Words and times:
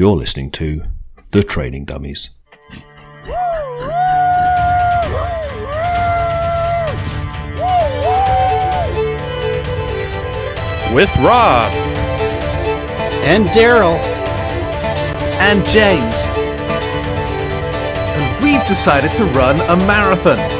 You're 0.00 0.12
listening 0.12 0.52
to 0.52 0.82
The 1.32 1.42
Training 1.42 1.86
Dummies. 1.86 2.30
With 10.94 11.12
Rob 11.16 11.72
and 13.24 13.48
Daryl 13.48 13.98
and 15.40 15.66
James. 15.66 16.14
And 18.14 18.44
we've 18.44 18.64
decided 18.68 19.10
to 19.14 19.24
run 19.36 19.60
a 19.62 19.76
marathon. 19.84 20.57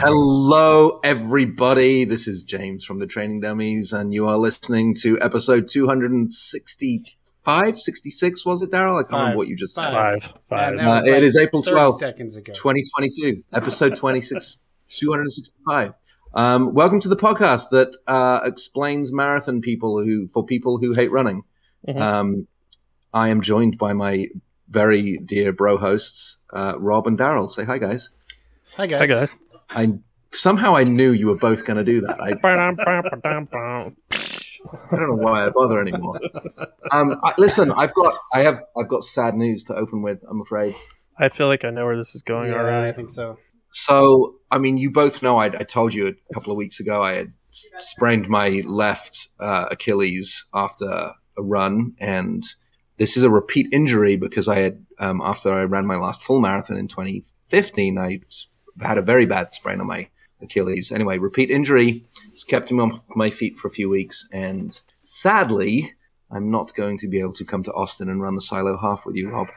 Hello, 0.00 1.00
everybody. 1.02 2.04
This 2.04 2.28
is 2.28 2.44
James 2.44 2.84
from 2.84 2.98
the 2.98 3.06
Training 3.08 3.40
Dummies, 3.40 3.92
and 3.92 4.14
you 4.14 4.28
are 4.28 4.38
listening 4.38 4.94
to 5.00 5.20
episode 5.20 5.66
265, 5.66 7.80
66, 7.80 8.46
was 8.46 8.62
it, 8.62 8.70
Daryl? 8.70 9.00
I 9.00 9.02
can't 9.02 9.10
Five. 9.10 9.18
remember 9.18 9.38
what 9.38 9.48
you 9.48 9.56
just 9.56 9.74
said. 9.74 9.90
Five. 9.90 10.32
Five. 10.44 10.76
Yeah, 10.76 10.88
Uh, 10.88 11.02
it 11.02 11.10
like 11.14 11.22
is 11.24 11.36
April 11.36 11.64
12th, 11.64 11.98
seconds 11.98 12.36
ago. 12.36 12.52
2022, 12.52 13.42
episode 13.52 13.96
26, 13.96 14.58
265. 14.88 15.94
Um, 16.32 16.74
welcome 16.74 17.00
to 17.00 17.08
the 17.08 17.16
podcast 17.16 17.70
that 17.70 17.96
uh, 18.06 18.38
explains 18.44 19.10
marathon 19.12 19.60
people 19.60 20.00
who, 20.04 20.28
for 20.28 20.46
people 20.46 20.78
who 20.78 20.92
hate 20.92 21.10
running. 21.10 21.42
Mhm. 21.88 22.00
Um, 22.00 22.46
I 23.12 23.30
am 23.30 23.40
joined 23.40 23.78
by 23.78 23.94
my 23.94 24.28
very 24.68 25.18
dear 25.18 25.52
bro 25.52 25.76
hosts, 25.76 26.36
uh, 26.52 26.74
Rob 26.78 27.08
and 27.08 27.18
Daryl. 27.18 27.50
Say 27.50 27.64
hi, 27.64 27.78
guys. 27.78 28.10
Hi 28.76 28.86
guys. 28.86 29.00
Hi 29.00 29.06
guys. 29.06 29.36
I 29.70 29.98
somehow 30.32 30.76
I 30.76 30.84
knew 30.84 31.12
you 31.12 31.26
were 31.28 31.38
both 31.38 31.64
going 31.64 31.78
to 31.78 31.84
do 31.84 32.00
that. 32.02 32.20
I, 32.20 32.32
I 34.92 34.96
don't 34.96 35.08
know 35.08 35.24
why 35.24 35.46
I 35.46 35.50
bother 35.50 35.80
anymore. 35.80 36.20
Um, 36.90 37.20
I, 37.22 37.34
listen, 37.38 37.70
I've 37.72 37.94
got 37.94 38.14
I 38.32 38.40
have 38.40 38.60
I've 38.76 38.88
got 38.88 39.04
sad 39.04 39.34
news 39.34 39.64
to 39.64 39.74
open 39.74 40.02
with. 40.02 40.24
I'm 40.28 40.40
afraid. 40.40 40.74
I 41.18 41.28
feel 41.28 41.48
like 41.48 41.64
I 41.64 41.70
know 41.70 41.84
where 41.84 41.96
this 41.96 42.14
is 42.14 42.22
going 42.22 42.50
Yeah, 42.50 42.82
I 42.82 42.92
think 42.92 43.10
so. 43.10 43.38
So, 43.70 44.36
I 44.50 44.58
mean, 44.58 44.78
you 44.78 44.90
both 44.90 45.22
know 45.22 45.38
I, 45.38 45.46
I 45.46 45.64
told 45.64 45.92
you 45.92 46.06
a 46.06 46.34
couple 46.34 46.52
of 46.52 46.56
weeks 46.56 46.80
ago 46.80 47.02
I 47.02 47.12
had 47.12 47.32
sprained 47.50 48.28
my 48.28 48.62
left 48.66 49.28
uh, 49.40 49.66
Achilles 49.70 50.46
after 50.54 50.86
a 50.86 51.42
run, 51.42 51.94
and 52.00 52.42
this 52.96 53.16
is 53.16 53.22
a 53.22 53.30
repeat 53.30 53.68
injury 53.72 54.16
because 54.16 54.48
I 54.48 54.60
had 54.60 54.84
um, 54.98 55.20
after 55.22 55.52
I 55.52 55.64
ran 55.64 55.86
my 55.86 55.96
last 55.96 56.22
full 56.22 56.40
marathon 56.40 56.76
in 56.76 56.88
2015, 56.88 57.98
I 57.98 58.20
had 58.80 58.98
a 58.98 59.02
very 59.02 59.26
bad 59.26 59.52
sprain 59.54 59.80
on 59.80 59.86
my 59.86 60.08
Achilles. 60.40 60.92
Anyway, 60.92 61.18
repeat 61.18 61.50
injury 61.50 62.00
has 62.30 62.44
kept 62.44 62.70
me 62.70 62.80
on 62.80 63.00
my 63.16 63.30
feet 63.30 63.56
for 63.58 63.68
a 63.68 63.72
few 63.72 63.88
weeks, 63.88 64.28
and 64.32 64.80
sadly, 65.02 65.94
I'm 66.30 66.50
not 66.50 66.74
going 66.74 66.98
to 66.98 67.08
be 67.08 67.20
able 67.20 67.32
to 67.34 67.44
come 67.44 67.62
to 67.64 67.72
Austin 67.72 68.08
and 68.08 68.22
run 68.22 68.34
the 68.34 68.40
silo 68.40 68.76
half 68.76 69.04
with 69.06 69.16
you, 69.16 69.30
Rob. 69.30 69.48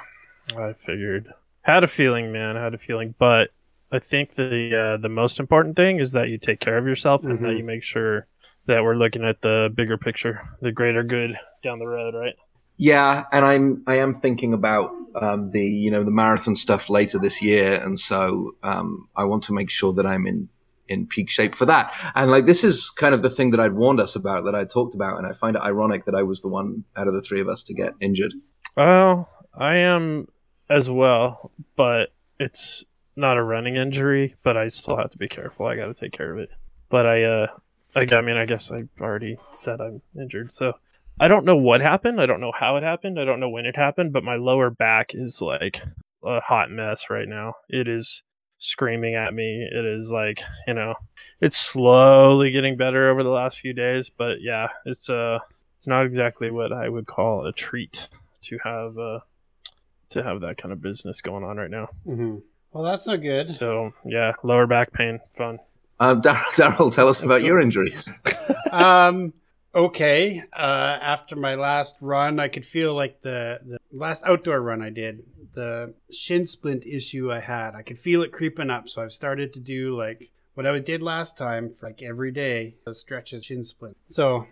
I 0.58 0.73
figured. 0.73 1.27
Had 1.64 1.83
a 1.83 1.88
feeling, 1.88 2.31
man. 2.31 2.55
Had 2.55 2.73
a 2.73 2.77
feeling, 2.80 3.14
but 3.19 3.52
I 3.92 3.99
think 3.99 4.33
the 4.36 4.75
uh, 4.75 4.97
the 4.97 5.09
most 5.09 5.39
important 5.39 5.75
thing 5.75 5.99
is 5.99 6.14
that 6.14 6.30
you 6.30 6.38
take 6.38 6.59
care 6.59 6.77
of 6.77 6.86
yourself 6.88 7.23
and 7.23 7.38
that 7.45 7.52
Mhm. 7.53 7.58
you 7.59 7.64
make 7.64 7.83
sure 7.83 8.25
that 8.66 8.83
we're 8.83 8.95
looking 8.95 9.23
at 9.23 9.42
the 9.42 9.72
bigger 9.75 9.97
picture, 9.97 10.42
the 10.61 10.72
greater 10.72 11.03
good 11.03 11.36
down 11.61 11.77
the 11.80 11.88
road, 11.88 12.16
right? 12.16 12.36
Yeah, 12.81 13.25
and 13.31 13.45
I'm 13.45 13.83
I 13.85 13.97
am 13.97 14.11
thinking 14.11 14.53
about 14.53 14.89
um, 15.13 15.51
the 15.51 15.63
you 15.63 15.91
know 15.91 16.03
the 16.03 16.09
marathon 16.09 16.55
stuff 16.55 16.89
later 16.89 17.19
this 17.19 17.39
year, 17.39 17.75
and 17.75 17.99
so 17.99 18.55
um, 18.63 19.07
I 19.15 19.23
want 19.25 19.43
to 19.43 19.53
make 19.53 19.69
sure 19.69 19.93
that 19.93 20.07
I'm 20.07 20.25
in 20.25 20.49
in 20.87 21.05
peak 21.05 21.29
shape 21.29 21.53
for 21.53 21.67
that. 21.67 21.93
And 22.15 22.31
like 22.31 22.47
this 22.47 22.63
is 22.63 22.89
kind 22.89 23.13
of 23.13 23.21
the 23.21 23.29
thing 23.29 23.52
that 23.52 23.59
I'd 23.59 23.73
warned 23.73 23.99
us 23.99 24.15
about, 24.15 24.45
that 24.45 24.55
I 24.55 24.65
talked 24.65 24.95
about, 24.95 25.19
and 25.19 25.27
I 25.27 25.31
find 25.31 25.55
it 25.55 25.61
ironic 25.61 26.05
that 26.05 26.15
I 26.15 26.23
was 26.23 26.41
the 26.41 26.47
one 26.47 26.83
out 26.95 27.07
of 27.07 27.13
the 27.13 27.21
three 27.21 27.39
of 27.39 27.47
us 27.47 27.61
to 27.65 27.75
get 27.75 27.93
injured. 28.02 28.33
Well, 28.75 29.29
I 29.53 29.77
am 29.77 30.27
as 30.67 30.89
well, 30.89 31.52
but 31.75 32.11
it's 32.39 32.83
not 33.15 33.37
a 33.37 33.43
running 33.43 33.75
injury, 33.75 34.33
but 34.41 34.58
I 34.58 34.70
still 34.70 34.97
have 34.97 35.11
to 35.11 35.20
be 35.20 35.27
careful. 35.27 35.67
I 35.67 35.75
got 35.75 35.86
to 35.86 35.93
take 35.93 36.14
care 36.14 36.33
of 36.33 36.39
it. 36.39 36.49
But 36.89 37.05
I, 37.05 37.23
uh, 37.25 37.47
I, 37.95 38.08
I 38.11 38.21
mean, 38.21 38.37
I 38.37 38.47
guess 38.47 38.71
I 38.71 38.86
already 38.99 39.37
said 39.52 39.80
I'm 39.81 40.02
injured, 40.20 40.52
so 40.52 40.73
I 41.21 41.27
don't 41.27 41.45
know 41.45 41.55
what 41.55 41.82
happened. 41.82 42.20
I 42.20 42.26
don't 42.26 42.42
know 42.42 42.52
how 42.52 42.77
it 42.77 42.83
happened. 42.83 43.20
I 43.20 43.26
don't 43.26 43.39
know 43.39 43.48
when 43.48 43.67
it 43.67 43.76
happened, 43.76 44.11
but 44.11 44.23
my 44.23 44.37
lower 44.37 44.71
back 44.71 45.11
is 45.14 45.39
like 45.39 45.80
a 46.26 46.39
hot 46.39 46.71
mess 46.71 47.11
right 47.11 47.27
now. 47.27 47.54
It 47.70 47.87
is 47.87 48.23
screaming 48.58 49.14
at 49.14 49.32
me. 49.32 49.70
It 49.71 49.86
is 49.86 50.11
like, 50.11 50.42
you 50.65 50.73
know, 50.73 50.95
it's 51.39 51.58
slowly 51.58 52.49
getting 52.49 52.76
better 52.76 53.08
over 53.08 53.21
the 53.21 53.30
last 53.30 53.59
few 53.59 53.71
days, 53.71 54.09
but 54.09 54.42
yeah, 54.42 54.70
it's 54.83 55.11
uh 55.11 55.37
it's 55.77 55.86
not 55.86 56.08
exactly 56.08 56.49
what 56.49 56.73
I 56.73 56.89
would 56.89 57.05
call 57.05 57.45
a 57.45 57.53
treat 57.53 58.08
to 58.42 58.58
have 58.64 58.98
uh 58.98 59.20
to 60.09 60.23
have 60.23 60.42
that 60.42 60.58
kind 60.58 60.71
of 60.71 60.82
business 60.82 61.21
going 61.21 61.43
on 61.43 61.58
right 61.58 61.70
now. 61.70 61.88
hmm 62.03 62.38
Well, 62.71 62.83
that's 62.83 63.05
not 63.05 63.17
good. 63.17 63.58
So 63.58 63.93
yeah, 64.03 64.33
lower 64.42 64.65
back 64.65 64.92
pain, 64.92 65.20
fun. 65.38 65.59
Um, 65.99 66.20
Daryl, 66.23 66.36
Daryl, 66.55 66.92
tell 66.92 67.09
us 67.09 67.21
about 67.21 67.43
your 67.43 67.61
injuries. 67.61 68.09
um. 68.71 69.33
Okay. 69.73 70.43
Uh, 70.54 70.98
after 71.02 71.36
my 71.36 71.55
last 71.55 71.98
run, 72.02 72.39
I 72.39 72.48
could 72.48 72.65
feel 72.65 72.93
like 72.93 73.21
the 73.21 73.59
the 73.65 73.80
last 73.92 74.23
outdoor 74.26 74.61
run 74.61 74.82
I 74.82 74.89
did, 74.89 75.23
the 75.54 75.93
shin 76.11 76.45
splint 76.45 76.86
issue 76.86 77.32
I 77.32 77.39
had, 77.39 77.76
I 77.76 77.82
could 77.82 77.99
feel 77.99 78.21
it 78.21 78.32
creeping 78.32 78.70
up. 78.70 78.89
So 78.89 79.02
I've 79.02 79.14
started 79.14 79.54
to 79.54 79.59
do 79.59 79.95
like 79.95 80.32
what 80.54 80.65
I 80.65 80.80
did 80.80 81.02
last 81.02 81.37
time, 81.37 81.73
like 81.82 82.02
every 82.02 82.32
day, 82.32 82.76
the 82.86 82.93
stretches 82.93 83.45
shin 83.45 83.64
splint. 83.64 83.98
So 84.08 84.48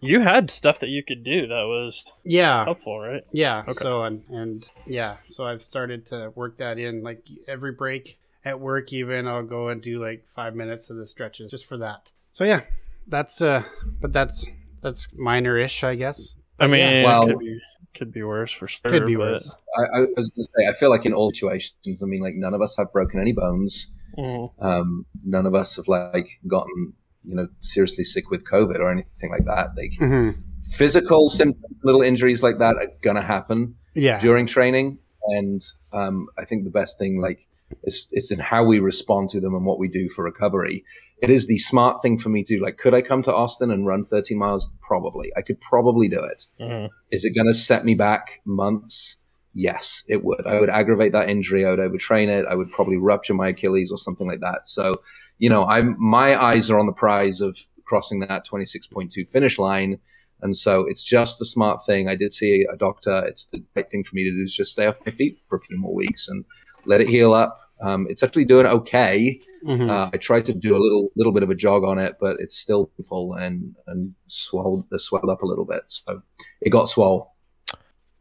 you 0.00 0.20
had 0.20 0.50
stuff 0.50 0.80
that 0.80 0.88
you 0.88 1.02
could 1.02 1.22
do 1.22 1.46
that 1.46 1.62
was 1.66 2.04
yeah, 2.24 2.64
helpful, 2.64 2.98
right? 2.98 3.22
Yeah. 3.32 3.60
Okay. 3.60 3.72
So 3.72 4.02
and 4.02 4.24
and 4.28 4.68
yeah, 4.86 5.16
so 5.26 5.46
I've 5.46 5.62
started 5.62 6.06
to 6.06 6.32
work 6.34 6.56
that 6.58 6.78
in. 6.78 7.02
Like 7.02 7.26
every 7.46 7.72
break 7.72 8.18
at 8.44 8.58
work, 8.58 8.92
even 8.92 9.28
I'll 9.28 9.44
go 9.44 9.68
and 9.68 9.80
do 9.80 10.02
like 10.02 10.26
five 10.26 10.54
minutes 10.54 10.90
of 10.90 10.96
the 10.96 11.06
stretches 11.06 11.50
just 11.50 11.66
for 11.66 11.78
that. 11.78 12.10
So 12.32 12.44
yeah, 12.44 12.62
that's 13.10 13.42
uh, 13.42 13.62
but 14.00 14.12
that's 14.12 14.48
that's 14.82 15.08
minor-ish, 15.14 15.84
I 15.84 15.94
guess. 15.96 16.34
I 16.58 16.66
mean, 16.66 17.04
Well- 17.04 17.26
could 17.26 17.38
be 17.38 17.58
could 17.92 18.12
be 18.12 18.22
worse 18.22 18.52
for 18.52 18.68
sure. 18.68 18.90
Could 18.90 19.04
be 19.06 19.16
but- 19.16 19.32
worse. 19.32 19.56
I, 19.76 19.98
I 19.98 20.00
was 20.16 20.28
going 20.30 20.44
to 20.44 20.50
say, 20.56 20.68
I 20.68 20.72
feel 20.74 20.90
like 20.90 21.04
in 21.06 21.12
all 21.12 21.30
situations, 21.32 22.02
I 22.02 22.06
mean, 22.06 22.20
like 22.20 22.34
none 22.36 22.54
of 22.54 22.60
us 22.62 22.76
have 22.78 22.92
broken 22.92 23.20
any 23.20 23.32
bones. 23.32 24.00
Mhm. 24.16 24.50
Um, 24.60 25.06
none 25.24 25.46
of 25.46 25.54
us 25.54 25.76
have 25.76 25.88
like 25.88 26.40
gotten 26.46 26.92
you 27.24 27.34
know 27.36 27.48
seriously 27.60 28.04
sick 28.04 28.30
with 28.30 28.44
COVID 28.44 28.78
or 28.78 28.90
anything 28.90 29.30
like 29.30 29.44
that. 29.44 29.68
Like 29.76 29.92
Mm-hmm. 30.00 30.40
physical 30.76 31.28
symptoms, 31.28 31.76
little 31.82 32.02
injuries 32.02 32.42
like 32.42 32.58
that 32.58 32.76
are 32.76 32.88
gonna 33.02 33.22
happen 33.22 33.74
Yeah. 33.94 34.18
during 34.20 34.46
training, 34.46 34.98
and 35.38 35.60
um, 35.92 36.26
I 36.38 36.44
think 36.44 36.64
the 36.64 36.70
best 36.70 36.98
thing 36.98 37.20
like 37.20 37.46
is 37.84 38.08
it's 38.12 38.30
in 38.30 38.38
how 38.38 38.64
we 38.64 38.78
respond 38.78 39.30
to 39.30 39.40
them 39.40 39.54
and 39.54 39.64
what 39.64 39.78
we 39.78 39.88
do 39.88 40.08
for 40.08 40.24
recovery. 40.24 40.84
It 41.22 41.30
is 41.30 41.46
the 41.46 41.58
smart 41.58 42.00
thing 42.02 42.18
for 42.18 42.28
me 42.28 42.42
to 42.44 42.56
do. 42.56 42.62
Like, 42.62 42.78
could 42.78 42.94
I 42.94 43.02
come 43.02 43.22
to 43.22 43.34
Austin 43.34 43.70
and 43.70 43.86
run 43.86 44.04
13 44.04 44.38
miles? 44.38 44.68
Probably. 44.80 45.32
I 45.36 45.42
could 45.42 45.60
probably 45.60 46.08
do 46.08 46.22
it. 46.22 46.46
Mhm. 46.60 46.88
Is 47.10 47.24
it 47.24 47.34
going 47.34 47.46
to 47.46 47.54
set 47.54 47.84
me 47.84 47.94
back 47.94 48.40
months? 48.44 49.16
Yes, 49.52 50.04
it 50.08 50.24
would. 50.24 50.46
I 50.46 50.60
would 50.60 50.70
aggravate 50.70 51.12
that 51.12 51.28
injury. 51.28 51.66
I 51.66 51.70
would 51.70 51.80
overtrain 51.80 52.28
it. 52.28 52.46
I 52.48 52.54
would 52.54 52.70
probably 52.70 52.96
rupture 52.96 53.34
my 53.34 53.48
Achilles 53.48 53.90
or 53.90 53.98
something 53.98 54.28
like 54.28 54.40
that. 54.40 54.68
So, 54.68 55.02
you 55.38 55.50
know, 55.50 55.64
I'm 55.66 55.96
my 55.98 56.40
eyes 56.40 56.70
are 56.70 56.78
on 56.78 56.86
the 56.86 56.92
prize 56.92 57.40
of 57.40 57.58
crossing 57.84 58.20
that 58.20 58.46
26.2 58.46 59.28
finish 59.28 59.58
line. 59.58 59.98
And 60.42 60.56
so 60.56 60.86
it's 60.86 61.02
just 61.02 61.38
the 61.38 61.44
smart 61.44 61.84
thing. 61.84 62.08
I 62.08 62.14
did 62.14 62.32
see 62.32 62.64
a 62.72 62.76
doctor. 62.76 63.24
It's 63.26 63.46
the 63.46 63.62
right 63.74 63.88
thing 63.88 64.04
for 64.04 64.14
me 64.14 64.24
to 64.24 64.30
do 64.30 64.44
is 64.44 64.54
just 64.54 64.72
stay 64.72 64.86
off 64.86 65.04
my 65.04 65.10
feet 65.10 65.38
for 65.48 65.56
a 65.56 65.60
few 65.60 65.78
more 65.78 65.94
weeks 65.94 66.28
and 66.28 66.44
let 66.86 67.00
it 67.00 67.08
heal 67.08 67.32
up. 67.32 67.58
Um, 67.82 68.06
it's 68.10 68.22
actually 68.22 68.44
doing 68.44 68.66
okay. 68.66 69.40
Mhm. 69.64 69.88
Uh, 69.90 70.10
I 70.12 70.16
tried 70.18 70.44
to 70.46 70.52
do 70.52 70.76
a 70.76 70.80
little 70.80 71.10
little 71.16 71.32
bit 71.32 71.42
of 71.42 71.50
a 71.50 71.54
jog 71.54 71.84
on 71.84 71.98
it, 71.98 72.16
but 72.20 72.36
it's 72.38 72.56
still 72.56 72.90
full 73.08 73.34
and 73.34 73.74
and 73.86 74.14
swelled 74.26 74.86
swelled 74.96 75.30
up 75.30 75.42
a 75.42 75.46
little 75.46 75.64
bit. 75.64 75.82
So 75.88 76.22
it 76.60 76.70
got 76.70 76.88
swole. 76.88 77.32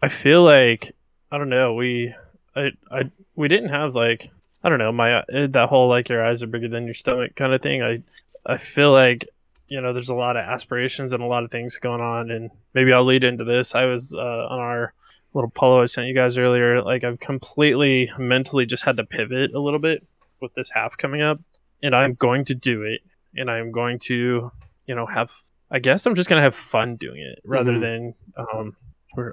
I 0.02 0.08
feel 0.08 0.44
like 0.44 0.96
I 1.32 1.38
don't 1.38 1.50
know. 1.50 1.74
We 1.74 2.14
I 2.56 2.72
I 2.92 3.12
we 3.36 3.48
didn't 3.48 3.70
have 3.70 3.96
like 3.96 4.30
I 4.64 4.70
don't 4.70 4.80
know 4.80 4.92
my 4.92 5.14
uh, 5.14 5.48
that 5.50 5.70
whole 5.70 5.88
like 5.90 6.10
your 6.10 6.26
eyes 6.26 6.42
are 6.42 6.48
bigger 6.48 6.70
than 6.70 6.86
your 6.86 6.94
stomach 6.94 7.36
kind 7.36 7.54
of 7.54 7.62
thing. 7.62 7.82
I 7.82 8.00
I 8.46 8.58
feel 8.58 8.92
like 8.92 9.28
you 9.68 9.82
know 9.82 9.94
there's 9.94 10.10
a 10.10 10.16
lot 10.16 10.38
of 10.38 10.46
aspirations 10.46 11.12
and 11.14 11.22
a 11.22 11.28
lot 11.28 11.44
of 11.44 11.52
things 11.52 11.78
going 11.78 12.02
on, 12.02 12.32
and 12.32 12.50
maybe 12.74 12.94
I'll 12.94 13.04
lead 13.06 13.24
into 13.24 13.44
this. 13.44 13.76
I 13.76 13.86
was 13.86 14.16
uh, 14.16 14.48
on 14.48 14.60
our 14.60 14.94
little 15.34 15.50
polo 15.50 15.81
I 15.81 15.86
sent 15.86 16.08
you 16.08 16.16
guys 16.16 16.38
earlier. 16.38 16.81
Like 16.81 17.04
I've 17.04 17.20
completely 17.20 18.12
mentally 18.18 18.66
just 18.66 18.84
had 18.84 18.98
to 18.98 19.04
pivot 19.04 19.54
a 19.54 19.60
little 19.60 19.80
bit 19.80 20.06
with 20.42 20.54
this 20.56 20.70
half 20.72 20.98
coming 20.98 21.22
up, 21.22 21.40
and 21.84 21.96
I'm 21.96 22.14
going 22.16 22.46
to 22.46 22.56
do 22.56 22.84
it, 22.84 23.02
and 23.36 23.50
I'm 23.52 23.72
going 23.72 24.00
to 24.04 24.52
you 24.86 24.96
know 24.96 25.06
have. 25.06 25.31
I 25.72 25.78
guess 25.78 26.06
I'm 26.08 26.16
just 26.16 26.28
gonna 26.30 26.42
have 26.42 26.56
fun 26.56 26.96
doing 26.96 27.20
it 27.22 27.40
rather 27.46 27.74
Mhm. 27.74 27.81
than 27.81 28.14
um, 28.38 28.76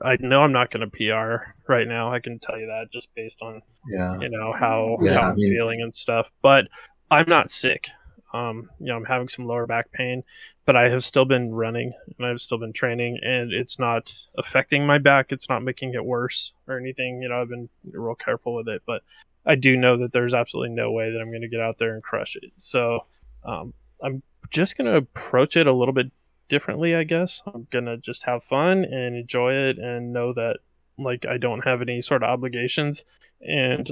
I 0.05 0.17
know 0.21 0.43
I'm 0.43 0.53
not 0.53 0.71
going 0.71 0.89
to 0.89 0.91
PR 0.91 1.53
right 1.67 1.87
now. 1.87 2.13
I 2.13 2.19
can 2.19 2.39
tell 2.39 2.59
you 2.59 2.67
that 2.67 2.91
just 2.91 3.09
based 3.15 3.41
on 3.43 3.63
Yeah. 3.89 4.19
you 4.21 4.29
know 4.31 4.53
how, 4.53 4.97
Yeah, 5.01 5.15
how 5.15 5.21
I 5.21 5.31
I'm 5.31 5.37
mean- 5.37 5.53
feeling 5.53 5.81
and 5.83 5.95
stuff. 5.95 6.33
But 6.43 6.69
I'm 7.11 7.27
not 7.29 7.51
sick. 7.51 7.89
Um, 8.33 8.71
you 8.79 8.87
know, 8.87 8.97
I'm 8.97 9.05
having 9.05 9.29
some 9.29 9.47
lower 9.47 9.67
back 9.67 9.93
pain, 9.93 10.25
but 10.65 10.77
I 10.77 10.89
have 10.89 11.05
still 11.05 11.25
been 11.25 11.53
running 11.53 11.93
and 12.19 12.27
I've 12.27 12.41
still 12.41 12.59
been 12.59 12.73
training, 12.73 13.19
and 13.23 13.53
it's 13.53 13.79
not 13.79 14.13
affecting 14.37 14.87
my 14.87 14.99
back. 14.99 15.33
It's 15.33 15.49
not 15.49 15.63
making 15.63 15.95
it 15.95 16.05
worse 16.05 16.55
or 16.67 16.79
anything. 16.79 17.23
You 17.23 17.29
know, 17.29 17.41
I've 17.41 17.49
been 17.49 17.69
real 17.93 18.15
careful 18.15 18.55
with 18.55 18.69
it, 18.69 18.83
but 18.87 19.03
I 19.47 19.55
do 19.55 19.77
know 19.77 19.97
that 19.99 20.13
there's 20.13 20.35
absolutely 20.35 20.75
no 20.75 20.91
way 20.91 21.13
that 21.13 21.21
I'm 21.21 21.31
going 21.31 21.43
to 21.43 21.49
get 21.49 21.61
out 21.61 21.79
there 21.79 21.95
and 21.95 22.03
crush 22.03 22.37
it. 22.37 22.51
So 22.57 23.07
um, 23.45 23.73
I'm 24.03 24.23
just 24.51 24.77
going 24.77 24.91
to 24.91 24.97
approach 24.97 25.57
it 25.57 25.67
a 25.67 25.73
little 25.73 25.95
bit 25.95 26.11
differently, 26.49 26.95
I 26.95 27.05
guess. 27.05 27.43
I'm 27.47 27.67
going 27.71 27.87
to 27.87 27.97
just 27.97 28.25
have 28.25 28.43
fun 28.43 28.85
and 28.85 29.17
enjoy 29.17 29.55
it 29.55 29.79
and 29.79 30.13
know 30.13 30.33
that 30.33 30.59
like 30.99 31.27
I 31.27 31.37
don't 31.37 31.65
have 31.65 31.81
any 31.81 32.03
sort 32.03 32.23
of 32.23 32.31
obligations. 32.31 33.05
And 33.41 33.89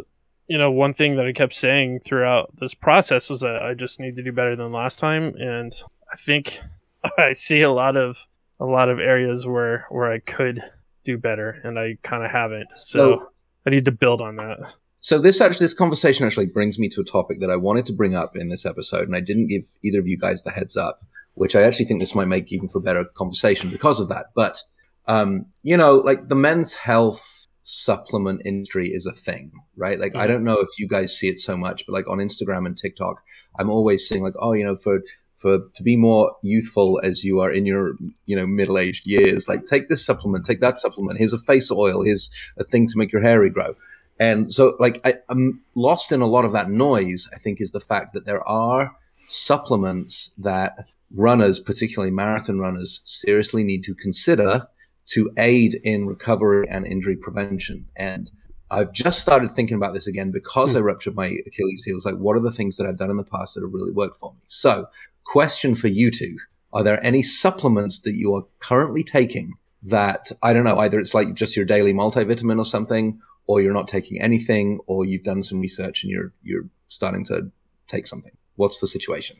you 0.48 0.58
know, 0.58 0.70
one 0.70 0.92
thing 0.94 1.16
that 1.16 1.26
I 1.26 1.32
kept 1.32 1.54
saying 1.54 2.00
throughout 2.00 2.54
this 2.56 2.74
process 2.74 3.30
was 3.30 3.40
that 3.40 3.62
I 3.62 3.74
just 3.74 3.98
need 4.00 4.14
to 4.16 4.22
do 4.22 4.32
better 4.32 4.56
than 4.56 4.72
last 4.72 4.98
time. 4.98 5.34
And 5.36 5.72
I 6.12 6.16
think 6.16 6.60
I 7.18 7.32
see 7.32 7.62
a 7.62 7.70
lot 7.70 7.96
of 7.96 8.26
a 8.60 8.64
lot 8.66 8.88
of 8.88 8.98
areas 8.98 9.46
where 9.46 9.86
where 9.90 10.10
I 10.12 10.18
could 10.20 10.60
do 11.04 11.18
better, 11.18 11.60
and 11.64 11.78
I 11.78 11.98
kind 12.02 12.24
of 12.24 12.30
haven't. 12.30 12.70
So, 12.76 13.18
So- 13.18 13.28
I 13.66 13.70
need 13.70 13.84
to 13.86 13.92
build 13.92 14.20
on 14.20 14.36
that. 14.36 14.58
So 14.96 15.18
this 15.18 15.40
actually, 15.42 15.64
this 15.64 15.74
conversation 15.74 16.26
actually 16.26 16.46
brings 16.46 16.78
me 16.78 16.88
to 16.90 17.02
a 17.02 17.04
topic 17.04 17.40
that 17.40 17.50
I 17.50 17.56
wanted 17.56 17.84
to 17.86 17.92
bring 17.92 18.14
up 18.14 18.36
in 18.36 18.48
this 18.48 18.64
episode, 18.64 19.06
and 19.06 19.14
I 19.14 19.20
didn't 19.20 19.48
give 19.48 19.64
either 19.82 19.98
of 19.98 20.06
you 20.06 20.16
guys 20.16 20.42
the 20.44 20.50
heads 20.50 20.78
up, 20.78 21.02
which 21.34 21.54
I 21.54 21.62
actually 21.62 21.84
think 21.84 22.00
this 22.00 22.14
might 22.14 22.28
make 22.28 22.50
even 22.52 22.68
for 22.68 22.78
a 22.78 22.80
better 22.80 23.04
conversation 23.04 23.68
because 23.68 24.00
of 24.00 24.08
that. 24.08 24.26
But 24.34 24.62
um, 25.06 25.44
you 25.62 25.76
know, 25.76 25.96
like 25.96 26.28
the 26.28 26.34
men's 26.34 26.72
health 26.72 27.43
supplement 27.64 28.42
industry 28.44 28.88
is 28.92 29.06
a 29.06 29.12
thing, 29.12 29.50
right? 29.76 29.98
Like 29.98 30.14
I 30.14 30.26
Mhm. 30.26 30.28
don't 30.28 30.44
know 30.44 30.60
if 30.60 30.68
you 30.78 30.86
guys 30.86 31.16
see 31.16 31.28
it 31.28 31.40
so 31.40 31.56
much, 31.56 31.84
but 31.86 31.94
like 31.94 32.08
on 32.08 32.18
Instagram 32.18 32.66
and 32.66 32.76
TikTok, 32.76 33.22
I'm 33.58 33.70
always 33.70 34.06
seeing 34.06 34.22
like, 34.22 34.34
oh, 34.38 34.52
you 34.52 34.62
know, 34.64 34.76
for 34.76 35.02
for 35.34 35.58
to 35.74 35.82
be 35.82 35.96
more 35.96 36.36
youthful 36.42 37.00
as 37.02 37.24
you 37.24 37.40
are 37.40 37.50
in 37.50 37.66
your 37.66 37.96
you 38.26 38.36
know 38.36 38.46
middle 38.46 38.78
aged 38.78 39.06
years, 39.06 39.48
like 39.48 39.66
take 39.66 39.88
this 39.88 40.04
supplement, 40.04 40.44
take 40.44 40.60
that 40.60 40.78
supplement. 40.78 41.18
Here's 41.18 41.32
a 41.32 41.38
face 41.38 41.70
oil. 41.72 42.04
Here's 42.04 42.30
a 42.58 42.64
thing 42.64 42.86
to 42.86 42.98
make 42.98 43.10
your 43.12 43.22
hair 43.22 43.40
regrow. 43.40 43.74
And 44.20 44.54
so, 44.54 44.76
like, 44.78 45.00
I, 45.04 45.14
I'm 45.28 45.60
lost 45.74 46.12
in 46.12 46.20
a 46.20 46.26
lot 46.26 46.44
of 46.44 46.52
that 46.52 46.70
noise. 46.70 47.26
I 47.34 47.38
think 47.38 47.60
is 47.60 47.72
the 47.72 47.80
fact 47.80 48.12
that 48.12 48.26
there 48.26 48.46
are 48.46 48.94
supplements 49.26 50.30
that 50.38 50.86
runners, 51.10 51.58
particularly 51.58 52.12
marathon 52.12 52.60
runners, 52.60 53.00
seriously 53.04 53.64
need 53.64 53.82
to 53.84 53.94
consider 53.94 54.68
to 55.06 55.30
aid 55.36 55.74
in 55.84 56.06
recovery 56.06 56.66
and 56.68 56.86
injury 56.86 57.16
prevention. 57.16 57.86
And 57.96 58.30
I've 58.70 58.92
just 58.92 59.20
started 59.20 59.50
thinking 59.50 59.76
about 59.76 59.94
this 59.94 60.06
again 60.06 60.30
because 60.30 60.74
I 60.74 60.80
ruptured 60.80 61.14
my 61.14 61.26
Achilles 61.46 61.84
heel. 61.84 61.96
It's 61.96 62.06
like, 62.06 62.16
what 62.16 62.36
are 62.36 62.40
the 62.40 62.50
things 62.50 62.76
that 62.76 62.86
I've 62.86 62.96
done 62.96 63.10
in 63.10 63.16
the 63.16 63.24
past 63.24 63.54
that 63.54 63.62
have 63.62 63.72
really 63.72 63.92
worked 63.92 64.16
for 64.16 64.32
me? 64.32 64.40
So, 64.48 64.86
question 65.24 65.74
for 65.74 65.88
you 65.88 66.10
two: 66.10 66.36
Are 66.72 66.82
there 66.82 67.04
any 67.04 67.22
supplements 67.22 68.00
that 68.00 68.14
you 68.14 68.34
are 68.34 68.44
currently 68.60 69.04
taking 69.04 69.52
that 69.82 70.32
I 70.42 70.52
don't 70.52 70.64
know? 70.64 70.78
Either 70.78 70.98
it's 70.98 71.14
like 71.14 71.34
just 71.34 71.56
your 71.56 71.66
daily 71.66 71.92
multivitamin 71.92 72.58
or 72.58 72.64
something, 72.64 73.20
or 73.46 73.60
you're 73.60 73.74
not 73.74 73.88
taking 73.88 74.20
anything, 74.20 74.80
or 74.86 75.04
you've 75.04 75.24
done 75.24 75.42
some 75.42 75.60
research 75.60 76.02
and 76.02 76.10
you're 76.10 76.32
you're 76.42 76.66
starting 76.88 77.24
to 77.26 77.50
take 77.86 78.06
something. 78.06 78.32
What's 78.56 78.80
the 78.80 78.86
situation? 78.86 79.36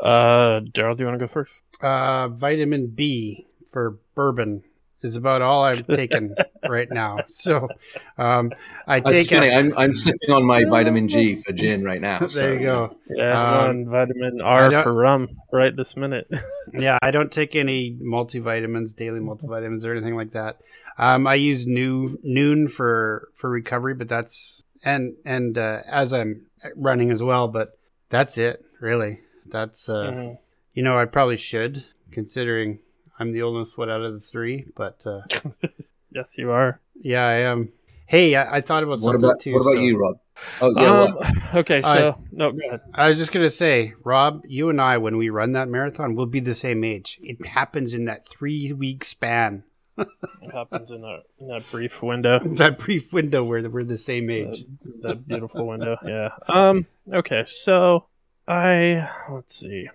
Uh, 0.00 0.60
Daryl, 0.60 0.96
do 0.96 1.04
you 1.04 1.06
want 1.06 1.18
to 1.18 1.24
go 1.24 1.28
first? 1.28 1.62
Uh, 1.80 2.28
vitamin 2.28 2.88
B 2.88 3.46
for 3.70 3.98
bourbon 4.14 4.62
is 5.02 5.16
about 5.16 5.42
all 5.42 5.62
I've 5.64 5.86
taken 6.02 6.34
right 6.66 6.90
now. 6.90 7.18
So, 7.28 7.68
um, 8.16 8.52
I 8.86 8.98
It's 8.98 9.10
take 9.10 9.30
funny. 9.30 9.48
a- 9.48 9.58
I'm 9.58 9.76
I'm 9.76 9.94
sipping 9.94 10.30
on 10.30 10.44
my 10.46 10.64
vitamin 10.64 11.08
G 11.08 11.34
for 11.36 11.52
gin 11.60 11.84
right 11.84 12.00
now. 12.00 12.26
so- 12.26 12.40
there 12.40 12.54
you 12.54 12.60
go. 12.60 12.96
Yeah, 13.10 13.38
I'm 13.38 13.54
Um, 13.60 13.68
on 13.68 13.90
vitamin 13.90 14.40
R 14.40 14.82
for 14.82 14.92
rum 14.92 15.28
right 15.52 15.74
this 15.76 15.96
minute. 15.96 16.28
Yeah, 16.76 16.98
I 17.02 17.10
don't 17.12 17.30
take 17.30 17.54
any 17.54 17.96
multivitamins, 18.02 18.96
daily 18.96 19.20
multivitamins, 19.20 19.84
or 19.84 19.92
anything 19.92 20.16
like 20.16 20.32
that. 20.32 20.58
Um, 20.98 21.24
I 21.26 21.34
use 21.34 21.66
new 21.68 22.08
Nuun 22.26 22.68
for 22.70 23.28
for 23.34 23.48
recovery, 23.50 23.94
but 23.94 24.08
that's 24.08 24.64
and 24.84 25.14
and 25.24 25.56
uh, 25.58 25.82
as 25.86 26.12
I'm 26.12 26.46
running 26.74 27.10
as 27.12 27.22
well. 27.22 27.46
But 27.48 27.78
that's 28.08 28.38
it, 28.38 28.64
really. 28.80 29.20
That's 29.46 29.88
uh, 29.88 30.10
Mhm. 30.10 30.38
you 30.72 30.82
know 30.82 30.98
I 30.98 31.04
probably 31.04 31.36
should 31.36 31.84
considering 32.10 32.80
I'm 33.18 33.32
the 33.32 33.42
oldest 33.42 33.76
one 33.78 33.90
out 33.90 34.02
of 34.02 34.12
the 34.12 34.18
three. 34.20 34.66
But 34.76 35.06
uh, 35.06 35.22
Yes, 36.10 36.36
you 36.38 36.50
are. 36.50 36.80
yeah, 36.94 37.26
I 37.26 37.34
am. 37.50 37.72
Hey, 38.06 38.36
I, 38.36 38.56
I 38.56 38.60
thought 38.60 38.82
about 38.82 38.90
What 38.92 39.00
something 39.00 39.24
about 39.24 39.40
too. 39.40 39.52
what 39.54 39.60
about 39.62 39.72
so- 39.74 39.80
you, 39.80 39.98
Rob? 39.98 40.16
Oh 40.60 40.72
yeah, 40.76 41.02
um, 41.02 41.18
okay, 41.54 41.80
so 41.80 42.18
no, 42.32 42.50
go 42.50 42.58
ahead. 42.66 42.80
I 42.92 43.06
was 43.08 43.18
just 43.18 43.30
gonna 43.30 43.48
say, 43.48 43.92
Rob, 44.04 44.42
you 44.48 44.68
and 44.68 44.80
I, 44.80 44.98
when 44.98 45.16
we 45.16 45.28
run 45.28 45.52
that 45.52 45.68
marathon, 45.68 46.16
we'll 46.16 46.26
be 46.26 46.40
the 46.40 46.56
same 46.56 46.82
age. 46.82 47.20
It 47.22 47.46
happens 47.46 47.94
in 47.94 48.06
that 48.06 48.26
three 48.26 48.72
week 48.72 49.04
span, 49.04 49.62
What 49.94 50.08
happens 50.52 50.90
in 50.90 51.02
that 51.02 51.22
in 51.38 51.46
that 51.48 51.62
brief 51.70 52.02
window? 52.02 52.40
that 52.44 52.78
brief 52.78 53.12
window 53.12 53.44
where 53.44 53.62
we're 53.70 53.84
the 53.84 53.96
same 53.96 54.28
age. 54.28 54.64
that, 54.82 55.02
that 55.02 55.28
beautiful 55.28 55.66
window. 55.68 55.96
Yeah. 56.04 56.30
Um. 56.48 56.86
Okay. 57.12 57.44
So 57.46 58.06
I 58.48 59.08
let's 59.30 59.54
see. 59.54 59.88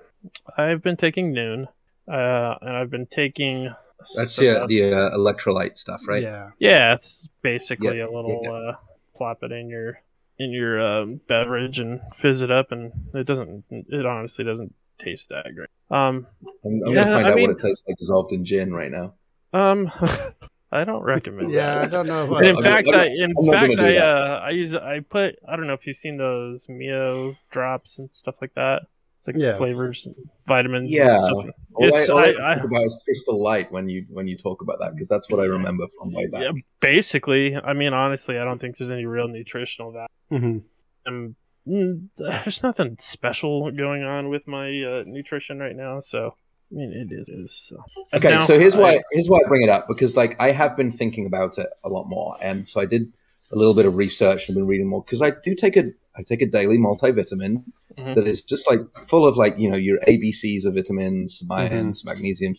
I've 0.57 0.81
been 0.81 0.95
taking 0.95 1.33
Nuun, 1.33 1.67
uh, 2.09 2.55
and 2.61 2.75
I've 2.75 2.89
been 2.89 3.05
taking. 3.05 3.73
That's 4.15 4.33
some- 4.33 4.45
yeah, 4.45 4.65
the 4.67 4.93
uh, 4.93 5.17
electrolyte 5.17 5.77
stuff, 5.77 6.07
right? 6.07 6.23
Yeah. 6.23 6.51
Yeah, 6.59 6.93
it's 6.93 7.29
basically 7.41 7.97
Yeah, 7.97 8.05
a 8.05 8.11
little 8.11 8.41
yeah. 8.43 8.51
uh, 8.51 8.73
plop 9.15 9.43
it 9.43 9.51
in 9.51 9.69
your 9.69 10.01
in 10.37 10.51
your 10.51 10.79
um, 10.81 11.19
beverage 11.27 11.79
and 11.79 11.99
fizz 12.15 12.41
it 12.41 12.49
up, 12.51 12.71
and 12.71 12.91
it 13.13 13.25
doesn't. 13.27 13.65
It 13.69 14.05
honestly 14.05 14.45
doesn't 14.45 14.73
taste 14.97 15.29
that 15.29 15.53
great. 15.53 15.69
Um. 15.91 16.27
I'm, 16.65 16.81
I'm 16.85 16.93
Yeah, 16.93 17.03
gonna 17.03 17.13
find 17.13 17.27
I 17.27 17.29
out 17.31 17.35
mean- 17.35 17.47
what 17.49 17.51
it 17.51 17.59
tastes 17.59 17.83
like 17.87 17.97
dissolved 17.97 18.31
in 18.31 18.45
gin 18.45 18.73
right 18.73 18.91
now. 18.91 19.13
Um. 19.53 19.91
I 20.71 20.83
don't 20.83 21.01
recommend. 21.01 21.51
It. 21.51 21.55
Yeah, 21.55 21.81
I 21.81 21.87
don't 21.87 22.05
know. 22.07 22.35
And 22.35 22.45
in 22.47 22.55
I'm 22.57 22.61
fact, 22.63 22.87
not- 22.87 22.95
I'm 22.95 23.01
I 23.01 23.05
in 23.07 23.33
I'm 23.37 23.51
fact 23.51 23.79
I 23.79 23.97
uh 23.97 24.39
I 24.45 24.49
use 24.51 24.75
I 24.75 24.99
put 24.99 25.39
I 25.47 25.55
don't 25.55 25.65
know 25.65 25.73
if 25.73 25.87
you've 25.87 25.95
seen 25.95 26.17
those 26.17 26.69
Mio 26.69 27.35
drops 27.49 27.97
and 27.97 28.13
stuff 28.13 28.35
like 28.39 28.53
that. 28.53 28.83
It's 29.19 29.27
like 29.27 29.35
Yeah. 29.37 29.51
flavors, 29.57 30.07
vitamins. 30.47 30.93
Yeah. 30.95 31.09
and 31.09 31.19
stuff. 31.19 31.45
All 31.75 31.85
It's- 31.85 32.09
I, 32.09 32.13
all 32.13 32.19
I, 32.19 32.23
I- 32.23 32.53
I- 32.53 32.63
about 32.63 32.83
is 32.85 33.01
Crystal 33.03 33.41
Light 33.41 33.69
when 33.69 33.89
you 33.89 34.05
when 34.09 34.27
you 34.27 34.37
talk 34.37 34.61
about 34.61 34.79
that 34.79 34.93
because 34.93 35.09
that's 35.09 35.29
what 35.29 35.41
I 35.41 35.43
remember 35.43 35.85
from 35.99 36.13
way 36.13 36.27
back. 36.27 36.41
Yeah, 36.43 36.51
basically. 36.79 37.53
I 37.55 37.73
mean, 37.73 37.93
honestly, 37.93 38.37
I 38.39 38.45
don't 38.45 38.59
think 38.59 38.77
there's 38.77 38.93
any 38.93 39.05
real 39.05 39.27
nutritional 39.27 39.91
value. 39.91 40.07
Mhm. 40.31 40.63
Um, 41.05 41.35
mm, 41.67 42.07
there's 42.17 42.63
nothing 42.63 42.95
special 42.97 43.69
going 43.71 44.03
on 44.03 44.29
with 44.29 44.47
my 44.47 44.67
uh, 44.83 45.03
nutrition 45.05 45.59
right 45.59 45.75
now, 45.75 45.99
so 45.99 46.35
I 46.71 46.75
mean, 46.75 46.93
it 46.93 47.13
is. 47.13 47.27
It 47.27 47.39
is 47.39 47.51
so. 47.53 47.75
Okay, 48.13 48.29
Now, 48.29 48.45
so 48.45 48.57
here's 48.57 48.77
why 48.77 48.95
I- 48.95 49.01
here's 49.11 49.27
why 49.27 49.39
I 49.43 49.47
bring 49.49 49.63
it 49.63 49.69
up 49.69 49.85
because 49.89 50.15
like 50.15 50.39
I 50.39 50.51
have 50.51 50.77
been 50.77 50.91
thinking 50.91 51.25
about 51.25 51.57
it 51.57 51.67
a 51.83 51.89
lot 51.89 52.05
more, 52.07 52.35
and 52.41 52.65
so 52.65 52.79
I 52.79 52.85
did 52.85 53.11
a 53.51 53.57
little 53.57 53.73
bit 53.73 53.85
of 53.85 53.97
research 53.97 54.47
and 54.47 54.55
been 54.55 54.65
reading 54.67 54.87
more 54.87 55.03
because 55.03 55.21
I 55.21 55.31
do 55.43 55.55
take 55.55 55.75
a 55.75 55.91
I 56.19 56.23
take 56.23 56.41
a 56.41 56.45
daily 56.45 56.77
multivitamin 56.77 57.63
Mhm. 57.97 58.15
that 58.15 58.27
is 58.27 58.43
just 58.43 58.69
like 58.69 58.81
full 59.09 59.25
of 59.25 59.37
like 59.37 59.57
you 59.57 59.69
know 59.71 59.77
your 59.77 59.99
ABCs 60.07 60.65
of 60.65 60.73
vitamins, 60.75 61.39
some 61.39 61.47
Mm-hmm. 61.49 62.07
magnesium, 62.09 62.55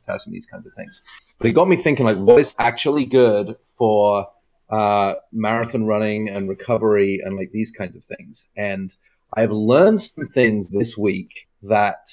potassium, 0.00 0.32
these 0.32 0.46
kinds 0.46 0.66
of 0.66 0.72
things. 0.74 1.02
But 1.38 1.46
it 1.48 1.52
got 1.52 1.68
me 1.68 1.76
thinking 1.76 2.04
like 2.04 2.16
what 2.18 2.38
is 2.40 2.54
actually 2.58 3.06
good 3.06 3.56
for 3.78 4.26
uh, 4.70 5.14
marathon 5.32 5.84
running 5.86 6.28
and 6.28 6.48
recovery 6.48 7.20
and 7.24 7.36
like 7.36 7.50
these 7.52 7.70
kinds 7.70 7.96
of 7.96 8.04
things. 8.04 8.46
And 8.56 8.94
I've 9.34 9.52
learned 9.52 10.00
some 10.02 10.26
things 10.26 10.68
this 10.70 10.98
week 10.98 11.48
that 11.62 12.04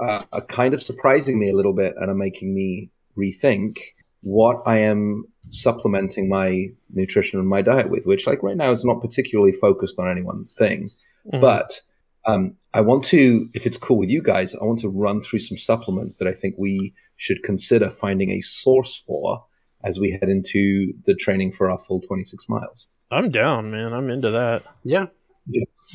uh, 0.00 0.24
are 0.32 0.40
kind 0.60 0.74
of 0.74 0.82
surprising 0.82 1.38
me 1.38 1.50
a 1.50 1.54
little 1.54 1.74
bit 1.74 1.94
and 1.98 2.10
are 2.10 2.14
making 2.14 2.54
me 2.54 2.90
rethink 3.16 3.78
what 4.22 4.62
I 4.66 4.78
am 4.78 5.24
supplementing 5.50 6.28
my 6.28 6.68
nutrition 6.90 7.38
and 7.38 7.48
my 7.48 7.62
diet 7.62 7.90
with, 7.90 8.06
which 8.06 8.26
like 8.26 8.42
right 8.42 8.56
now 8.56 8.70
is 8.70 8.84
not 8.84 9.00
particularly 9.00 9.52
focused 9.52 9.98
on 9.98 10.08
any 10.08 10.22
one 10.22 10.46
thing. 10.56 10.90
Mhm. 11.32 11.40
But 11.40 11.82
um, 12.24 12.54
I 12.72 12.80
want 12.80 13.04
to, 13.04 13.48
if 13.52 13.66
it's 13.66 13.76
cool 13.76 13.98
with 13.98 14.10
you 14.10 14.22
guys, 14.22 14.54
I 14.54 14.64
want 14.64 14.78
to 14.80 14.88
run 14.88 15.20
through 15.20 15.40
some 15.40 15.58
supplements 15.58 16.18
that 16.18 16.28
I 16.28 16.32
think 16.32 16.54
we 16.56 16.94
should 17.16 17.42
consider 17.42 17.90
finding 17.90 18.30
a 18.30 18.40
source 18.40 18.96
for 18.96 19.44
as 19.84 19.98
we 19.98 20.12
head 20.12 20.28
into 20.28 20.92
the 21.04 21.14
training 21.14 21.50
for 21.50 21.70
our 21.70 21.78
full 21.78 22.00
26 22.00 22.48
miles. 22.48 22.86
I'm 23.10 23.30
down, 23.30 23.70
man. 23.72 23.92
I'm 23.92 24.08
into 24.10 24.30
that. 24.30 24.62
Yeah. 24.84 25.06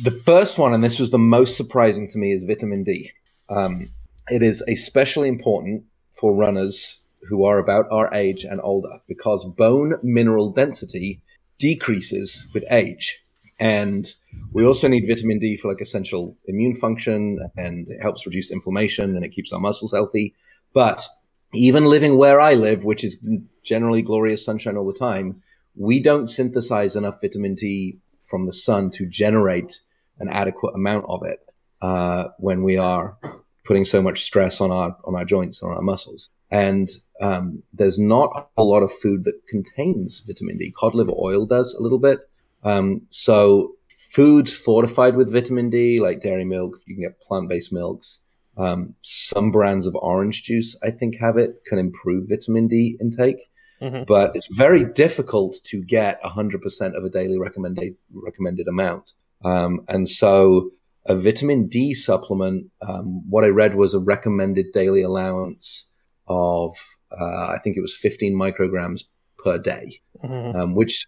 The 0.03 0.11
first 0.11 0.57
one, 0.57 0.73
and 0.73 0.83
this 0.83 0.99
was 0.99 1.09
the 1.11 1.17
most 1.17 1.55
surprising 1.55 2.07
to 2.09 2.17
me, 2.17 2.33
is 2.33 2.43
vitamin 2.43 2.83
D. 2.83 3.09
Um, 3.49 3.89
it 4.29 4.43
is 4.43 4.61
especially 4.63 5.29
important 5.29 5.85
for 6.11 6.35
runners 6.35 6.99
who 7.27 7.45
are 7.45 7.59
about 7.59 7.85
our 7.91 8.13
age 8.13 8.43
and 8.43 8.59
older 8.63 8.99
because 9.07 9.45
bone 9.45 9.95
mineral 10.03 10.49
density 10.51 11.21
decreases 11.57 12.47
with 12.53 12.63
age. 12.71 13.17
And 13.59 14.05
we 14.53 14.65
also 14.65 14.87
need 14.87 15.07
vitamin 15.07 15.39
D 15.39 15.57
for 15.57 15.69
like 15.69 15.81
essential 15.81 16.37
immune 16.45 16.75
function 16.75 17.39
and 17.55 17.87
it 17.89 18.01
helps 18.01 18.25
reduce 18.25 18.51
inflammation 18.51 19.15
and 19.15 19.25
it 19.25 19.29
keeps 19.29 19.51
our 19.51 19.59
muscles 19.59 19.93
healthy. 19.93 20.35
But 20.73 21.05
even 21.53 21.85
living 21.85 22.17
where 22.17 22.39
I 22.39 22.53
live, 22.53 22.83
which 22.83 23.03
is 23.03 23.19
generally 23.63 24.01
glorious 24.01 24.45
sunshine 24.45 24.77
all 24.77 24.85
the 24.85 24.93
time, 24.93 25.41
we 25.75 25.99
don't 25.99 26.27
synthesize 26.27 26.95
enough 26.95 27.21
vitamin 27.21 27.55
D 27.55 27.97
from 28.21 28.45
the 28.45 28.53
sun 28.53 28.91
to 28.91 29.05
generate 29.05 29.81
an 30.19 30.29
adequate 30.29 30.75
amount 30.75 31.05
of 31.07 31.23
it. 31.23 31.39
uh, 31.81 32.29
when 32.39 32.63
we 32.63 32.77
are 32.77 33.17
putting 33.65 33.85
so 33.85 34.01
much 34.01 34.23
stress 34.23 34.61
on 34.61 34.71
our 34.71 34.95
on 35.05 35.15
our 35.15 35.25
joints 35.25 35.61
on 35.61 35.71
our 35.71 35.81
muscles. 35.81 36.29
And 36.49 36.87
um, 37.21 37.63
there's 37.73 37.99
not 37.99 38.49
a 38.57 38.63
lot 38.63 38.83
of 38.83 38.91
food 38.91 39.23
that 39.25 39.47
contains 39.47 40.21
vitamin 40.25 40.57
D. 40.57 40.71
Cod 40.71 40.95
liver 40.95 41.13
oil 41.17 41.45
does 41.45 41.73
a 41.73 41.81
little 41.81 41.99
bit. 41.99 42.29
Um, 42.63 43.01
so 43.09 43.73
foods 43.89 44.53
fortified 44.53 45.15
with 45.15 45.31
vitamin 45.31 45.69
D, 45.69 45.99
like 45.99 46.21
dairy 46.21 46.45
milk, 46.45 46.75
you 46.85 46.95
can 46.95 47.03
get 47.03 47.19
plant 47.19 47.49
based 47.49 47.73
milks. 47.73 48.19
Um, 48.57 48.95
some 49.01 49.51
brands 49.51 49.85
of 49.85 49.95
orange 49.95 50.43
juice, 50.43 50.75
I 50.83 50.89
think, 50.89 51.17
have 51.19 51.37
it, 51.37 51.63
can 51.65 51.77
improve 51.77 52.29
vitamin 52.29 52.67
D 52.67 52.97
intake. 52.99 53.49
Mhm. 53.81 54.07
But 54.07 54.35
it's 54.35 54.51
very 54.55 54.83
difficult 54.83 55.57
to 55.65 55.83
get 55.83 56.19
100% 56.23 56.95
of 56.95 57.03
a 57.03 57.09
daily 57.09 57.37
recommended 57.37 57.95
recommended 58.11 58.67
amount. 58.67 59.13
Um, 59.45 59.81
and 59.87 60.09
so 60.09 60.71
a 61.05 61.15
vitamin 61.15 61.67
D 61.67 61.93
supplement, 61.93 62.71
um, 62.81 63.29
what 63.29 63.43
I 63.43 63.49
read 63.49 63.75
was 63.75 63.93
a 63.93 63.99
recommended 63.99 64.71
daily 64.73 65.03
allowance 65.03 65.91
of, 66.27 66.75
uh, 67.19 67.47
I 67.47 67.59
think 67.63 67.77
it 67.77 67.81
was 67.81 67.95
15 67.95 68.35
micrograms 68.35 69.01
per 69.37 69.57
day, 69.57 70.01
Mhm. 70.23 70.55
um, 70.55 70.75
which 70.75 71.05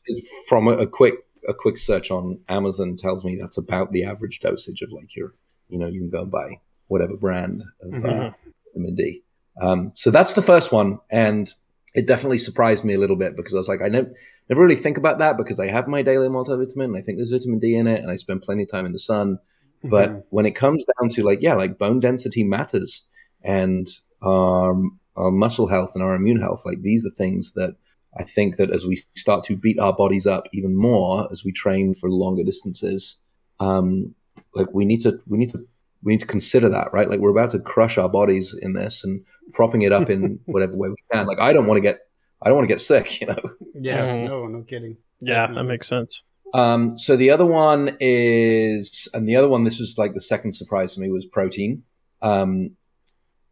from 0.48 0.68
a, 0.68 0.72
a 0.72 0.88
quick 0.88 1.16
a 1.48 1.54
quick 1.54 1.78
search 1.78 2.12
on 2.12 2.38
Amazon 2.50 2.96
tells 2.98 3.24
me 3.24 3.36
that's 3.40 3.58
about 3.58 3.92
the 3.92 4.04
average 4.04 4.40
dosage 4.42 4.82
of 4.82 4.92
like 4.92 5.16
your, 5.16 5.34
you 5.70 5.80
know, 5.80 5.88
you 5.88 6.02
can 6.02 6.10
go 6.10 6.24
and 6.24 6.32
buy 6.32 6.60
whatever 6.88 7.16
brand 7.16 7.64
of 7.82 7.94
uh, 7.96 8.08
Mhm. 8.08 8.34
vitamin 8.74 8.96
D. 8.96 9.24
Um, 9.62 9.92
so 9.96 10.12
that's 10.12 10.34
the 10.34 10.42
first 10.42 10.72
one, 10.72 11.00
and 11.10 11.50
it 11.96 12.06
definitely 12.06 12.38
surprised 12.38 12.84
me 12.84 12.94
a 12.94 13.00
little 13.00 13.16
bit 13.16 13.36
because 13.36 13.54
I 13.54 13.58
was 13.58 13.68
like, 13.68 13.82
I 13.82 13.88
never, 13.88 14.14
never 14.50 14.62
really 14.62 14.76
think 14.76 14.98
about 14.98 15.18
that 15.20 15.38
because 15.38 15.60
I 15.60 15.68
have 15.68 15.88
my 15.88 16.02
daily 16.04 16.28
multivitamin. 16.28 16.86
And 16.86 16.98
I 16.98 17.02
think 17.02 17.18
there's 17.18 17.32
vitamin 17.32 17.58
D 17.60 17.74
in 17.76 17.88
it, 17.88 18.02
and 18.02 18.12
I 18.12 18.16
spend 18.16 18.42
plenty 18.44 18.64
of 18.64 18.70
time 18.70 18.86
in 18.86 18.92
the 18.92 19.00
sun. 19.00 19.40
But 19.84 20.10
Mhm. 20.12 20.24
when 20.30 20.46
it 20.46 20.56
comes 20.56 20.86
down 20.86 21.10
to 21.10 21.24
like, 21.24 21.42
yeah, 21.42 21.56
like 21.56 21.78
bone 21.80 22.00
density 22.00 22.44
matters, 22.44 23.08
and 23.44 23.88
um, 24.22 24.99
our 25.16 25.32
muscle 25.32 25.68
health 25.68 25.92
and 25.96 26.04
our 26.04 26.16
immune 26.16 26.40
health, 26.40 26.64
like 26.66 26.82
these 26.82 27.06
are 27.06 27.12
things 27.12 27.54
that 27.54 27.76
I 28.18 28.24
think 28.24 28.58
that 28.58 28.72
as 28.72 28.86
we 28.86 29.02
start 29.16 29.44
to 29.46 29.56
beat 29.58 29.80
our 29.80 29.94
bodies 29.94 30.26
up 30.26 30.48
even 30.54 30.76
more 30.76 31.28
as 31.32 31.44
we 31.44 31.52
train 31.52 31.94
for 31.94 32.10
longer 32.10 32.44
distances, 32.44 33.22
um, 33.60 34.16
like 34.56 34.68
we 34.74 34.86
need 34.86 35.02
to 35.02 35.20
we 35.28 35.38
need 35.38 35.50
to 35.52 35.60
we 36.02 36.14
need 36.14 36.22
to 36.22 36.28
consider 36.28 36.70
that, 36.70 36.92
right? 36.94 37.10
Like 37.10 37.20
we're 37.20 37.30
about 37.32 37.52
to 37.52 37.60
crush 37.60 37.98
our 37.98 38.10
bodies 38.10 38.56
in 38.62 38.74
this 38.74 39.04
and 39.04 39.24
propping 39.54 39.82
it 39.82 39.92
up 39.92 40.10
in 40.10 40.40
whatever 40.46 40.76
way 40.76 40.90
we 40.90 40.96
can. 41.12 41.28
Like 41.28 41.40
I 41.40 41.54
don't 41.54 41.68
want 41.68 41.78
to 41.78 41.82
get 41.82 41.98
I 42.42 42.48
don't 42.48 42.56
want 42.58 42.68
to 42.70 42.74
get 42.74 42.80
sick, 42.82 43.20
you 43.22 43.28
know. 43.28 43.36
yeah, 43.76 44.06
Mhm. 44.08 44.28
no, 44.28 44.48
no 44.48 44.62
kidding. 44.64 44.98
Yeah, 45.20 45.48
that 45.48 45.64
makes 45.66 45.88
sense. 45.88 46.24
Um, 46.54 46.98
so 46.98 47.16
the 47.16 47.30
other 47.30 47.46
one 47.46 47.96
is, 48.00 49.08
and 49.14 49.28
the 49.30 49.36
other 49.36 49.50
one, 49.50 49.66
this 49.66 49.78
was 49.80 49.98
like 50.00 50.14
the 50.14 50.22
second 50.22 50.54
surprise 50.54 50.96
to 50.96 51.02
me 51.02 51.12
was 51.12 51.26
protein. 51.26 51.84
Um, 52.22 52.72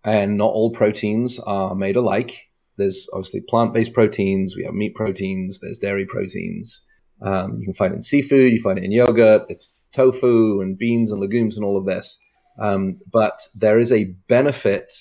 and 0.08 0.38
not 0.38 0.52
all 0.54 0.72
proteins 0.72 1.38
are 1.40 1.76
made 1.76 1.98
alike. 1.98 2.48
There's 2.78 3.10
obviously 3.14 3.42
plant-based 3.42 3.94
proteins. 3.94 4.56
We 4.56 4.64
have 4.64 4.74
meat 4.74 4.96
proteins. 4.96 5.60
There's 5.60 5.80
dairy 5.80 6.06
proteins. 6.06 6.86
Um, 7.22 7.58
you 7.60 7.66
can 7.66 7.74
find 7.74 7.92
it 7.92 7.98
in 7.98 8.02
seafood. 8.02 8.54
You 8.54 8.62
find 8.62 8.78
it 8.78 8.86
in 8.86 8.94
yogurt. 8.94 9.44
It's 9.50 9.70
tofu 9.92 10.62
and 10.62 10.78
beans 10.78 11.12
and 11.12 11.20
legumes 11.20 11.58
and 11.58 11.66
all 11.66 11.76
of 11.78 11.86
this. 11.86 12.18
Um, 12.58 13.00
but 13.12 13.38
there 13.54 13.80
is 13.80 13.92
a 13.92 14.06
benefit 14.30 14.94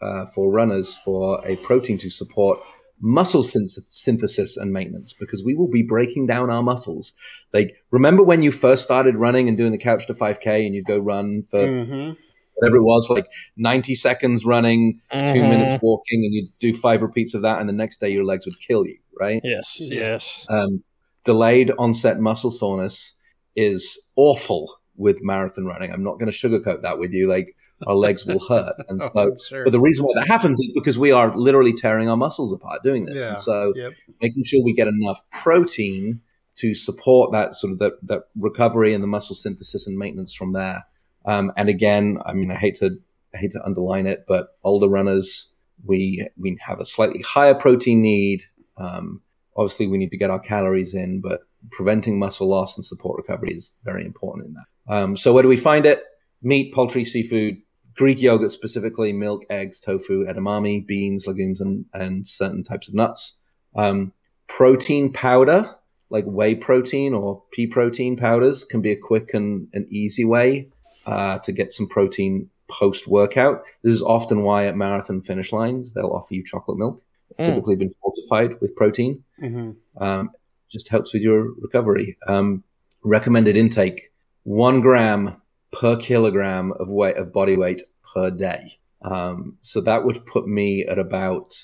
uh, 0.00 0.24
for 0.34 0.50
runners 0.50 0.96
for 1.04 1.46
a 1.46 1.56
protein 1.56 1.98
to 1.98 2.08
support 2.08 2.58
muscle 3.00 3.42
synthesis 3.42 4.56
and 4.56 4.72
maintenance 4.72 5.12
because 5.12 5.42
we 5.44 5.54
will 5.54 5.68
be 5.68 5.82
breaking 5.82 6.26
down 6.26 6.48
our 6.50 6.62
muscles. 6.62 7.12
Like, 7.52 7.74
remember 7.90 8.22
when 8.22 8.42
you 8.42 8.50
first 8.50 8.82
started 8.82 9.16
running 9.16 9.48
and 9.48 9.58
doing 9.58 9.72
the 9.72 9.78
couch 9.78 10.06
to 10.06 10.14
5K 10.14 10.64
and 10.64 10.74
you'd 10.74 10.86
go 10.86 10.98
run 10.98 11.42
for 11.42 11.66
Mhm. 11.68 12.16
Whatever 12.56 12.76
it 12.76 12.82
was, 12.82 13.08
like 13.10 13.26
90 13.56 13.94
seconds 13.94 14.44
running, 14.44 15.00
2 15.12 15.16
Mhm. 15.42 15.48
minutes 15.48 15.72
walking, 15.82 16.24
and 16.24 16.32
you'd 16.34 16.50
do 16.60 16.72
five 16.74 17.02
repeats 17.02 17.34
of 17.34 17.42
that, 17.42 17.60
and 17.60 17.68
the 17.68 17.72
next 17.72 17.98
day 18.00 18.10
your 18.10 18.24
legs 18.24 18.46
would 18.46 18.58
kill 18.60 18.86
you, 18.86 18.98
right? 19.18 19.40
Yes, 19.44 19.78
yes. 19.80 20.46
Um, 20.48 20.82
delayed 21.24 21.70
onset 21.78 22.20
muscle 22.20 22.50
soreness 22.50 23.14
is 23.56 23.98
awful 24.16 24.68
with 24.96 25.22
marathon 25.22 25.64
running. 25.64 25.90
I'm 25.92 26.04
not 26.04 26.18
going 26.18 26.30
to 26.30 26.36
sugarcoat 26.36 26.82
that 26.82 26.98
with 26.98 27.12
you. 27.12 27.28
Like, 27.28 27.56
our 27.86 27.94
legs 27.94 28.24
will 28.24 28.38
hurt. 28.48 28.74
And 28.88 29.02
Oh, 29.02 29.10
so, 29.12 29.20
I'm 29.20 29.38
sure. 29.48 29.64
but 29.64 29.72
the 29.72 29.80
reason 29.80 30.04
why 30.04 30.12
that 30.20 30.28
happens 30.28 30.58
is 30.60 30.70
because 30.74 30.96
we 30.98 31.10
are 31.10 31.36
literally 31.36 31.72
tearing 31.72 32.08
our 32.08 32.16
muscles 32.16 32.52
apart 32.52 32.82
doing 32.84 33.04
this. 33.06 33.20
Yeah. 33.20 33.28
And 33.30 33.40
so, 33.40 33.72
Yep. 33.74 33.92
making 34.22 34.42
sure 34.44 34.62
we 34.62 34.72
get 34.72 34.86
enough 34.88 35.20
protein 35.32 36.20
to 36.56 36.74
support 36.74 37.32
that 37.32 37.54
sort 37.56 37.72
of 37.72 37.80
that, 37.80 37.94
that 38.04 38.22
recovery 38.38 38.94
and 38.94 39.02
the 39.02 39.08
muscle 39.08 39.34
synthesis 39.34 39.86
and 39.88 39.98
maintenance 39.98 40.32
from 40.34 40.52
there. 40.52 40.84
Um, 41.24 41.52
and 41.56 41.68
again, 41.68 42.18
I 42.24 42.34
mean, 42.34 42.50
I 42.50 42.56
hate 42.56 42.76
to 42.76 42.98
I 43.34 43.38
hate 43.38 43.52
to 43.52 43.64
underline 43.64 44.06
it, 44.06 44.24
but 44.28 44.48
older 44.62 44.88
runners 44.88 45.54
we 45.84 46.26
we 46.36 46.58
have 46.60 46.80
a 46.80 46.86
slightly 46.86 47.22
higher 47.22 47.54
protein 47.54 48.02
need. 48.02 48.42
Um, 48.78 49.22
obviously, 49.56 49.86
we 49.86 49.98
need 49.98 50.10
to 50.10 50.18
get 50.18 50.30
our 50.30 50.40
calories 50.40 50.94
in, 50.94 51.20
but 51.20 51.40
preventing 51.70 52.18
muscle 52.18 52.48
loss 52.48 52.76
and 52.76 52.84
support 52.84 53.18
recovery 53.18 53.52
is 53.52 53.72
very 53.84 54.04
important 54.04 54.46
in 54.46 54.54
that. 54.54 54.94
Um, 54.94 55.16
so, 55.16 55.32
where 55.32 55.42
do 55.42 55.48
we 55.48 55.56
find 55.56 55.86
it? 55.86 56.02
Meat, 56.42 56.74
poultry, 56.74 57.04
seafood, 57.04 57.56
Greek 57.96 58.20
yogurt 58.20 58.50
specifically, 58.50 59.12
milk, 59.12 59.44
eggs, 59.50 59.80
tofu, 59.80 60.24
edamame, 60.24 60.86
beans, 60.86 61.26
legumes, 61.26 61.60
and, 61.60 61.86
and 61.94 62.26
certain 62.26 62.62
types 62.62 62.88
of 62.88 62.94
nuts. 62.94 63.36
Um, 63.74 64.12
protein 64.46 65.12
powder, 65.12 65.64
like 66.10 66.24
whey 66.26 66.54
protein 66.54 67.14
or 67.14 67.42
pea 67.52 67.66
protein 67.66 68.16
powders, 68.16 68.64
can 68.64 68.82
be 68.82 68.92
a 68.92 68.96
quick 68.96 69.32
and 69.32 69.68
an 69.72 69.86
easy 69.90 70.24
way 70.24 70.68
uh, 71.06 71.38
to 71.40 71.52
get 71.52 71.72
some 71.72 71.88
protein 71.88 72.48
post 72.68 73.06
workout. 73.06 73.62
This 73.82 73.94
is 73.94 74.02
often 74.02 74.42
why 74.42 74.66
at 74.66 74.76
marathon 74.76 75.20
finish 75.20 75.52
lines 75.52 75.92
they'll 75.92 76.10
offer 76.10 76.34
you 76.34 76.44
chocolate 76.44 76.78
milk. 76.78 77.00
It's 77.30 77.40
Mm. 77.40 77.46
typically 77.46 77.76
been 77.76 77.90
fortified 78.00 78.60
with 78.60 78.74
protein. 78.76 79.22
Mhm. 79.40 79.76
Um, 79.98 80.30
just 80.70 80.88
helps 80.88 81.12
with 81.12 81.22
your 81.22 81.52
recovery. 81.60 82.16
Um, 82.26 82.64
recommended 83.02 83.56
intake: 83.56 84.10
one 84.44 84.80
gram 84.80 85.40
per 85.72 85.96
kilogram 85.96 86.72
of 86.72 86.88
weight 86.90 87.16
of 87.16 87.32
body 87.32 87.56
weight 87.56 87.82
per 88.14 88.30
day. 88.30 88.72
Um, 89.02 89.58
so 89.60 89.80
that 89.82 90.04
would 90.04 90.24
put 90.26 90.46
me 90.46 90.84
at 90.84 90.98
about. 90.98 91.54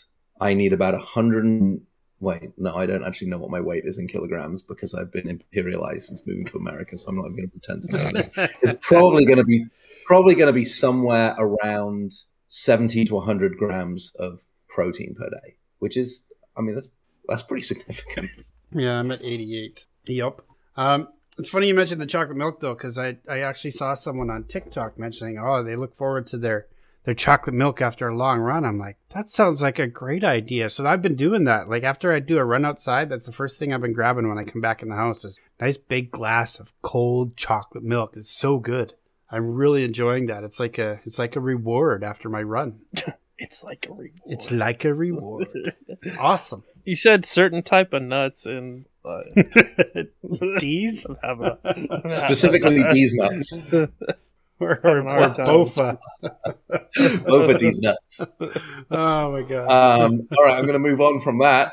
I 0.40 0.54
need 0.54 0.72
about 0.72 0.94
a 0.94 0.98
hundred. 0.98 1.44
and- 1.44 1.82
Wait, 2.20 2.50
no, 2.58 2.74
I 2.76 2.84
don't 2.84 3.04
actually 3.04 3.28
know 3.28 3.38
what 3.38 3.50
my 3.50 3.60
weight 3.60 3.84
is 3.86 3.98
in 3.98 4.06
kilograms 4.06 4.62
because 4.62 4.94
I've 4.94 5.10
been 5.10 5.26
imperialized 5.26 6.02
since 6.02 6.26
moving 6.26 6.44
to 6.46 6.58
America. 6.58 6.98
So 6.98 7.08
I'm 7.08 7.16
not 7.16 7.26
even 7.26 7.36
going 7.36 7.50
to 7.50 7.58
pretend 7.58 7.82
to 7.82 7.92
know 7.92 8.10
this. 8.10 8.30
It's 8.62 8.86
probably 8.86 9.24
going 9.24 9.38
to 9.38 9.44
be 9.44 9.66
probably 10.04 10.34
going 10.34 10.48
to 10.48 10.52
be 10.52 10.64
somewhere 10.64 11.34
around 11.38 12.12
70 12.48 13.04
to 13.06 13.14
100 13.14 13.56
grams 13.56 14.12
of 14.18 14.40
protein 14.68 15.14
per 15.14 15.30
day, 15.30 15.56
which 15.78 15.96
is, 15.96 16.24
I 16.56 16.60
mean, 16.60 16.74
that's 16.74 16.90
that's 17.26 17.42
pretty 17.42 17.62
significant. 17.62 18.30
Yeah, 18.72 18.98
I'm 18.98 19.10
at 19.10 19.22
88. 19.22 19.86
Yep. 20.06 20.42
Um, 20.76 21.08
it's 21.38 21.48
funny 21.48 21.68
you 21.68 21.74
mentioned 21.74 22.00
the 22.00 22.06
chocolate 22.06 22.36
milk 22.36 22.60
though, 22.60 22.74
because 22.74 22.98
I, 22.98 23.16
I 23.28 23.40
actually 23.40 23.70
saw 23.70 23.94
someone 23.94 24.30
on 24.30 24.44
TikTok 24.44 24.98
mentioning, 24.98 25.38
oh, 25.38 25.62
they 25.62 25.76
look 25.76 25.94
forward 25.94 26.26
to 26.28 26.36
their 26.36 26.66
their 27.04 27.14
chocolate 27.14 27.54
milk 27.54 27.80
after 27.80 28.08
a 28.08 28.16
long 28.16 28.40
run. 28.40 28.64
I'm 28.64 28.78
like, 28.78 28.98
that 29.14 29.28
sounds 29.28 29.62
like 29.62 29.78
a 29.78 29.86
great 29.86 30.22
idea. 30.22 30.68
So 30.68 30.86
I've 30.86 31.02
been 31.02 31.16
doing 31.16 31.44
that. 31.44 31.68
Like 31.68 31.82
after 31.82 32.12
I 32.12 32.18
do 32.20 32.38
a 32.38 32.44
run 32.44 32.64
outside, 32.64 33.08
that's 33.08 33.26
the 33.26 33.32
first 33.32 33.58
thing 33.58 33.72
I've 33.72 33.80
been 33.80 33.92
grabbing 33.92 34.28
when 34.28 34.38
I 34.38 34.44
come 34.44 34.60
back 34.60 34.82
in 34.82 34.88
the 34.88 34.96
house 34.96 35.24
is 35.24 35.38
a 35.58 35.64
nice 35.64 35.76
big 35.76 36.10
glass 36.10 36.60
of 36.60 36.72
cold 36.82 37.36
chocolate 37.36 37.84
milk. 37.84 38.14
It's 38.16 38.30
so 38.30 38.58
good. 38.58 38.94
I'm 39.30 39.46
really 39.54 39.84
enjoying 39.84 40.26
that. 40.26 40.44
It's 40.44 40.60
like 40.60 40.76
a 40.78 41.00
it's 41.04 41.18
like 41.18 41.36
a 41.36 41.40
reward 41.40 42.02
after 42.04 42.28
my 42.28 42.42
run. 42.42 42.80
It's 43.42 43.64
like 43.64 43.86
a 43.88 43.92
reward. 43.94 44.20
It's 44.26 44.50
like 44.52 44.84
a 44.84 44.92
reward. 44.92 45.48
It's 46.02 46.16
awesome. 46.20 46.62
you 46.84 46.94
said 46.94 47.24
certain 47.24 47.62
type 47.62 47.94
of 47.94 48.02
nuts 48.02 48.44
and 48.44 48.84
uh, 49.02 49.22
D's 50.58 51.06
have 51.22 51.40
a, 51.40 51.58
Specifically, 52.06 52.82
these 52.92 53.14
nuts. 53.14 53.58
Or, 54.60 54.80
Having 54.82 55.06
or, 55.06 55.16
a 55.16 55.22
hard 55.22 55.34
time. 55.34 55.46
bofa. 55.46 55.98
Both 57.26 57.50
of 57.50 57.58
these 57.58 57.78
nuts. 57.80 58.20
Oh 58.90 59.32
my 59.32 59.42
god. 59.42 59.70
Um, 59.70 60.28
all 60.36 60.44
right, 60.44 60.56
I'm 60.58 60.64
going 60.66 60.72
to 60.74 60.78
move 60.78 61.00
on 61.00 61.20
from 61.20 61.38
that. 61.38 61.72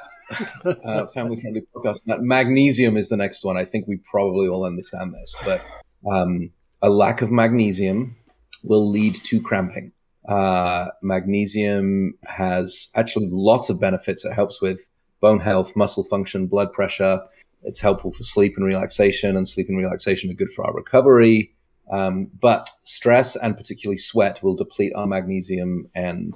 Uh, 0.63 1.05
family 1.07 1.37
friendly 1.39 1.63
podcast. 1.75 2.03
That 2.05 2.21
magnesium 2.21 2.97
is 2.97 3.09
the 3.09 3.17
next 3.17 3.43
one. 3.43 3.57
I 3.57 3.63
think 3.63 3.87
we 3.87 3.97
probably 4.11 4.47
all 4.47 4.65
understand 4.65 5.13
this, 5.13 5.35
but 5.45 5.63
um, 6.11 6.51
a 6.81 6.89
lack 6.89 7.21
of 7.21 7.31
magnesium 7.31 8.15
will 8.63 8.87
lead 8.89 9.15
to 9.15 9.41
cramping. 9.41 9.93
Uh, 10.27 10.87
magnesium 11.01 12.13
has 12.25 12.89
actually 12.95 13.27
lots 13.29 13.69
of 13.69 13.79
benefits. 13.79 14.25
It 14.25 14.33
helps 14.33 14.61
with 14.61 14.89
bone 15.21 15.39
health, 15.39 15.75
muscle 15.75 16.03
function, 16.03 16.47
blood 16.47 16.73
pressure. 16.73 17.21
It's 17.63 17.79
helpful 17.79 18.11
for 18.11 18.23
sleep 18.23 18.53
and 18.57 18.65
relaxation, 18.65 19.35
and 19.35 19.47
sleep 19.47 19.67
and 19.69 19.77
relaxation 19.77 20.29
are 20.29 20.35
good 20.35 20.51
for 20.51 20.65
our 20.65 20.73
recovery. 20.73 21.53
Um, 21.91 22.29
but 22.39 22.69
stress 22.83 23.35
and 23.35 23.55
particularly 23.55 23.97
sweat 23.97 24.41
will 24.43 24.55
deplete 24.55 24.93
our 24.95 25.07
magnesium 25.07 25.89
and 25.95 26.33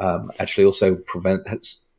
um, 0.00 0.30
actually 0.38 0.64
also 0.64 0.96
prevent 1.06 1.46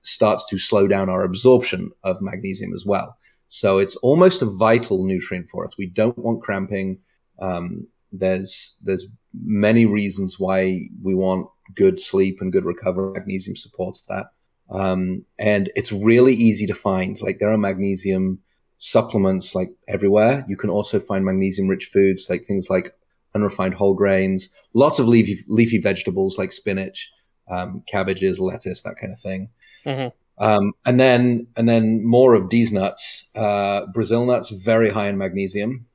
starts 0.01 0.45
to 0.47 0.57
slow 0.57 0.87
down 0.87 1.09
our 1.09 1.23
absorption 1.23 1.91
of 2.03 2.21
magnesium 2.21 2.73
as 2.73 2.85
well. 2.85 3.17
So 3.47 3.77
it's 3.77 3.95
almost 3.97 4.41
a 4.41 4.47
vital 4.47 5.05
nutrient 5.05 5.49
for 5.49 5.65
us. 5.65 5.77
We 5.77 5.87
don't 5.87 6.17
want 6.17 6.41
cramping. 6.41 6.99
Um, 7.39 7.87
there's 8.11 8.77
there's 8.83 9.07
many 9.33 9.85
reasons 9.85 10.39
why 10.39 10.81
we 11.01 11.13
want 11.13 11.47
good 11.73 11.99
sleep 11.99 12.39
and 12.41 12.51
good 12.51 12.65
recovery. 12.65 13.13
Magnesium 13.13 13.55
supports 13.55 14.05
that. 14.07 14.27
Um, 14.69 15.25
and 15.37 15.71
it's 15.75 15.91
really 15.91 16.33
easy 16.33 16.65
to 16.67 16.73
find. 16.73 17.19
Like 17.21 17.39
there 17.39 17.51
are 17.51 17.57
magnesium 17.57 18.39
supplements 18.77 19.55
like 19.55 19.69
everywhere. 19.87 20.45
You 20.47 20.57
can 20.57 20.69
also 20.69 20.99
find 20.99 21.25
magnesium 21.25 21.67
rich 21.67 21.85
foods 21.85 22.27
like 22.29 22.43
things 22.43 22.69
like 22.69 22.91
unrefined 23.33 23.73
whole 23.73 23.93
grains, 23.93 24.49
lots 24.73 24.99
of 24.99 25.07
leafy, 25.07 25.37
leafy 25.47 25.79
vegetables 25.79 26.37
like 26.37 26.51
spinach, 26.51 27.11
um, 27.49 27.83
cabbages, 27.87 28.39
lettuce, 28.39 28.83
that 28.83 28.95
kind 28.99 29.13
of 29.13 29.19
thing. 29.19 29.49
Mhm. 29.85 30.11
Um, 30.37 30.73
and 30.85 30.99
then, 30.99 31.47
and 31.55 31.67
then 31.67 32.05
more 32.05 32.33
of 32.33 32.49
these 32.49 32.71
nuts, 32.71 33.29
uh, 33.35 33.85
Brazil 33.93 34.25
nuts, 34.25 34.49
very 34.49 34.89
high 34.89 35.07
in 35.07 35.17
magnesium. 35.17 35.85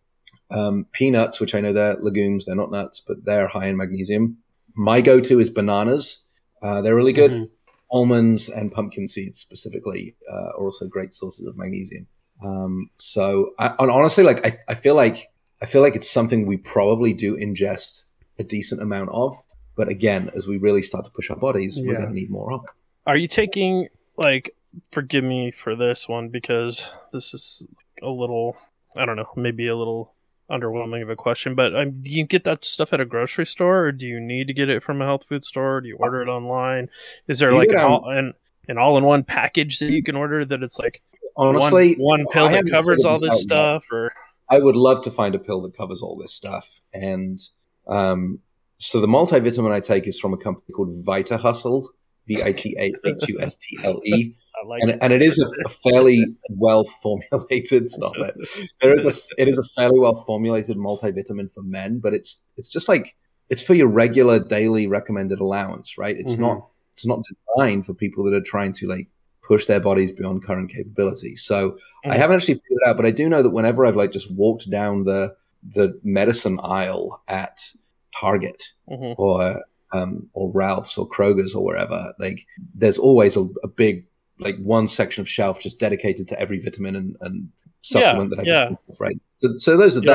Um, 0.50 0.86
peanuts, 0.92 1.40
which 1.40 1.54
I 1.54 1.60
know 1.60 1.72
they're 1.72 1.96
legumes, 2.00 2.46
they're 2.46 2.56
not 2.56 2.70
nuts, 2.70 3.00
but 3.06 3.24
they're 3.24 3.48
high 3.48 3.66
in 3.66 3.76
magnesium. 3.76 4.38
My 4.74 5.00
go-to 5.00 5.38
is 5.40 5.50
bananas. 5.50 6.26
Uh, 6.62 6.80
they're 6.80 6.96
really 6.96 7.12
good. 7.12 7.30
Mhm. 7.30 7.50
Almonds 7.92 8.48
and 8.48 8.72
pumpkin 8.72 9.06
seeds 9.06 9.38
specifically 9.38 10.16
uh, 10.30 10.50
are 10.56 10.64
also 10.64 10.86
great 10.86 11.12
sources 11.12 11.46
of 11.46 11.56
magnesium. 11.56 12.06
Um, 12.42 12.90
so, 12.98 13.52
I, 13.58 13.74
and 13.78 13.90
honestly, 13.90 14.24
like 14.24 14.46
I, 14.46 14.52
I 14.68 14.74
feel 14.74 14.94
like 14.94 15.30
I 15.62 15.66
feel 15.66 15.82
like 15.82 15.96
it's 15.96 16.10
something 16.10 16.46
we 16.46 16.56
probably 16.56 17.12
do 17.12 17.36
ingest 17.36 18.04
a 18.38 18.44
decent 18.44 18.82
amount 18.82 19.10
of. 19.10 19.34
But 19.76 19.88
again, 19.88 20.30
as 20.34 20.46
we 20.46 20.58
really 20.58 20.82
start 20.82 21.04
to 21.04 21.10
push 21.10 21.30
our 21.30 21.36
bodies, 21.36 21.78
we're 21.80 21.94
going 21.94 22.08
to 22.08 22.12
need 22.14 22.30
more 22.30 22.52
of. 22.52 22.64
Are 23.06 23.16
you 23.16 23.28
taking 23.28 23.88
like? 24.16 24.54
Forgive 24.92 25.24
me 25.24 25.50
for 25.50 25.74
this 25.74 26.08
one 26.08 26.28
because 26.28 26.92
this 27.12 27.34
is 27.34 27.66
a 28.02 28.08
little. 28.08 28.56
I 28.96 29.04
don't 29.04 29.16
know, 29.16 29.28
maybe 29.36 29.68
a 29.68 29.76
little 29.76 30.14
underwhelming 30.50 31.02
of 31.02 31.10
a 31.10 31.16
question, 31.16 31.54
but 31.54 31.74
um, 31.76 32.02
do 32.02 32.10
you 32.10 32.24
get 32.24 32.44
that 32.44 32.64
stuff 32.64 32.92
at 32.92 33.00
a 33.00 33.04
grocery 33.04 33.46
store, 33.46 33.84
or 33.84 33.92
do 33.92 34.06
you 34.06 34.18
need 34.18 34.48
to 34.48 34.54
get 34.54 34.68
it 34.68 34.82
from 34.82 35.00
a 35.00 35.04
health 35.04 35.24
food 35.24 35.44
store? 35.44 35.80
Do 35.80 35.88
you 35.88 35.96
order 35.96 36.22
it 36.22 36.28
online? 36.28 36.88
Is 37.28 37.38
there 37.38 37.52
You 37.52 37.58
like 37.58 37.68
an 37.70 37.78
um, 37.78 37.92
all, 37.92 38.10
an, 38.10 38.34
an 38.68 38.78
all-in-one 38.78 39.24
package 39.24 39.78
that 39.78 39.90
you 39.90 40.02
can 40.02 40.16
order 40.16 40.44
that 40.44 40.62
it's 40.62 40.78
like 40.78 41.02
Honestly, 41.36 41.94
one, 41.96 42.24
one 42.24 42.32
pill 42.32 42.48
that 42.48 42.70
covers 42.70 43.04
all 43.04 43.18
this 43.18 43.30
out 43.30 43.34
yet. 43.34 43.40
stuff, 43.42 43.86
or 43.92 44.12
I 44.50 44.58
would 44.58 44.76
love 44.76 45.00
to 45.02 45.10
find 45.10 45.34
a 45.34 45.38
pill 45.38 45.62
that 45.62 45.76
covers 45.76 46.02
all 46.02 46.16
this 46.18 46.32
stuff. 46.34 46.80
And 46.92 47.38
um, 47.86 48.40
so 48.78 49.00
the 49.00 49.06
multivitamin 49.06 49.72
I 49.72 49.80
take 49.80 50.06
is 50.06 50.18
from 50.18 50.32
a 50.32 50.36
company 50.36 50.72
called 50.74 50.90
Vita 51.04 51.36
Hustle, 51.38 51.88
V 52.26 52.42
I 52.42 52.52
T 52.52 52.76
A 52.78 52.92
H 53.08 53.28
U 53.28 53.38
S 53.40 53.56
T 53.56 53.78
L 53.84 54.00
E. 54.04 54.34
Like 54.66 54.82
And, 54.82 54.90
it. 54.90 54.98
and 55.00 55.12
it 55.14 55.22
is 55.22 55.38
a, 55.38 55.46
a 55.64 55.68
fairly 55.70 56.22
well 56.50 56.84
formulated. 56.84 57.88
Stop 57.96 58.12
it. 58.18 58.34
There 58.82 58.92
is 58.94 59.06
a 59.06 59.40
it 59.40 59.48
is 59.48 59.56
a 59.56 59.62
fairly 59.62 59.98
well 59.98 60.14
formulated 60.14 60.76
multivitamin 60.76 61.50
for 61.50 61.62
men, 61.62 61.98
but 61.98 62.12
it's 62.12 62.44
it's 62.58 62.68
just 62.68 62.86
like 62.86 63.16
it's 63.48 63.62
for 63.62 63.72
your 63.72 63.88
regular 63.88 64.38
daily 64.38 64.86
recommended 64.86 65.40
allowance, 65.40 65.96
right? 65.96 66.14
It's 66.14 66.34
Mhm. 66.36 66.40
not 66.40 66.68
it's 66.92 67.06
not 67.06 67.20
designed 67.56 67.86
for 67.86 67.94
people 67.94 68.22
that 68.24 68.34
are 68.34 68.42
trying 68.42 68.74
to 68.74 68.86
like 68.86 69.08
push 69.50 69.64
their 69.66 69.80
bodies 69.80 70.12
beyond 70.12 70.44
current 70.44 70.70
capability. 70.70 71.34
So 71.34 71.56
I 72.04 72.14
Mhm. 72.14 72.18
haven't 72.22 72.36
actually 72.36 72.54
figured 72.54 72.78
it 72.82 72.88
out, 72.88 72.96
but 72.96 73.06
I 73.06 73.10
do 73.10 73.28
know 73.28 73.42
that 73.42 73.50
whenever 73.58 73.84
I've 73.84 73.96
like 74.02 74.12
just 74.12 74.30
walked 74.42 74.70
down 74.70 75.04
the 75.04 75.34
the 75.76 75.86
medicine 76.18 76.58
aisle 76.62 77.06
at 77.28 77.56
Target 78.18 78.60
Mhm. 78.88 79.14
or 79.18 79.64
um, 79.92 80.12
or 80.34 80.52
Ralph's 80.62 80.96
or 80.96 81.08
Kroger's 81.08 81.52
or 81.56 81.64
wherever, 81.64 82.00
like 82.20 82.46
there's 82.80 82.96
always 83.08 83.36
a, 83.36 83.44
a 83.64 83.68
big 83.84 84.06
like 84.38 84.56
one 84.62 84.86
section 84.88 85.20
of 85.20 85.28
shelf 85.28 85.60
just 85.60 85.80
dedicated 85.80 86.28
to 86.28 86.40
every 86.40 86.58
vitamin 86.60 86.94
and, 86.96 87.16
and 87.20 87.48
supplement 87.82 88.30
that 88.30 88.38
I 88.38 88.42
yeah. 88.44 88.58
can 88.58 88.76
think 88.76 88.88
of, 88.88 89.00
right? 89.00 89.18
So, 89.38 89.48
so 89.58 89.76
those 89.76 89.98
are 89.98 90.04
Yeah. 90.04 90.14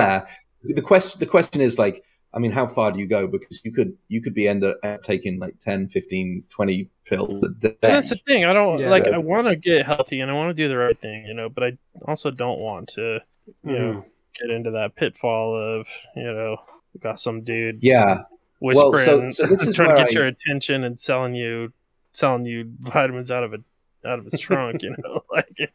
there. 0.63 0.75
The 0.77 0.82
question 0.92 1.20
the 1.20 1.32
question 1.36 1.60
is 1.62 1.77
like, 1.77 2.04
I 2.36 2.39
mean, 2.39 2.51
how 2.51 2.65
far 2.65 2.92
do 2.92 3.00
you 3.00 3.08
go? 3.08 3.27
Because 3.27 3.63
you 3.63 3.72
could 3.72 3.96
you 4.10 4.22
could 4.22 4.34
be 4.34 4.48
end 4.48 4.63
up 4.65 4.77
taking 5.04 5.39
like 5.39 5.58
10, 5.60 5.88
15, 5.88 6.44
20 6.50 6.89
pills 7.06 7.44
a 7.46 7.50
day. 7.50 7.75
That's 7.82 8.10
the 8.10 8.18
thing. 8.27 8.44
I 8.46 8.51
don't 8.54 8.80
Yeah. 8.80 8.89
like. 8.89 9.08
I 9.08 9.18
want 9.18 9.48
to 9.48 9.56
get 9.56 9.86
healthy 9.86 10.20
and 10.20 10.30
I 10.30 10.34
want 10.34 10.50
to 10.56 10.62
do 10.63 10.68
the 10.68 10.77
right 10.77 11.00
thing, 11.00 11.25
you 11.25 11.34
know. 11.34 11.48
But 11.50 11.63
I 11.63 11.77
also 12.08 12.32
don't 12.32 12.60
want 12.60 12.89
to, 12.89 13.19
you 13.63 13.71
know, 13.71 13.93
Mhm. 13.93 14.06
get 14.41 14.52
into 14.56 14.71
that 14.71 14.95
pitfall 14.95 15.56
of, 15.80 15.88
you 16.15 16.24
know, 16.24 16.58
got 17.00 17.19
some 17.19 17.41
dude 17.43 17.80
yeah. 17.82 18.24
whispering, 18.60 19.32
so 19.32 19.45
this 19.45 19.65
is 19.67 19.76
trying 19.76 19.89
to 19.95 20.04
get 20.04 20.08
I- 20.10 20.19
your 20.19 20.26
attention 20.28 20.84
and 20.84 21.00
selling 21.00 21.34
you, 21.36 21.71
selling 22.12 22.45
you 22.45 22.71
vitamins 22.80 23.32
out 23.32 23.43
of 23.43 23.54
a 23.54 23.58
out 24.06 24.19
of 24.19 24.26
his 24.26 24.39
trunk, 24.39 24.84
you 24.84 24.93
know, 25.04 25.21
like 25.32 25.71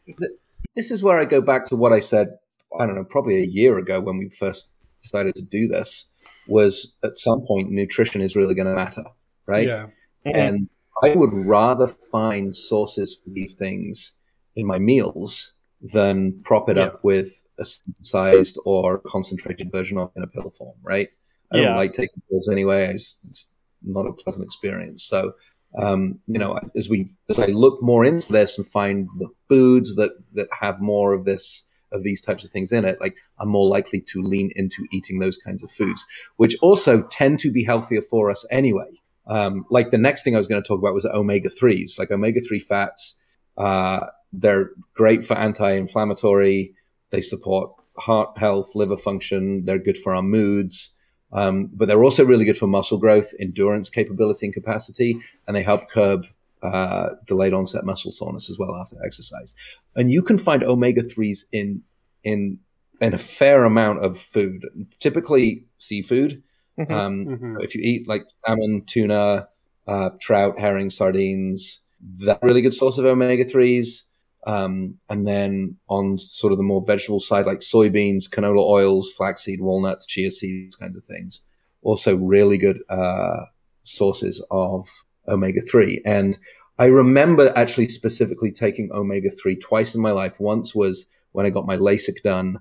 this 0.75 0.89
is 0.91 1.03
where 1.03 1.19
I 1.19 1.25
go 1.25 1.41
back 1.41 1.65
to 1.65 1.75
what 1.75 1.91
I 1.91 1.99
said, 1.99 2.37
I 2.79 2.85
don't 2.85 2.95
know, 2.95 3.03
probably 3.03 3.37
a 3.37 3.45
year 3.45 3.77
ago 3.77 3.99
when 3.99 4.17
we 4.17 4.29
first 4.29 4.69
decided 5.03 5.35
to 5.35 5.41
do 5.41 5.67
this, 5.67 6.10
was 6.47 6.95
at 7.03 7.17
some 7.17 7.41
point 7.45 7.71
nutrition 7.71 8.21
is 8.21 8.35
really 8.35 8.55
going 8.55 8.67
to 8.67 8.75
matter, 8.75 9.03
right? 9.47 9.67
Yeah. 9.67 9.87
And 10.25 10.69
I 11.03 11.15
would 11.15 11.33
rather 11.33 11.87
find 11.87 12.55
sources 12.55 13.15
for 13.23 13.29
these 13.31 13.55
things 13.55 14.13
in 14.55 14.65
my 14.65 14.77
meals 14.79 15.53
than 15.93 16.39
prop 16.43 16.69
it 16.69 16.77
Yeah. 16.77 16.83
up 16.83 17.03
with 17.03 17.43
a 17.57 17.65
synthesized 17.65 18.59
or 18.65 18.99
concentrated 18.99 19.71
version 19.71 19.97
of 19.97 20.11
in 20.15 20.23
a 20.23 20.27
pill 20.27 20.49
form, 20.51 20.75
right? 20.83 21.09
I 21.51 21.57
Yeah. 21.57 21.63
don't 21.65 21.77
like 21.77 21.93
taking 21.93 22.21
pills 22.29 22.47
anyway. 22.49 22.87
I 22.87 22.93
just, 22.93 23.19
it's 23.25 23.49
not 23.83 24.05
a 24.05 24.13
pleasant 24.13 24.45
experience. 24.45 25.03
So, 25.03 25.33
um, 25.77 26.19
you 26.27 26.37
know, 26.37 26.59
as 26.75 26.89
we 26.89 27.07
as 27.29 27.39
I 27.39 27.47
look 27.47 27.81
more 27.81 28.05
into 28.05 28.31
this 28.31 28.57
and 28.57 28.67
find 28.67 29.07
the 29.17 29.29
foods 29.49 29.95
that 29.95 30.11
that 30.33 30.47
have 30.51 30.81
more 30.81 31.13
of 31.13 31.25
this 31.25 31.63
of 31.91 32.03
these 32.03 32.21
types 32.21 32.43
of 32.43 32.51
things 32.51 32.71
in 32.71 32.85
it, 32.85 32.99
like 32.99 33.15
I'm 33.39 33.49
more 33.49 33.67
likely 33.67 34.01
to 34.01 34.21
lean 34.21 34.51
into 34.55 34.87
eating 34.91 35.19
those 35.19 35.37
kinds 35.37 35.63
of 35.63 35.71
foods, 35.71 36.05
which 36.37 36.55
also 36.61 37.03
tend 37.03 37.39
to 37.39 37.51
be 37.51 37.63
healthier 37.63 38.01
for 38.01 38.29
us 38.29 38.45
anyway. 38.49 38.89
Um, 39.27 39.65
like 39.69 39.89
the 39.89 39.97
next 39.97 40.23
thing 40.23 40.35
I 40.35 40.39
was 40.39 40.47
going 40.47 40.61
to 40.61 40.67
talk 40.67 40.79
about 40.79 40.93
was 40.93 41.05
omega 41.05 41.49
threes, 41.49 41.97
like 41.99 42.11
omega 42.11 42.41
three 42.41 42.59
fats. 42.59 43.15
Uh, 43.57 44.07
they're 44.33 44.71
great 44.93 45.23
for 45.23 45.37
anti-inflammatory. 45.37 46.73
They 47.09 47.21
support 47.21 47.71
heart 47.97 48.37
health, 48.37 48.75
liver 48.75 48.97
function. 48.97 49.65
They're 49.65 49.77
good 49.77 49.97
for 49.97 50.15
our 50.15 50.23
moods. 50.23 50.97
Um, 51.33 51.69
but 51.73 51.87
they're 51.87 52.03
also 52.03 52.25
really 52.25 52.45
good 52.45 52.57
for 52.57 52.67
muscle 52.67 52.97
growth, 52.97 53.33
endurance 53.39 53.89
capability 53.89 54.47
and 54.47 54.53
capacity, 54.53 55.17
and 55.47 55.55
they 55.55 55.63
help 55.63 55.89
curb 55.89 56.25
uh, 56.61 57.09
delayed 57.25 57.53
onset 57.53 57.83
muscle 57.83 58.11
soreness 58.11 58.49
as 58.49 58.57
well 58.59 58.75
after 58.75 58.97
exercise. 59.03 59.55
And 59.95 60.11
you 60.11 60.21
can 60.21 60.37
find 60.37 60.63
omega 60.63 61.01
threes 61.01 61.47
in 61.51 61.81
in 62.23 62.59
in 62.99 63.13
a 63.13 63.17
fair 63.17 63.63
amount 63.63 64.03
of 64.05 64.17
food, 64.17 64.63
typically 64.99 65.65
seafood. 65.79 66.43
Mhm. 66.79 66.91
Um, 66.91 67.25
Mhm. 67.25 67.63
If 67.63 67.73
you 67.75 67.81
eat 67.83 68.07
like 68.07 68.23
salmon, 68.45 68.83
tuna, 68.85 69.49
uh, 69.87 70.11
trout, 70.19 70.59
herring, 70.59 70.89
sardines, 70.91 71.83
that's 72.17 72.41
a 72.43 72.45
really 72.45 72.61
good 72.61 72.73
source 72.75 72.97
of 72.97 73.05
omega 73.05 73.43
threes. 73.43 74.03
Um, 74.47 74.97
and 75.09 75.27
then 75.27 75.77
on 75.87 76.17
sort 76.17 76.51
of 76.51 76.57
the 76.57 76.63
more 76.63 76.83
vegetable 76.83 77.19
side, 77.19 77.45
like 77.45 77.59
soybeans, 77.59 78.29
canola 78.29 78.63
oils, 78.63 79.11
flaxseed, 79.11 79.61
walnuts, 79.61 80.05
chia 80.05 80.31
seeds, 80.31 80.75
kinds 80.75 80.97
of 80.97 81.03
things. 81.03 81.41
Also, 81.83 82.15
really 82.15 82.57
good 82.57 82.79
uh, 82.89 83.45
sources 83.83 84.43
of 84.49 84.87
omega 85.27 85.61
3. 85.61 86.01
And 86.05 86.37
I 86.79 86.85
remember 86.85 87.53
actually 87.55 87.87
specifically 87.87 88.51
taking 88.51 88.89
omega 88.91 89.29
3 89.29 89.55
twice 89.57 89.93
in 89.95 90.01
my 90.01 90.11
life. 90.11 90.39
Once 90.39 90.73
was 90.73 91.09
when 91.31 91.45
I 91.45 91.49
got 91.49 91.65
my 91.65 91.77
LASIK 91.77 92.21
done 92.23 92.57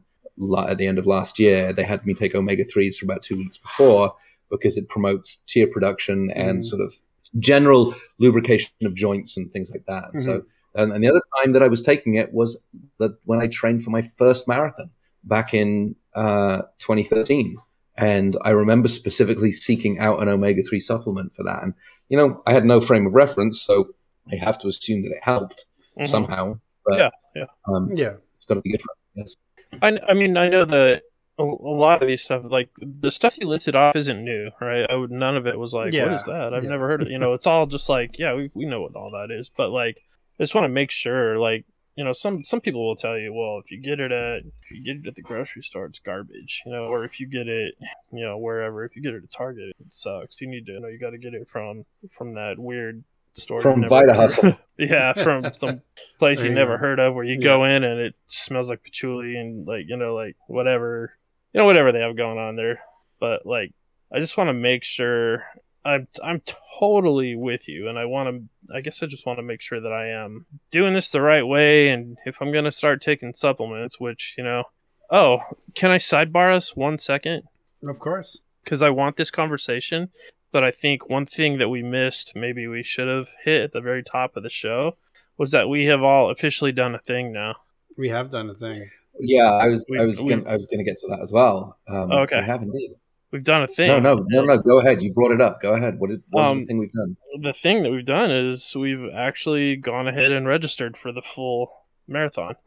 at 0.69 0.79
the 0.79 0.87
end 0.87 0.99
of 0.99 1.07
last 1.07 1.39
year. 1.39 1.73
They 1.73 1.83
had 1.83 2.05
me 2.07 2.15
take 2.15 2.35
omega 2.35 2.65
3s 2.65 2.97
for 2.97 3.05
about 3.07 3.23
two 3.23 3.37
weeks 3.37 3.59
before 3.59 4.15
because 4.51 4.77
it 4.77 4.89
promotes 4.89 5.43
tear 5.47 5.67
production 5.67 6.31
and 6.35 6.59
Mhm. 6.61 6.65
sort 6.65 6.83
of 6.83 6.93
general 7.39 7.95
lubrication 8.19 8.71
of 8.83 8.95
joints 8.95 9.37
and 9.37 9.51
things 9.53 9.71
like 9.71 9.85
that. 9.87 10.21
So, 10.21 10.43
and, 10.75 10.93
and 10.93 11.05
the 11.05 11.09
other 11.09 11.23
time 11.39 11.53
that 11.53 11.63
I 11.63 11.69
was 11.69 11.83
taking 11.83 12.15
it 12.15 12.33
was 12.33 12.61
that 12.99 13.17
when 13.25 13.41
I 13.41 13.47
trained 13.47 13.83
for 13.83 13.91
my 13.91 14.03
first 14.03 14.49
marathon 14.49 14.91
back 15.25 15.55
in 15.55 15.95
uh, 16.15 16.63
2013. 16.79 17.57
And 17.97 18.37
I 18.43 18.51
remember 18.51 18.89
specifically 18.89 19.53
seeking 19.53 19.99
out 19.99 20.21
an 20.23 20.29
omega 20.29 20.63
3 20.63 20.81
supplement 20.81 21.35
for 21.35 21.45
that. 21.45 21.63
And, 21.63 21.75
you 22.11 22.19
know, 22.19 22.43
I 22.47 22.53
had 22.53 22.65
no 22.67 22.81
frame 22.83 23.07
of 23.07 23.15
reference, 23.15 23.63
so 23.63 23.89
I 24.31 24.37
have 24.37 24.59
to 24.59 24.69
assume 24.69 25.03
that 25.03 25.13
it 25.13 25.23
helped 25.25 25.65
Mhm. 25.99 26.09
somehow. 26.09 26.61
But 26.85 26.99
Yeah, 26.99 27.11
yeah. 27.35 27.45
Um, 27.69 27.91
Yeah. 27.97 28.15
it's 28.37 28.47
got 28.47 28.55
to 28.57 28.61
be 28.61 28.73
good 28.73 28.83
for 28.83 28.91
us. 28.93 28.97
Yes. 29.15 29.35
I, 29.81 29.99
I 30.09 30.15
mean, 30.15 30.37
I 30.37 30.49
know 30.49 30.65
that 30.65 31.03
a, 31.39 31.43
a 31.43 31.45
lot 31.45 32.03
of 32.03 32.09
these 32.09 32.23
stuff, 32.23 32.43
like 32.45 32.69
the 32.81 33.11
stuff 33.11 33.39
you 33.39 33.47
listed 33.49 33.75
off, 33.77 33.97
isn't 33.97 34.25
new, 34.25 34.51
right? 34.61 34.87
I 34.91 34.95
would, 34.97 35.11
none 35.11 35.37
of 35.37 35.47
it 35.47 35.59
was 35.59 35.73
like, 35.73 35.87
what 35.87 35.95
Yeah, 35.95 36.17
is 36.17 36.25
that? 36.27 36.53
I've 36.53 36.65
yeah. 36.65 36.71
never 36.71 36.87
heard 36.89 37.03
of. 37.03 37.09
You 37.11 37.19
know, 37.19 37.33
it's 37.33 37.47
all 37.47 37.67
just 37.67 37.89
like, 37.89 38.19
yeah, 38.19 38.35
we, 38.35 38.51
we 38.55 38.67
know 38.67 38.83
what 38.83 38.95
all 38.97 39.11
that 39.13 39.31
is, 39.31 39.51
but 39.57 39.71
like, 39.71 40.03
I 40.39 40.43
just 40.43 40.55
want 40.55 40.65
to 40.65 40.69
make 40.71 40.91
sure, 40.91 41.39
like, 41.39 41.65
you 42.01 42.05
know, 42.07 42.15
some 42.15 42.43
some 42.45 42.63
people 42.63 42.83
will 42.87 42.97
tell 42.97 43.19
you, 43.19 43.31
well, 43.35 43.61
if 43.63 43.71
you 43.71 43.79
get 43.79 44.01
it 44.01 44.11
at 44.11 44.39
if 44.63 44.71
you 44.71 44.83
get 44.83 44.97
it 44.97 45.07
at 45.07 45.17
the 45.17 45.21
grocery 45.21 45.61
store, 45.61 45.85
it's 45.85 45.99
garbage, 45.99 46.63
you 46.65 46.73
know, 46.73 46.85
or 46.85 47.05
if 47.05 47.21
you 47.21 47.27
get 47.27 47.47
it, 47.47 47.75
you 48.11 48.25
know, 48.25 48.39
wherever, 48.39 48.87
if 48.87 48.97
you 48.97 49.03
get 49.03 49.13
it 49.13 49.23
at 49.23 49.31
Target, 49.31 49.75
it 49.79 49.93
sucks. 49.93 50.41
You 50.41 50.49
need 50.49 50.65
to, 50.65 50.73
you 50.73 50.81
know, 50.81 50.89
you 50.89 50.99
got 50.99 51.11
to 51.11 51.19
get 51.19 51.35
it 51.35 51.47
from 51.47 51.85
from 52.11 52.33
that 52.37 52.55
weird 52.59 53.05
store 53.35 53.61
From 53.61 53.83
you 53.83 53.89
never 53.89 53.89
Vita 53.91 54.07
heard- 54.15 54.17
Hustle. 54.17 54.59
yeah, 54.79 55.13
from 55.13 55.53
some 55.53 55.83
place 56.19 56.41
you 56.41 56.49
never 56.55 56.79
heard 56.79 56.99
of, 56.99 57.15
where 57.15 57.23
you 57.25 57.39
go 57.39 57.65
in 57.65 57.85
and 57.85 58.01
it 58.01 58.15
smells 58.29 58.71
like 58.71 58.83
patchouli 58.83 59.37
and 59.37 59.67
like 59.67 59.85
you 59.87 59.99
know, 59.99 60.15
like 60.15 60.37
whatever, 60.47 61.13
you 61.53 61.59
know, 61.61 61.67
whatever 61.67 61.93
they 61.93 62.01
have 62.01 62.17
going 62.17 62.39
on 62.39 62.57
there. 62.57 62.81
But 63.19 63.45
like, 63.45 63.75
I 64.11 64.21
just 64.21 64.39
want 64.39 64.49
to 64.49 64.55
make 64.55 64.85
sure 64.85 65.45
I'm 65.85 66.09
I'm 66.23 66.43
totally 66.79 67.35
with 67.37 67.69
you, 67.69 67.89
and 67.89 67.99
I 67.99 68.05
want 68.05 68.29
to. 68.29 68.75
I 68.75 68.81
guess 68.81 69.03
I 69.03 69.07
just 69.07 69.27
want 69.27 69.39
to 69.39 69.43
make 69.43 69.61
sure 69.61 69.81
that 69.81 69.93
I 69.93 70.09
am 70.09 70.47
doing 70.71 70.95
this 70.95 71.11
the 71.11 71.21
right 71.23 71.47
way, 71.47 71.89
and 71.89 72.19
if 72.27 72.41
I'm 72.41 72.53
gonna 72.53 72.71
start 72.73 73.01
taking 73.01 73.33
supplements, 73.35 73.99
which 73.99 74.35
you 74.37 74.45
know, 74.45 74.65
oh, 75.11 75.39
can 75.75 75.91
I 75.91 75.97
sidebar 75.99 76.55
us 76.55 76.77
one 76.77 76.99
second? 76.99 77.45
Of 77.83 77.99
course. 78.01 78.41
Because 78.63 78.83
I 78.83 78.91
want 78.91 79.17
this 79.17 79.31
conversation, 79.31 80.11
but 80.53 80.63
I 80.63 80.71
think 80.71 81.09
one 81.09 81.25
thing 81.25 81.57
that 81.59 81.71
we 81.71 81.83
missed, 81.83 82.37
maybe 82.37 82.67
we 82.67 82.83
should 82.83 83.09
have 83.09 83.31
hit 83.43 83.63
at 83.63 83.73
the 83.73 83.81
very 83.81 84.03
top 84.05 84.37
of 84.37 84.43
the 84.43 84.51
show, 84.51 84.97
was 85.39 85.51
that 85.53 85.69
we 85.71 85.87
have 85.87 86.03
all 86.03 86.31
officially 86.31 86.71
done 86.73 86.95
a 86.95 86.99
thing 86.99 87.33
now. 87.33 87.55
We 87.97 88.11
have 88.11 88.31
done 88.31 88.51
a 88.51 88.55
thing. 88.55 88.91
Yeah, 89.19 89.51
I 89.51 89.69
was 89.69 89.87
We- 89.89 89.99
I 89.99 90.05
was 90.05 90.21
we- 90.21 90.29
gonna, 90.29 90.49
I 90.49 90.53
was 90.55 90.67
going 90.67 90.79
to 90.79 90.85
get 90.85 90.99
to 90.99 91.09
that 91.09 91.21
as 91.23 91.33
well. 91.33 91.79
Um, 91.89 92.13
Okay. 92.13 92.37
I 92.37 92.43
have 92.43 92.63
indeed. 92.63 92.91
We've 93.33 93.45
done 93.45 93.63
a 93.63 93.69
thing. 93.69 93.89
No, 93.89 93.99
no, 94.01 94.25
no, 94.29 94.43
no. 94.43 94.59
Go 94.59 94.81
ahead. 94.81 95.03
You 95.03 95.13
brought 95.13 95.31
it 95.31 95.41
up. 95.41 95.61
Go 95.61 95.75
ahead. 95.75 95.99
What, 95.99 96.11
did, 96.11 96.23
what 96.31 96.43
was 96.43 96.51
Um, 96.53 96.59
the 96.61 96.65
thing 96.67 96.79
we've 96.79 96.93
done? 96.93 97.17
the 97.43 97.53
thing 97.53 97.83
that 97.85 97.91
we've 97.91 98.05
done 98.05 98.31
is 98.31 98.75
we've 98.77 99.07
actually 99.15 99.77
gone 99.77 100.09
ahead 100.09 100.33
and 100.33 100.47
registered 100.49 100.97
for 100.97 101.13
the 101.13 101.23
full 101.23 101.71
marathon. 102.09 102.57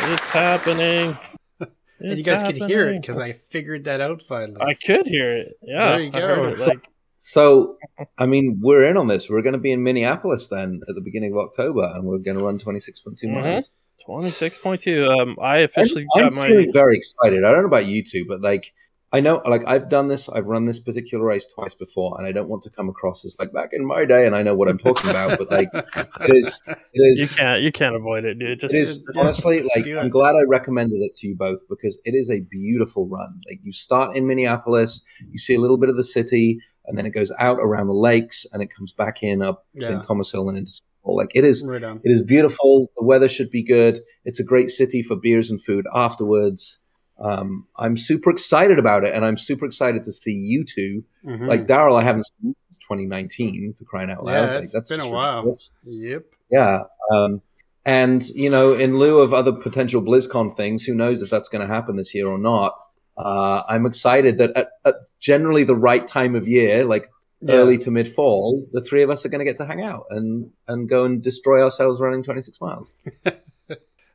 it's 0.00 0.22
happening. 0.30 1.18
and 1.60 1.68
you 2.00 2.12
It's 2.18 2.26
guys 2.26 2.42
could 2.42 2.56
hear 2.68 2.88
it 2.88 3.00
because 3.00 3.18
I 3.18 3.32
figured 3.50 3.84
that 3.84 4.00
out 4.00 4.22
finally. 4.22 4.60
I 4.60 4.74
could 4.74 5.06
hear 5.06 5.30
it. 5.36 5.58
Yeah, 5.62 5.88
There 5.92 6.00
you 6.00 6.10
I 6.14 6.20
heard 6.20 6.36
go. 6.36 6.48
it, 6.48 6.58
So- 6.58 6.68
like, 6.70 6.88
So, 7.20 7.76
I 8.16 8.26
mean, 8.26 8.60
we're 8.62 8.88
in 8.88 8.96
on 8.96 9.08
this. 9.08 9.28
We're 9.28 9.42
going 9.42 9.54
to 9.54 9.58
be 9.58 9.72
in 9.72 9.82
Minneapolis 9.82 10.46
then 10.48 10.80
at 10.88 10.94
the 10.94 11.00
beginning 11.00 11.32
of 11.32 11.38
October, 11.38 11.90
and 11.94 12.04
we're 12.04 12.18
going 12.18 12.38
to 12.38 12.44
run 12.44 12.58
26.2 12.60 13.26
Mhm. 13.26 13.32
miles. 13.34 13.42
twenty 13.42 13.87
six 14.30 14.58
point 14.58 14.80
two. 14.80 15.06
Um, 15.06 15.36
I 15.40 15.58
I'm, 15.58 15.64
officially 15.64 16.06
I'm 16.16 16.24
got 16.24 16.34
my. 16.34 16.48
feeling 16.48 16.72
very 16.72 16.96
excited. 16.96 17.44
I 17.44 17.52
don't 17.52 17.62
know 17.62 17.66
about 17.68 17.86
you 17.86 18.02
two, 18.02 18.24
but 18.28 18.40
like, 18.40 18.72
I 19.10 19.20
know, 19.20 19.40
like, 19.46 19.62
I've 19.66 19.88
done 19.88 20.08
this. 20.08 20.28
I've 20.28 20.46
run 20.46 20.66
this 20.66 20.78
particular 20.80 21.24
race 21.24 21.46
twice 21.52 21.74
before, 21.74 22.14
and 22.18 22.26
I 22.26 22.32
don't 22.32 22.48
want 22.48 22.62
to 22.64 22.70
come 22.70 22.88
across 22.90 23.24
as 23.24 23.36
like 23.38 23.52
back 23.54 23.70
in 23.72 23.86
my 23.86 24.04
day, 24.04 24.26
and 24.26 24.36
I 24.36 24.42
know 24.42 24.54
what 24.54 24.68
I'm 24.68 24.78
talking 24.78 25.10
about, 25.10 25.38
but 25.38 25.50
like, 25.50 25.68
it 25.72 26.36
is, 26.36 26.60
it 26.66 26.78
You 26.94 27.26
can't. 27.26 27.62
You 27.62 27.72
can't 27.72 27.96
avoid 27.96 28.24
it, 28.24 28.38
dude. 28.38 28.60
Just 28.60 28.74
it 28.74 28.78
is 28.78 28.98
just- 28.98 29.18
honestly 29.18 29.62
like 29.74 29.86
I'm 29.88 30.10
glad 30.10 30.34
I 30.36 30.42
recommended 30.46 30.98
it 31.00 31.14
to 31.16 31.28
you 31.28 31.34
both 31.36 31.60
because 31.68 31.98
it 32.04 32.14
is 32.14 32.30
a 32.30 32.40
beautiful 32.50 33.08
run. 33.08 33.40
Like 33.48 33.60
you 33.62 33.72
start 33.72 34.14
in 34.16 34.26
Minneapolis, 34.26 35.02
you 35.30 35.38
see 35.38 35.54
a 35.54 35.58
little 35.60 35.78
bit 35.78 35.88
of 35.88 35.96
the 35.96 36.04
city, 36.04 36.60
and 36.86 36.98
then 36.98 37.06
it 37.06 37.10
goes 37.10 37.32
out 37.38 37.58
around 37.60 37.86
the 37.86 37.94
lakes, 37.94 38.46
and 38.52 38.62
it 38.62 38.68
comes 38.74 38.92
back 38.92 39.22
in 39.22 39.42
up 39.42 39.66
Yeah. 39.74 39.88
St. 39.88 40.02
Thomas 40.04 40.30
Hill 40.32 40.48
and 40.50 40.58
into 40.58 40.72
Paul. 41.08 41.16
Like 41.16 41.30
it 41.34 41.44
is, 41.44 41.64
right 41.66 41.82
it 41.82 42.10
is 42.10 42.22
beautiful. 42.22 42.90
The 42.96 43.04
weather 43.04 43.28
should 43.28 43.50
be 43.50 43.62
good. 43.62 44.00
It's 44.24 44.38
a 44.38 44.44
great 44.44 44.70
city 44.70 45.02
for 45.02 45.16
beers 45.16 45.50
and 45.50 45.62
food 45.62 45.86
afterwards. 45.94 46.84
Um, 47.20 47.66
I'm 47.76 47.96
super 47.96 48.30
excited 48.30 48.78
about 48.78 49.04
it, 49.04 49.12
and 49.12 49.24
I'm 49.24 49.36
super 49.36 49.64
excited 49.64 50.04
to 50.04 50.12
see 50.12 50.34
you 50.34 50.64
two. 50.64 51.02
Mhm. 51.26 51.48
Like 51.48 51.66
Daryl, 51.66 52.00
I 52.00 52.04
haven't 52.04 52.24
seen 52.24 52.54
since 52.68 52.78
2019 52.78 53.72
for 53.72 53.84
crying 53.84 54.10
out 54.10 54.24
loud. 54.24 54.34
Yeah, 54.34 54.54
like, 54.54 54.62
it's 54.64 54.72
that's 54.72 54.90
been 54.90 55.00
a 55.00 55.04
just 55.04 55.12
while. 55.12 55.52
Yep. 55.84 56.22
Yeah. 56.50 56.82
Um, 57.12 57.42
and, 57.84 58.28
you 58.28 58.50
know, 58.50 58.72
in 58.74 58.98
lieu 58.98 59.18
of 59.18 59.32
other 59.32 59.52
potential 59.52 60.02
BlizzCon 60.02 60.54
things, 60.54 60.84
who 60.84 60.94
knows 60.94 61.22
if 61.22 61.30
that's 61.30 61.48
going 61.48 61.66
to 61.66 61.72
happen 61.72 61.96
this 61.96 62.14
year 62.14 62.28
or 62.28 62.38
not. 62.38 62.72
Uh, 63.16 63.62
I'm 63.68 63.84
excited 63.84 64.38
that 64.38 64.56
at, 64.56 64.68
at 64.84 64.94
generally 65.18 65.64
the 65.64 65.74
right 65.74 66.06
time 66.06 66.36
of 66.36 66.46
year, 66.46 66.84
like 66.84 67.08
Yeah. 67.40 67.54
early 67.54 67.78
to 67.78 67.90
mid 67.90 68.08
fall, 68.08 68.66
the 68.72 68.80
three 68.80 69.02
of 69.02 69.10
us 69.10 69.24
are 69.24 69.28
going 69.28 69.38
to 69.38 69.44
get 69.44 69.58
to 69.58 69.64
hang 69.66 69.80
out 69.82 70.06
and, 70.10 70.50
and 70.66 70.88
go 70.88 71.04
and 71.04 71.22
destroy 71.22 71.62
ourselves 71.62 72.00
running 72.00 72.22
26 72.24 72.60
miles 72.60 72.92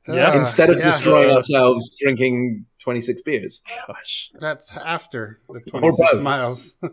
Yeah. 0.06 0.32
Ah, 0.32 0.34
instead 0.38 0.70
of 0.70 0.80
yeah. 0.80 0.84
destroying 0.86 1.30
ourselves 1.34 1.98
drinking 2.02 2.66
26 2.82 3.22
beers. 3.22 3.62
Gosh. 3.88 4.32
That's 4.38 4.76
after 4.76 5.40
the 5.50 5.62
26 5.62 6.16
miles. 6.22 6.76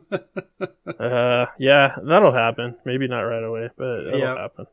Uh, 1.01 1.47
yeah, 1.59 1.95
that'll 2.05 2.33
happen. 2.33 2.77
Maybe 2.85 3.09
not 3.09 3.21
right 3.23 3.43
away, 3.43 3.71
but 3.77 4.07
it'll 4.09 4.19
Yeah. 4.21 4.37
happen. 4.37 4.67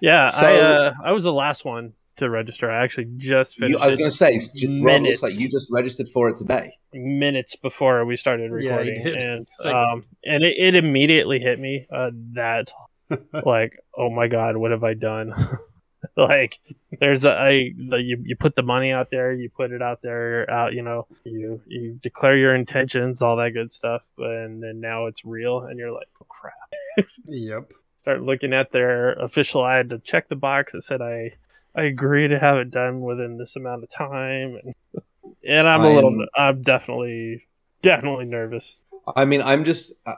yeah, 0.00 0.28
So- 0.28 0.46
I 0.46 0.60
uh, 0.60 0.92
I 1.04 1.12
was 1.12 1.24
the 1.24 1.32
last 1.32 1.64
one 1.64 1.94
to 2.16 2.28
register. 2.30 2.70
I 2.70 2.82
actually 2.84 3.06
just 3.16 3.58
You, 3.58 3.66
finished 3.66 3.82
I 3.82 3.86
was 3.88 3.96
going 3.98 4.10
to 4.10 4.16
say, 4.16 4.34
it's 4.34 4.48
ju- 4.48 4.68
Rob 4.68 4.74
looks 4.76 4.84
Minutes. 5.02 5.22
like 5.22 5.38
you 5.40 5.48
just 5.48 5.70
registered 5.72 6.08
for 6.08 6.28
it 6.28 6.36
today. 6.36 6.72
minutes 6.92 7.56
before 7.56 8.04
we 8.04 8.16
started 8.16 8.50
recording, 8.50 9.02
did. 9.02 9.22
and 9.22 9.46
like- 9.64 9.74
um, 9.74 10.04
and 10.24 10.42
it, 10.44 10.54
it 10.58 10.74
immediately 10.74 11.38
hit 11.40 11.58
me 11.58 11.86
uh, 11.92 12.10
that 12.34 12.70
like, 13.44 13.78
oh 13.96 14.10
my 14.10 14.28
god, 14.28 14.56
what 14.56 14.70
have 14.70 14.84
I 14.84 14.94
done? 14.94 15.32
like, 16.16 16.58
there's 17.00 17.24
a, 17.24 17.30
a 17.30 17.74
the, 17.88 17.96
you 18.02 18.18
you 18.24 18.36
put 18.36 18.54
the 18.56 18.62
money 18.62 18.90
out 18.90 19.10
there, 19.10 19.32
you 19.32 19.48
put 19.48 19.70
it 19.72 19.80
out 19.82 20.02
there, 20.02 20.50
out 20.50 20.72
you 20.74 20.82
know, 20.82 21.06
you 21.24 21.60
you 21.66 21.98
declare 22.02 22.36
your 22.36 22.54
intentions, 22.54 23.22
all 23.22 23.36
that 23.36 23.50
good 23.52 23.70
stuff, 23.72 24.06
and 24.18 24.62
then 24.62 24.80
now 24.80 25.06
it's 25.06 25.24
real, 25.24 25.60
and 25.60 25.78
you're 25.78 25.92
like, 25.92 26.08
oh 26.20 26.26
crap. 26.28 26.54
yep. 27.26 27.70
start 27.96 28.20
looking 28.22 28.52
at 28.52 28.70
their 28.72 29.12
official. 29.12 29.62
I 29.62 29.76
had 29.76 29.90
to 29.90 29.98
check 29.98 30.28
the 30.28 30.36
box 30.36 30.72
that 30.72 30.82
said 30.82 31.00
I 31.00 31.34
I 31.74 31.82
agree 31.82 32.28
to 32.28 32.38
have 32.38 32.56
it 32.58 32.70
done 32.70 33.00
within 33.00 33.38
this 33.38 33.56
amount 33.56 33.82
of 33.82 33.90
time, 33.90 34.58
and, 34.62 34.74
and 35.48 35.68
I'm 35.68 35.82
a 35.82 35.86
I'm- 35.86 35.94
little. 35.94 36.26
I'm 36.36 36.60
definitely 36.62 37.46
definitely 37.82 38.26
nervous. 38.26 38.80
I 39.16 39.24
mean, 39.24 39.42
I'm 39.42 39.64
just, 39.64 39.94
I, 40.06 40.14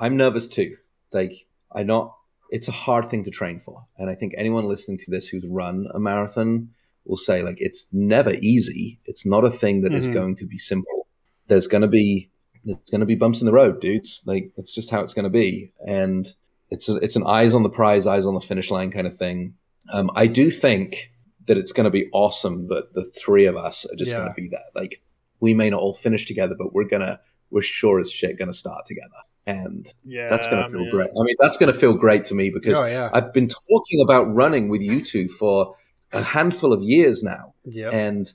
I'm 0.00 0.16
nervous 0.16 0.48
too. 0.48 0.76
Like, 1.12 1.32
I 1.72 1.84
not, 1.84 2.12
it's 2.50 2.66
a 2.66 2.72
hard 2.72 3.04
thing 3.06 3.22
to 3.22 3.30
train 3.30 3.60
for. 3.60 3.84
And 3.98 4.10
I 4.10 4.16
think 4.16 4.34
anyone 4.36 4.64
listening 4.64 4.98
to 4.98 5.10
this 5.12 5.28
who's 5.28 5.46
run 5.48 5.86
a 5.94 6.00
marathon 6.00 6.70
will 7.04 7.16
say, 7.16 7.42
like, 7.42 7.54
it's 7.58 7.86
never 7.92 8.32
easy. 8.42 8.98
It's 9.04 9.24
not 9.24 9.44
a 9.44 9.50
thing 9.50 9.82
that 9.82 9.92
is 9.94 10.08
Mhm. 10.08 10.12
going 10.14 10.34
to 10.36 10.46
be 10.46 10.58
simple. 10.58 11.06
There's 11.46 11.68
going 11.68 11.82
to 11.82 11.88
be, 11.88 12.28
there's 12.64 12.78
going 12.90 12.98
to 13.00 13.06
be 13.06 13.14
bumps 13.14 13.40
in 13.40 13.46
the 13.46 13.52
road, 13.52 13.80
dudes. 13.80 14.22
Like, 14.26 14.50
it's 14.56 14.72
just 14.72 14.90
how 14.90 15.00
it's 15.02 15.14
going 15.14 15.22
to 15.22 15.30
be. 15.30 15.70
And 15.86 16.26
it's, 16.70 16.88
a, 16.88 16.96
it's 16.96 17.14
an 17.14 17.24
eyes 17.28 17.54
on 17.54 17.62
the 17.62 17.70
prize, 17.70 18.08
eyes 18.08 18.26
on 18.26 18.34
the 18.34 18.40
finish 18.40 18.72
line 18.72 18.90
kind 18.90 19.06
of 19.06 19.16
thing. 19.16 19.54
Um, 19.92 20.10
I 20.14 20.26
do 20.26 20.50
think 20.50 21.10
that 21.46 21.56
it's 21.58 21.72
going 21.72 21.84
to 21.84 21.90
be 21.90 22.08
awesome 22.12 22.66
that 22.68 22.92
the 22.94 23.04
three 23.04 23.46
of 23.46 23.56
us 23.56 23.86
are 23.86 23.94
just 23.96 24.12
Yeah. 24.12 24.18
going 24.18 24.28
to 24.30 24.34
be 24.34 24.48
there. 24.48 24.60
Like, 24.74 25.00
we 25.40 25.54
may 25.54 25.70
not 25.70 25.80
all 25.80 25.94
finish 25.94 26.26
together, 26.26 26.54
but 26.58 26.72
we're 26.74 26.88
going 26.88 27.02
to, 27.02 27.20
we're 27.50 27.62
sure 27.62 28.00
as 28.00 28.10
shit 28.10 28.38
going 28.38 28.48
to 28.48 28.54
start 28.54 28.84
together. 28.86 29.08
And 29.46 29.86
Yeah, 30.04 30.28
that's 30.28 30.48
going 30.48 30.62
to 30.64 30.68
feel 30.68 30.80
man. 30.80 30.90
great. 30.90 31.08
I 31.10 31.22
mean, 31.22 31.36
that's 31.38 31.56
going 31.56 31.72
to 31.72 31.78
feel 31.78 31.94
great 31.94 32.24
to 32.26 32.34
me 32.34 32.50
because 32.50 32.80
Oh, 32.80 32.86
yeah. 32.86 33.10
I've 33.12 33.32
been 33.32 33.46
talking 33.48 34.00
about 34.02 34.24
running 34.24 34.68
with 34.68 34.80
you 34.82 35.00
two 35.00 35.28
for 35.28 35.72
a 36.12 36.22
handful 36.22 36.72
of 36.72 36.82
years 36.82 37.22
now, 37.22 37.54
Yep. 37.64 37.92
and 37.92 38.26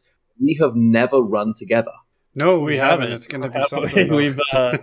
we 0.42 0.56
have 0.62 0.76
never 0.76 1.20
run 1.22 1.54
together. 1.54 1.92
no, 2.36 2.60
we, 2.60 2.72
We 2.74 2.78
haven't. 2.78 3.02
haven't. 3.10 3.12
It's 3.16 3.28
going 3.28 3.42
to 3.42 3.50
be 3.50 3.60
Have 3.60 3.68
something. 3.68 3.94
we? 3.96 4.04
though. 4.08 4.16
We've, 4.16 4.40
uh, 4.54 4.78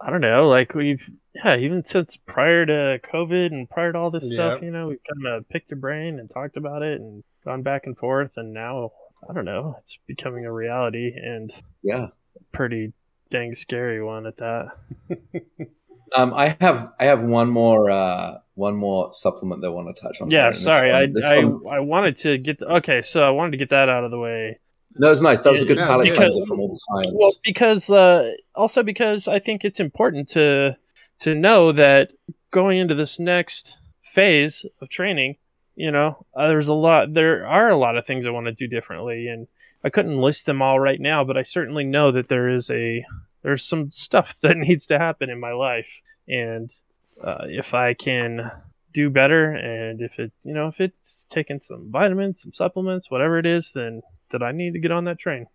I 0.00 0.10
don't 0.10 0.20
know, 0.20 0.46
like 0.48 0.74
we've 0.74 1.08
yeah, 1.34 1.56
even 1.56 1.82
since 1.82 2.16
prior 2.16 2.66
to 2.66 3.00
COVID 3.04 3.46
and 3.46 3.68
prior 3.68 3.92
to 3.92 3.98
all 3.98 4.10
this 4.10 4.30
stuff, 4.30 4.60
you 4.62 4.70
know, 4.70 4.88
we've 4.88 4.98
kind 5.04 5.26
of 5.34 5.48
picked 5.48 5.70
your 5.70 5.78
brain 5.80 6.18
and 6.18 6.28
talked 6.30 6.56
about 6.56 6.82
it 6.82 7.00
and 7.00 7.24
gone 7.44 7.62
back 7.62 7.86
and 7.86 7.96
forth, 7.96 8.36
and 8.36 8.52
now 8.52 8.90
I 9.28 9.32
don't 9.32 9.44
know, 9.44 9.74
it's 9.80 9.98
becoming 10.06 10.44
a 10.46 10.52
reality 10.52 11.12
and 11.16 11.50
Yeah. 11.82 12.08
pretty 12.52 12.92
dang 13.30 13.54
scary 13.54 14.02
one 14.02 14.26
at 14.26 14.36
that. 14.38 14.68
Um, 16.14 16.34
I 16.34 16.54
have 16.60 16.92
I 17.00 17.06
have 17.06 17.22
one 17.22 17.48
more 17.48 17.90
uh, 17.90 18.34
one 18.52 18.76
more 18.76 19.10
supplement 19.14 19.62
that 19.62 19.68
I 19.68 19.70
want 19.70 19.96
to 19.96 20.02
touch 20.02 20.20
on. 20.20 20.30
Yeah, 20.30 20.50
sorry. 20.52 20.90
one- 20.92 21.22
I, 21.24 21.72
I 21.72 21.76
I 21.76 21.80
wanted 21.80 22.16
to 22.16 22.36
get 22.36 22.58
the, 22.58 22.66
okay, 22.66 23.00
so 23.00 23.22
I 23.22 23.30
wanted 23.30 23.52
to 23.52 23.56
get 23.56 23.70
that 23.70 23.88
out 23.88 24.04
of 24.04 24.10
the 24.10 24.18
way. 24.18 24.58
no, 24.96 25.10
it's 25.10 25.22
nice. 25.22 25.42
That 25.42 25.52
was 25.52 25.62
a 25.62 25.64
good 25.64 25.78
Yeah, 25.78 25.86
palate 25.86 26.08
it's 26.08 26.16
cleanser 26.16 26.44
from 26.46 26.60
all 26.60 26.68
the 26.68 26.74
science. 26.74 27.16
Well, 27.18 27.32
because 27.42 27.88
uh, 27.90 28.30
also 28.54 28.82
because 28.82 29.26
I 29.26 29.38
think 29.38 29.64
it's 29.64 29.80
important 29.80 30.28
to 30.30 30.76
to 31.22 31.34
know 31.34 31.72
that 31.72 32.12
going 32.50 32.78
into 32.78 32.94
this 32.94 33.18
next 33.18 33.78
phase 34.00 34.66
of 34.80 34.88
training, 34.88 35.36
you 35.74 35.90
know, 35.90 36.26
uh, 36.36 36.48
there's 36.48 36.68
a 36.68 36.74
lot. 36.74 37.14
There 37.14 37.46
are 37.46 37.70
a 37.70 37.76
lot 37.76 37.96
of 37.96 38.04
things 38.04 38.26
I 38.26 38.30
want 38.30 38.46
to 38.46 38.52
do 38.52 38.66
differently, 38.66 39.28
and 39.28 39.46
I 39.84 39.90
couldn't 39.90 40.20
list 40.20 40.46
them 40.46 40.60
all 40.60 40.78
right 40.78 41.00
now, 41.00 41.24
but 41.24 41.38
I 41.38 41.42
certainly 41.42 41.84
know 41.84 42.10
that 42.10 42.28
there 42.28 42.48
is 42.48 42.70
a 42.70 43.04
there's 43.42 43.64
some 43.64 43.90
stuff 43.90 44.38
that 44.42 44.56
needs 44.56 44.86
to 44.88 44.98
happen 44.98 45.30
in 45.30 45.40
my 45.40 45.52
life, 45.52 46.02
and 46.28 46.70
uh, 47.22 47.46
if 47.46 47.72
I 47.72 47.94
can 47.94 48.50
do 48.92 49.08
better, 49.08 49.52
and 49.52 50.02
if 50.02 50.18
it 50.18 50.32
you 50.44 50.52
know 50.52 50.68
if 50.68 50.80
it's 50.80 51.24
taking 51.30 51.60
some 51.60 51.90
vitamins, 51.90 52.42
some 52.42 52.52
supplements, 52.52 53.10
whatever 53.10 53.38
it 53.38 53.46
is, 53.46 53.72
then 53.72 54.02
that 54.30 54.42
I 54.42 54.52
need 54.52 54.72
to 54.74 54.80
get 54.80 54.90
on 54.90 55.04
that 55.04 55.18
train. 55.18 55.46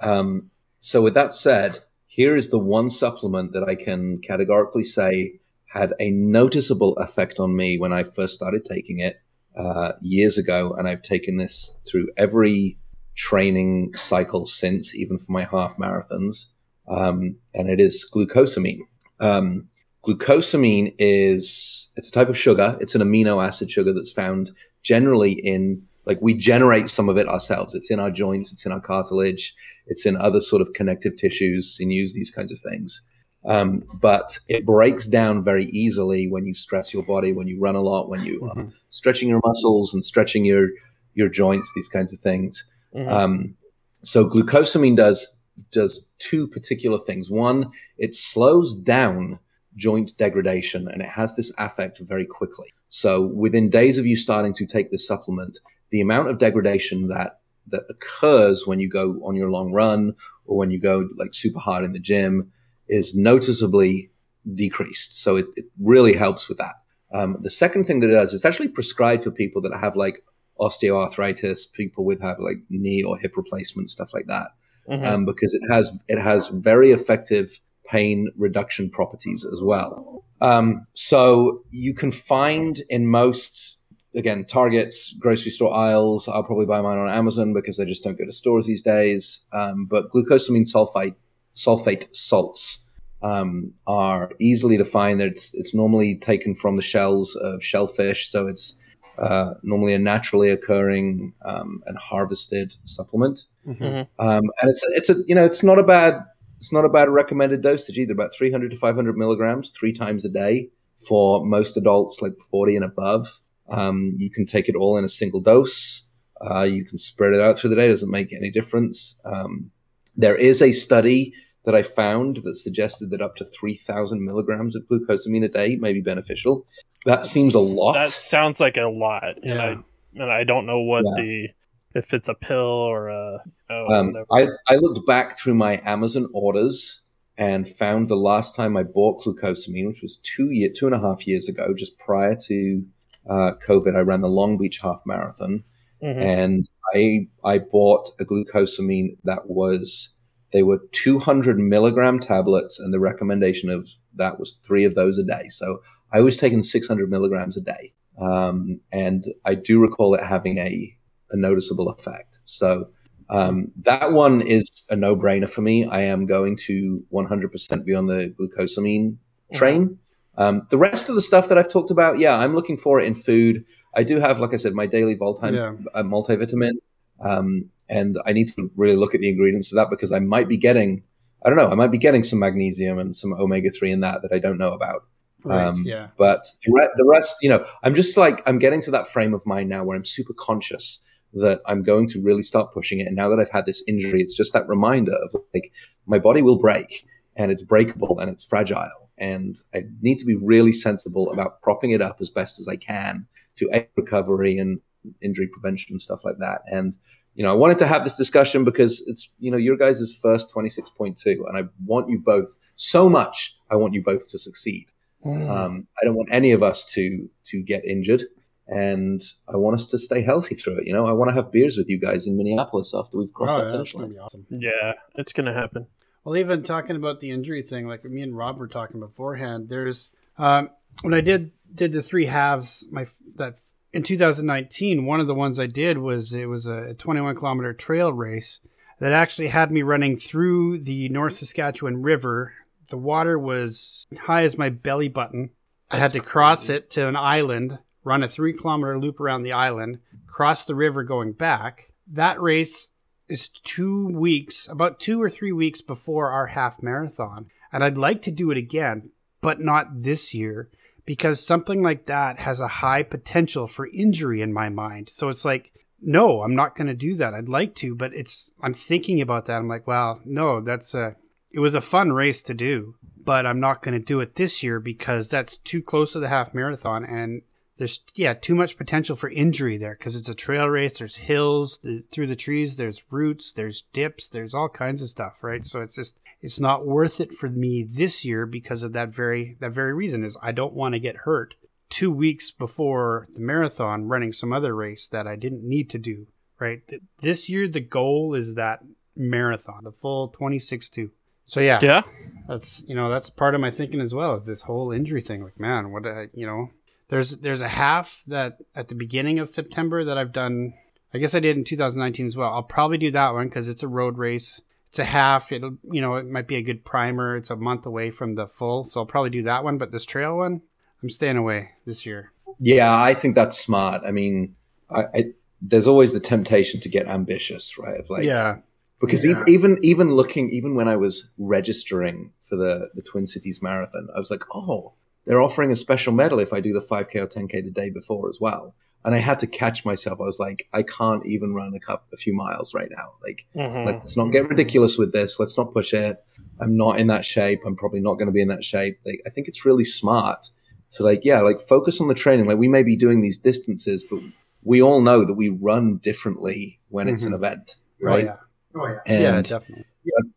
Um, 0.00 0.50
so, 0.80 1.02
with 1.02 1.14
that 1.14 1.32
said, 1.32 1.80
here 2.18 2.34
is 2.34 2.50
the 2.50 2.58
one 2.58 2.90
supplement 2.90 3.52
that 3.52 3.62
I 3.62 3.76
can 3.76 4.18
categorically 4.18 4.82
say 4.82 5.38
had 5.66 5.94
a 6.00 6.10
noticeable 6.10 6.96
effect 6.96 7.38
on 7.38 7.54
me 7.54 7.78
when 7.78 7.92
I 7.92 8.02
first 8.02 8.34
started 8.34 8.64
taking 8.64 8.98
it 8.98 9.18
uh, 9.56 9.92
years 10.00 10.36
ago, 10.36 10.74
and 10.76 10.88
I've 10.88 11.00
taken 11.00 11.36
this 11.36 11.78
through 11.88 12.08
every 12.16 12.76
training 13.14 13.92
cycle 13.94 14.46
since, 14.46 14.96
even 14.96 15.16
for 15.16 15.30
my 15.30 15.44
half 15.44 15.76
marathons. 15.76 16.46
Um, 16.88 17.36
and 17.54 17.70
it 17.70 17.78
is 17.78 18.04
glucosamine. 18.12 18.80
Um, 19.20 19.68
glucosamine 20.04 20.96
is 20.98 21.88
it's 21.94 22.08
a 22.08 22.12
type 22.12 22.28
of 22.28 22.36
sugar. 22.36 22.76
It's 22.80 22.96
an 22.96 23.00
amino 23.00 23.46
acid 23.46 23.70
sugar 23.70 23.92
that's 23.92 24.10
found 24.10 24.50
generally 24.82 25.34
in 25.34 25.84
like 26.08 26.18
we 26.22 26.32
generate 26.32 26.88
some 26.88 27.10
of 27.10 27.18
it 27.18 27.28
ourselves. 27.28 27.74
It's 27.74 27.90
in 27.90 28.00
our 28.00 28.10
joints, 28.10 28.50
it's 28.50 28.64
in 28.64 28.72
our 28.72 28.80
cartilage, 28.80 29.54
it's 29.86 30.06
in 30.06 30.16
other 30.16 30.40
sort 30.40 30.62
of 30.62 30.72
connective 30.72 31.16
tissues, 31.16 31.76
sinews, 31.76 32.14
these 32.14 32.30
kinds 32.30 32.50
of 32.50 32.58
things. 32.58 33.02
Um, 33.44 33.84
but 34.00 34.38
it 34.48 34.64
breaks 34.64 35.06
down 35.06 35.44
very 35.44 35.66
easily 35.66 36.26
when 36.26 36.46
you 36.46 36.54
stress 36.54 36.94
your 36.94 37.04
body, 37.04 37.34
when 37.34 37.46
you 37.46 37.60
run 37.60 37.76
a 37.76 37.82
lot, 37.82 38.08
when 38.08 38.24
you 38.24 38.50
are 38.50 38.66
stretching 38.88 39.28
your 39.28 39.40
muscles 39.44 39.92
and 39.94 40.02
stretching 40.02 40.44
your 40.44 40.70
your 41.14 41.28
joints, 41.28 41.72
these 41.74 41.88
kinds 41.88 42.12
of 42.12 42.20
things. 42.20 42.64
Mhm. 42.94 43.10
Um, 43.10 43.56
so 44.02 44.28
glucosamine 44.28 44.96
does 44.96 45.36
does 45.72 46.06
two 46.18 46.48
particular 46.48 46.98
things. 46.98 47.30
One, 47.30 47.70
it 47.98 48.14
slows 48.14 48.74
down 48.74 49.40
joint 49.76 50.16
degradation 50.16 50.88
and 50.88 51.02
it 51.02 51.08
has 51.08 51.36
this 51.36 51.52
affect 51.58 52.00
very 52.00 52.24
quickly. 52.24 52.72
So 52.88 53.26
within 53.26 53.68
days 53.68 53.98
of 53.98 54.06
you 54.06 54.16
starting 54.16 54.54
to 54.54 54.66
take 54.66 54.90
this 54.90 55.06
supplement, 55.06 55.58
the 55.90 56.00
amount 56.00 56.28
of 56.28 56.38
degradation 56.38 57.08
that 57.08 57.40
that 57.70 57.84
occurs 57.90 58.66
when 58.66 58.80
you 58.80 58.88
go 58.88 59.20
on 59.24 59.36
your 59.36 59.50
long 59.50 59.72
run 59.72 60.14
or 60.46 60.56
when 60.56 60.70
you 60.70 60.80
go 60.80 61.08
like 61.18 61.34
super 61.34 61.58
hard 61.58 61.84
in 61.84 61.92
the 61.92 62.00
gym 62.00 62.50
is 62.88 63.14
noticeably 63.14 64.10
decreased. 64.54 65.22
So 65.22 65.36
it, 65.36 65.44
it 65.56 65.66
really 65.78 66.14
helps 66.14 66.48
with 66.48 66.56
that. 66.58 66.76
Um, 67.12 67.36
the 67.42 67.50
second 67.50 67.84
thing 67.84 68.00
that 68.00 68.08
it 68.08 68.14
does, 68.14 68.32
it's 68.32 68.46
actually 68.46 68.68
prescribed 68.68 69.24
for 69.24 69.30
people 69.30 69.60
that 69.62 69.76
have 69.78 69.96
like 69.96 70.24
osteoarthritis, 70.58 71.70
people 71.72 72.04
with 72.04 72.22
have 72.22 72.38
like 72.38 72.56
knee 72.70 73.02
or 73.02 73.18
hip 73.18 73.36
replacement, 73.36 73.90
stuff 73.90 74.12
like 74.14 74.26
that 74.26 74.48
Mhm. 74.88 75.06
um, 75.06 75.24
because 75.24 75.54
it 75.54 75.62
has 75.70 75.96
it 76.08 76.18
has 76.18 76.48
very 76.48 76.92
effective 76.92 77.60
pain 77.86 78.30
reduction 78.36 78.90
properties 78.90 79.46
as 79.52 79.62
well. 79.62 80.24
Um, 80.40 80.86
so 80.94 81.62
you 81.70 81.94
can 81.94 82.10
find 82.10 82.80
in 82.88 83.06
most 83.06 83.77
again 84.18 84.44
Targets, 84.44 85.14
grocery 85.18 85.50
store 85.50 85.74
aisles. 85.74 86.28
I'll 86.28 86.42
probably 86.42 86.66
buy 86.66 86.82
mine 86.82 86.98
on 86.98 87.08
Amazon 87.08 87.54
because 87.54 87.80
I 87.80 87.84
just 87.84 88.04
don't 88.04 88.18
go 88.18 88.26
to 88.26 88.32
stores 88.32 88.66
these 88.66 88.82
days. 88.82 89.40
Um, 89.52 89.86
but 89.86 90.10
glucosamine 90.10 90.66
sulfate 90.70 91.14
sulfate 91.54 92.14
salts 92.14 92.86
um, 93.22 93.72
are 93.86 94.32
easily 94.38 94.76
to 94.76 94.84
find. 94.84 95.22
It's 95.22 95.54
it's 95.54 95.74
normally 95.74 96.16
taken 96.16 96.52
from 96.52 96.76
the 96.76 96.82
shells 96.82 97.36
of 97.36 97.62
shellfish, 97.62 98.28
so 98.28 98.46
it's 98.46 98.74
uh, 99.18 99.54
normally 99.62 99.94
a 99.94 99.98
naturally 99.98 100.50
occurring 100.50 101.32
um, 101.44 101.82
and 101.86 101.96
harvested 101.96 102.74
supplement. 102.84 103.46
Mhm. 103.66 104.06
Um, 104.18 104.42
and 104.60 104.70
it's 104.70 104.84
it's 104.88 105.10
a 105.10 105.22
you 105.26 105.34
know 105.34 105.44
it's 105.44 105.62
not 105.62 105.78
a 105.78 105.84
bad 105.84 106.20
it's 106.58 106.72
not 106.72 106.84
a 106.84 106.88
bad 106.88 107.08
recommended 107.08 107.62
dosage 107.62 107.98
either. 107.98 108.12
About 108.12 108.34
300 108.34 108.72
to 108.72 108.76
500 108.76 109.16
milligrams 109.16 109.70
three 109.70 109.92
times 109.92 110.24
a 110.24 110.28
day 110.28 110.70
for 110.96 111.46
most 111.46 111.76
adults, 111.76 112.20
like 112.20 112.36
40 112.50 112.76
and 112.76 112.84
above. 112.84 113.40
Um, 113.70 114.14
you 114.18 114.30
can 114.30 114.46
take 114.46 114.68
it 114.68 114.74
all 114.76 114.96
in 114.96 115.04
a 115.04 115.08
single 115.08 115.40
dose. 115.40 116.02
Uh, 116.40 116.62
you 116.62 116.84
can 116.84 116.98
spread 116.98 117.34
it 117.34 117.40
out 117.40 117.58
through 117.58 117.70
the 117.70 117.76
day. 117.76 117.86
It 117.86 117.90
doesn't 117.90 118.10
make 118.10 118.32
any 118.32 118.50
difference. 118.50 119.18
Um, 119.24 119.70
there 120.16 120.36
is 120.36 120.62
a 120.62 120.72
study 120.72 121.32
that 121.64 121.74
I 121.74 121.82
found 121.82 122.36
that 122.44 122.54
suggested 122.54 123.10
that 123.10 123.20
up 123.20 123.36
to 123.36 123.44
3,000 123.44 124.24
milligrams 124.24 124.74
of 124.76 124.84
glucosamine 124.84 125.44
a 125.44 125.48
day 125.48 125.76
may 125.76 125.92
be 125.92 126.00
beneficial. 126.00 126.66
That 127.04 127.24
seems 127.24 127.54
a 127.54 127.58
lot. 127.60 127.92
That 127.94 128.10
sounds 128.10 128.60
like 128.60 128.76
a 128.76 128.88
lot, 128.88 129.36
and 129.42 129.44
Yeah. 129.44 129.64
I 129.64 129.76
and 130.14 130.32
I 130.32 130.42
don't 130.44 130.66
know 130.66 130.80
what 130.80 131.04
Yeah. 131.04 131.22
the 131.22 131.48
if 131.94 132.12
it's 132.14 132.28
a 132.28 132.34
pill 132.34 132.56
or 132.56 133.08
a 133.08 133.38
oh, 133.70 133.86
Um. 133.94 134.14
I, 134.32 134.48
I 134.66 134.76
looked 134.76 135.06
back 135.06 135.36
through 135.38 135.54
my 135.54 135.80
Amazon 135.84 136.28
orders 136.32 137.02
and 137.36 137.68
found 137.68 138.08
the 138.08 138.16
last 138.16 138.56
time 138.56 138.76
I 138.76 138.82
bought 138.82 139.22
glucosamine, 139.22 139.86
which 139.86 140.02
was 140.02 140.16
two 140.18 140.50
year, 140.50 140.70
two 140.74 140.86
and 140.86 140.94
a 140.94 140.98
half 141.00 141.26
years 141.26 141.48
ago, 141.48 141.72
just 141.74 141.96
prior 141.98 142.36
to 142.46 142.84
uh, 143.28 143.52
COVID. 143.66 143.96
I 143.96 144.00
ran 144.00 144.20
the 144.20 144.28
Long 144.28 144.58
Beach 144.58 144.78
Half 144.82 145.02
Marathon, 145.06 145.64
Mhm. 146.02 146.20
and 146.20 146.68
I 146.94 147.28
I 147.44 147.58
bought 147.58 148.10
a 148.20 148.24
glucosamine 148.24 149.16
that 149.24 149.48
was 149.48 150.14
they 150.52 150.62
were 150.62 150.80
200 150.92 151.58
milligram 151.58 152.18
tablets, 152.18 152.78
and 152.78 152.92
the 152.92 153.00
recommendation 153.00 153.68
of 153.68 153.86
that 154.16 154.38
was 154.38 154.54
three 154.54 154.84
of 154.84 154.94
those 154.94 155.18
a 155.18 155.24
day. 155.24 155.48
So 155.48 155.78
I 156.12 156.20
was 156.22 156.38
taking 156.38 156.62
600 156.62 157.10
milligrams 157.10 157.56
a 157.56 157.60
day, 157.60 157.92
um, 158.18 158.80
and 158.90 159.22
I 159.44 159.54
do 159.54 159.80
recall 159.80 160.14
it 160.14 160.22
having 160.24 160.58
a 160.58 160.94
a 161.30 161.36
noticeable 161.36 161.90
effect. 161.90 162.38
So 162.44 162.88
um, 163.28 163.70
that 163.82 164.12
one 164.12 164.40
is 164.40 164.84
a 164.88 164.96
no 164.96 165.14
brainer 165.14 165.50
for 165.50 165.60
me. 165.60 165.84
I 165.84 166.00
am 166.00 166.24
going 166.24 166.56
to 166.66 167.04
100% 167.12 167.84
be 167.84 167.94
on 167.94 168.06
the 168.06 168.34
glucosamine 168.40 169.18
train. 169.52 169.98
Um, 170.38 170.66
the 170.70 170.78
rest 170.78 171.08
of 171.08 171.16
the 171.16 171.20
stuff 171.20 171.48
that 171.48 171.58
I've 171.58 171.68
talked 171.68 171.90
about, 171.90 172.18
yeah, 172.18 172.36
I'm 172.38 172.54
looking 172.54 172.76
for 172.76 173.00
it 173.00 173.06
in 173.06 173.14
food. 173.14 173.64
I 173.96 174.04
do 174.04 174.20
have, 174.20 174.38
like 174.38 174.54
I 174.54 174.56
said, 174.56 174.72
my 174.72 174.86
daily 174.86 175.16
Voltime 175.16 175.54
Yeah. 175.54 175.74
uh, 175.94 176.04
multivitamin, 176.04 176.74
um, 177.20 177.68
and 177.88 178.16
I 178.24 178.32
need 178.32 178.48
to 178.48 178.70
really 178.76 178.94
look 178.96 179.14
at 179.14 179.20
the 179.20 179.28
ingredients 179.28 179.72
of 179.72 179.76
that 179.76 179.90
because 179.90 180.12
I 180.12 180.20
might 180.20 180.48
be 180.48 180.56
getting, 180.56 181.02
I 181.44 181.48
don't 181.48 181.58
know, 181.58 181.68
I 181.68 181.74
might 181.74 181.90
be 181.90 181.98
getting 181.98 182.22
some 182.22 182.38
magnesium 182.38 182.98
and 182.98 183.16
some 183.16 183.32
omega 183.32 183.70
three 183.70 183.90
in 183.90 184.00
that 184.00 184.22
that 184.22 184.32
I 184.32 184.38
don't 184.38 184.58
know 184.58 184.70
about. 184.70 185.02
Right. 185.44 185.64
Um, 185.64 185.82
yeah. 185.84 186.08
But 186.16 186.44
the, 186.64 186.72
re- 186.72 186.90
the 186.96 187.08
rest, 187.10 187.36
you 187.42 187.48
know, 187.48 187.64
I'm 187.82 187.94
just 187.94 188.16
like, 188.16 188.42
I'm 188.48 188.58
getting 188.58 188.80
to 188.82 188.90
that 188.92 189.08
frame 189.08 189.34
of 189.34 189.44
mind 189.44 189.68
now 189.68 189.82
where 189.84 189.96
I'm 189.96 190.04
super 190.04 190.34
conscious 190.34 191.00
that 191.34 191.60
I'm 191.66 191.82
going 191.82 192.06
to 192.08 192.22
really 192.22 192.42
start 192.42 192.72
pushing 192.72 193.00
it. 193.00 193.06
And 193.06 193.16
now 193.16 193.28
that 193.28 193.40
I've 193.40 193.50
had 193.50 193.66
this 193.66 193.82
injury, 193.88 194.20
it's 194.20 194.36
just 194.36 194.52
that 194.52 194.68
reminder 194.68 195.12
of 195.12 195.34
like, 195.54 195.72
my 196.06 196.18
body 196.18 196.42
will 196.42 196.58
break 196.58 197.06
and 197.36 197.50
it's 197.50 197.62
breakable 197.62 198.18
and 198.18 198.30
it's 198.30 198.44
fragile. 198.44 199.07
And 199.20 199.56
I 199.74 199.84
need 200.00 200.18
to 200.18 200.26
be 200.26 200.36
really 200.36 200.72
sensible 200.72 201.30
about 201.32 201.60
propping 201.62 201.90
it 201.90 202.00
up 202.02 202.18
as 202.20 202.30
best 202.30 202.58
as 202.58 202.68
I 202.68 202.76
can 202.76 203.26
to 203.56 203.68
aid 203.72 203.88
recovery 203.96 204.58
and 204.58 204.80
injury 205.22 205.46
prevention 205.48 205.94
and 205.94 206.02
stuff 206.02 206.24
like 206.24 206.38
that. 206.38 206.62
And, 206.70 206.94
you 207.34 207.44
know, 207.44 207.50
I 207.50 207.54
wanted 207.54 207.78
to 207.78 207.86
have 207.86 208.04
this 208.04 208.16
discussion 208.16 208.64
because 208.64 209.02
it's, 209.06 209.30
you 209.38 209.50
know, 209.50 209.56
your 209.56 209.76
guys' 209.76 210.18
first 210.22 210.52
26.2 210.54 211.26
and 211.46 211.56
I 211.56 211.62
want 211.84 212.08
you 212.08 212.18
both 212.20 212.58
so 212.74 213.08
much. 213.08 213.56
I 213.70 213.76
want 213.76 213.94
you 213.94 214.02
both 214.02 214.28
to 214.28 214.38
succeed. 214.38 214.86
Mm. 215.24 215.48
Um, 215.50 215.86
I 216.00 216.04
don't 216.04 216.14
want 216.16 216.28
any 216.32 216.52
of 216.52 216.62
us 216.62 216.84
to 216.92 217.28
to 217.46 217.60
get 217.62 217.84
injured, 217.84 218.22
and 218.68 219.20
I 219.52 219.56
want 219.56 219.74
us 219.74 219.84
to 219.86 219.98
stay 219.98 220.22
healthy 220.22 220.54
through 220.54 220.78
it. 220.78 220.86
You 220.86 220.92
know, 220.92 221.06
I 221.06 221.12
want 221.12 221.28
to 221.30 221.34
have 221.34 221.50
beers 221.50 221.76
with 221.76 221.88
you 221.88 221.98
guys 221.98 222.28
in 222.28 222.36
Minneapolis 222.36 222.92
after 222.94 223.18
we've 223.18 223.32
crossed 223.32 223.54
Oh, 223.54 223.58
that 223.58 223.64
yeah, 223.66 223.72
finish 223.72 223.92
that's 223.92 223.92
gonna 223.94 224.04
line. 224.06 224.12
be 224.14 224.18
awesome. 224.20 224.46
yeah, 224.50 224.92
it's 225.16 225.32
gonna 225.32 225.52
happen. 225.52 225.86
Well, 226.24 226.36
even 226.36 226.62
talking 226.62 226.96
about 226.96 227.20
the 227.20 227.30
injury 227.30 227.62
thing, 227.62 227.86
like 227.86 228.04
me 228.04 228.22
and 228.22 228.36
Rob 228.36 228.58
were 228.58 228.68
talking 228.68 229.00
beforehand, 229.00 229.68
there's 229.68 230.12
um, 230.36 230.70
when 231.02 231.14
I 231.14 231.20
did 231.20 231.52
did 231.74 231.92
the 231.92 232.02
three 232.02 232.26
halves, 232.26 232.86
my 232.90 233.06
that 233.36 233.58
in 233.92 234.02
2019, 234.02 235.06
one 235.06 235.20
of 235.20 235.26
the 235.26 235.34
ones 235.34 235.58
I 235.58 235.66
did 235.66 235.98
was 235.98 236.32
it 236.32 236.46
was 236.46 236.66
a 236.66 236.94
21 236.94 237.36
kilometer 237.36 237.72
trail 237.72 238.12
race 238.12 238.60
that 238.98 239.12
actually 239.12 239.48
had 239.48 239.70
me 239.70 239.82
running 239.82 240.16
through 240.16 240.80
the 240.80 241.08
North 241.08 241.34
Saskatchewan 241.34 242.02
River. 242.02 242.52
The 242.88 242.98
water 242.98 243.38
was 243.38 244.06
high 244.18 244.42
as 244.42 244.58
my 244.58 244.70
belly 244.70 245.08
button. 245.08 245.50
I 245.90 245.98
had 245.98 246.12
to 246.14 246.20
cross 246.20 246.68
it 246.68 246.90
to 246.90 247.08
an 247.08 247.16
island, 247.16 247.78
run 248.04 248.22
a 248.22 248.28
three 248.28 248.52
kilometer 248.52 248.98
loop 248.98 249.20
around 249.20 249.42
the 249.42 249.52
island, 249.52 250.00
cross 250.26 250.64
the 250.64 250.74
river 250.74 251.02
going 251.02 251.32
back. 251.32 251.92
That 252.06 252.40
race 252.40 252.90
is 253.28 253.48
two 253.48 254.08
weeks, 254.08 254.68
about 254.68 255.00
two 255.00 255.20
or 255.20 255.30
three 255.30 255.52
weeks 255.52 255.80
before 255.80 256.30
our 256.30 256.48
half 256.48 256.82
marathon. 256.82 257.46
And 257.72 257.84
I'd 257.84 257.98
like 257.98 258.22
to 258.22 258.30
do 258.30 258.50
it 258.50 258.56
again, 258.56 259.10
but 259.40 259.60
not 259.60 260.02
this 260.02 260.34
year 260.34 260.70
because 261.08 261.42
something 261.42 261.82
like 261.82 262.04
that 262.04 262.38
has 262.38 262.60
a 262.60 262.68
high 262.68 263.02
potential 263.02 263.66
for 263.66 263.88
injury 263.94 264.42
in 264.42 264.52
my 264.52 264.68
mind. 264.68 265.08
So 265.08 265.30
it's 265.30 265.42
like, 265.42 265.72
no, 266.02 266.42
I'm 266.42 266.54
not 266.54 266.76
going 266.76 266.86
to 266.86 266.94
do 266.94 267.14
that. 267.14 267.32
I'd 267.32 267.48
like 267.48 267.74
to, 267.76 267.94
but 267.94 268.12
it's, 268.12 268.52
I'm 268.62 268.74
thinking 268.74 269.20
about 269.22 269.46
that. 269.46 269.56
I'm 269.56 269.68
like, 269.68 269.86
well, 269.86 270.20
no, 270.26 270.60
that's 270.60 270.94
a, 270.94 271.16
it 271.50 271.60
was 271.60 271.74
a 271.74 271.80
fun 271.80 272.12
race 272.12 272.42
to 272.42 272.52
do, 272.52 272.96
but 273.24 273.46
I'm 273.46 273.58
not 273.58 273.82
going 273.82 273.98
to 273.98 274.04
do 274.04 274.20
it 274.20 274.34
this 274.34 274.62
year 274.62 274.80
because 274.80 275.30
that's 275.30 275.56
too 275.56 275.82
close 275.82 276.12
to 276.12 276.20
the 276.20 276.28
half 276.28 276.52
marathon. 276.52 277.06
And 277.06 277.40
there's 277.78 278.00
yeah 278.14 278.34
too 278.34 278.54
much 278.54 278.76
potential 278.76 279.16
for 279.16 279.30
injury 279.30 279.78
there 279.78 279.96
because 279.98 280.14
it's 280.14 280.28
a 280.28 280.34
trail 280.34 280.66
race 280.66 280.98
there's 280.98 281.16
hills 281.16 281.78
the, 281.82 282.04
through 282.12 282.26
the 282.26 282.36
trees 282.36 282.76
there's 282.76 283.02
roots 283.10 283.52
there's 283.52 283.82
dips 283.92 284.28
there's 284.28 284.54
all 284.54 284.68
kinds 284.68 285.00
of 285.00 285.08
stuff 285.08 285.42
right? 285.42 285.64
So 285.64 285.80
it's 285.80 285.96
just 285.96 286.18
it's 286.40 286.60
not 286.60 286.86
worth 286.86 287.20
it 287.20 287.32
for 287.32 287.48
me 287.48 287.82
this 287.82 288.24
year 288.24 288.46
because 288.46 288.82
of 288.82 288.92
that 288.92 289.08
very 289.08 289.56
that 289.60 289.72
very 289.72 289.94
reason 289.94 290.24
is 290.24 290.36
i 290.42 290.52
don't 290.52 290.74
want 290.74 290.94
to 290.94 291.00
get 291.00 291.18
hurt 291.18 291.54
two 291.88 292.10
weeks 292.10 292.50
before 292.50 293.26
the 293.34 293.40
marathon 293.40 294.06
running 294.08 294.32
some 294.32 294.52
other 294.52 294.74
race 294.74 295.06
that 295.06 295.26
i 295.26 295.36
didn't 295.36 295.62
need 295.62 295.88
to 295.90 295.98
do 295.98 296.26
right? 296.58 296.82
This 297.20 297.48
year 297.48 297.68
the 297.68 297.80
goal 297.80 298.34
is 298.34 298.54
that 298.54 298.80
marathon 299.16 299.84
the 299.84 299.92
full 299.92 300.30
26-2 300.30 301.10
so 301.44 301.60
yeah. 301.60 301.78
Yeah, 301.82 302.02
that's 302.46 302.84
you 302.86 302.94
know 302.94 303.10
that's 303.10 303.30
part 303.30 303.54
of 303.54 303.60
my 303.60 303.70
thinking 303.70 304.00
as 304.00 304.14
well 304.14 304.34
is 304.34 304.46
this 304.46 304.62
whole 304.62 304.92
injury 304.92 305.20
thing 305.20 305.42
like 305.42 305.58
man 305.58 305.90
what 305.90 306.06
I, 306.06 306.28
you 306.34 306.46
know 306.46 306.70
there's 307.08 307.38
there's 307.38 307.62
a 307.62 307.68
half 307.68 308.22
that 308.26 308.58
at 308.74 308.88
the 308.88 308.94
beginning 308.94 309.38
of 309.38 309.48
September 309.50 310.04
that 310.04 310.18
I've 310.18 310.32
done 310.32 310.74
I 311.12 311.18
guess 311.18 311.34
I 311.34 311.40
did 311.40 311.56
in 311.56 311.64
2019 311.64 312.26
as 312.26 312.36
well. 312.36 312.52
I'll 312.52 312.62
probably 312.62 312.98
do 312.98 313.10
that 313.12 313.32
one 313.32 313.48
because 313.48 313.68
it's 313.68 313.82
a 313.82 313.88
road 313.88 314.18
race. 314.18 314.60
It's 314.90 314.98
a 314.98 315.04
half. 315.04 315.52
It'll 315.52 315.76
you 315.90 316.00
know 316.00 316.16
it 316.16 316.26
might 316.26 316.48
be 316.48 316.56
a 316.56 316.62
good 316.62 316.84
primer. 316.84 317.36
It's 317.36 317.50
a 317.50 317.56
month 317.56 317.86
away 317.86 318.10
from 318.10 318.34
the 318.34 318.46
full 318.46 318.84
so 318.84 319.00
I'll 319.00 319.06
probably 319.06 319.30
do 319.30 319.42
that 319.44 319.64
one. 319.64 319.78
But 319.78 319.90
this 319.92 320.04
trail 320.04 320.36
one 320.36 320.62
I'm 321.02 321.10
staying 321.10 321.36
away 321.36 321.70
this 321.86 322.04
year. 322.06 322.32
Yeah, 322.60 322.94
I 323.00 323.14
think 323.14 323.34
that's 323.34 323.58
smart. 323.58 324.02
I 324.06 324.10
mean, 324.10 324.56
I, 324.90 325.04
I 325.14 325.24
there's 325.62 325.86
always 325.88 326.12
the 326.12 326.20
temptation 326.20 326.80
to 326.80 326.88
get 326.88 327.06
ambitious, 327.08 327.78
right? 327.78 327.98
Of 328.00 328.10
like, 328.10 328.24
yeah, 328.24 328.58
because 329.00 329.24
Yeah. 329.24 329.30
even 329.32 329.48
even 329.48 329.78
even 329.82 330.08
looking 330.08 330.50
even 330.50 330.74
when 330.74 330.88
I 330.88 330.96
was 330.96 331.30
registering 331.38 332.32
for 332.40 332.56
the 332.56 332.90
the 332.94 333.02
Twin 333.02 333.26
Cities 333.26 333.62
Marathon, 333.62 334.08
I 334.14 334.18
was 334.18 334.30
like, 334.30 334.42
oh, 334.54 334.92
they're 335.28 335.42
offering 335.42 335.70
a 335.70 335.76
special 335.76 336.12
medal 336.12 336.40
if 336.40 336.52
I 336.52 336.60
do 336.60 336.72
the 336.72 336.80
5k 336.80 337.14
or 337.20 337.26
10k 337.28 337.62
the 337.62 337.70
day 337.70 337.90
before 337.90 338.28
as 338.28 338.38
well. 338.40 338.74
And 339.04 339.14
I 339.14 339.18
had 339.18 339.38
to 339.40 339.46
catch 339.46 339.84
myself. 339.84 340.18
I 340.20 340.24
was 340.24 340.40
like, 340.40 340.66
I 340.72 340.82
can't 340.82 341.24
even 341.26 341.54
run 341.54 341.72
a, 341.74 341.78
cup, 341.78 342.06
a 342.12 342.16
few 342.16 342.34
miles 342.34 342.74
right 342.74 342.88
now. 342.90 343.12
Like, 343.22 343.46
Mhm. 343.54 343.84
like, 343.84 343.98
let's 344.00 344.16
not 344.16 344.32
get 344.32 344.48
ridiculous 344.48 344.98
with 344.98 345.12
this. 345.12 345.38
Let's 345.38 345.56
not 345.56 345.72
push 345.72 345.94
it. 345.94 346.16
I'm 346.60 346.76
not 346.76 346.98
in 346.98 347.06
that 347.06 347.24
shape. 347.24 347.60
I'm 347.64 347.76
probably 347.76 348.00
not 348.00 348.14
going 348.14 348.26
to 348.26 348.32
be 348.32 348.42
in 348.42 348.48
that 348.48 348.64
shape. 348.64 348.98
Like, 349.06 349.20
I 349.26 349.30
think 349.30 349.46
it's 349.48 349.64
really 349.64 349.84
smart 349.84 350.50
to 350.92 351.02
like, 351.04 351.20
yeah, 351.24 351.40
like 351.42 351.60
focus 351.60 352.00
on 352.00 352.08
the 352.08 352.14
training. 352.14 352.46
Like, 352.46 352.58
we 352.58 352.66
may 352.68 352.82
be 352.82 352.96
doing 352.96 353.20
these 353.20 353.38
distances, 353.38 354.04
but 354.10 354.20
we 354.64 354.82
all 354.82 355.00
know 355.02 355.24
that 355.24 355.34
we 355.34 355.50
run 355.50 355.98
differently 355.98 356.80
when 356.88 357.06
it's 357.08 357.22
an 357.24 357.32
Mhm. 357.32 357.36
event, 357.36 357.76
Oh, 358.02 358.06
right? 358.06 358.24
yeah. 358.24 358.36
Oh, 358.74 358.86
yeah. 358.86 358.98
And 359.06 359.22
yeah, 359.22 359.42
definitely. 359.58 359.84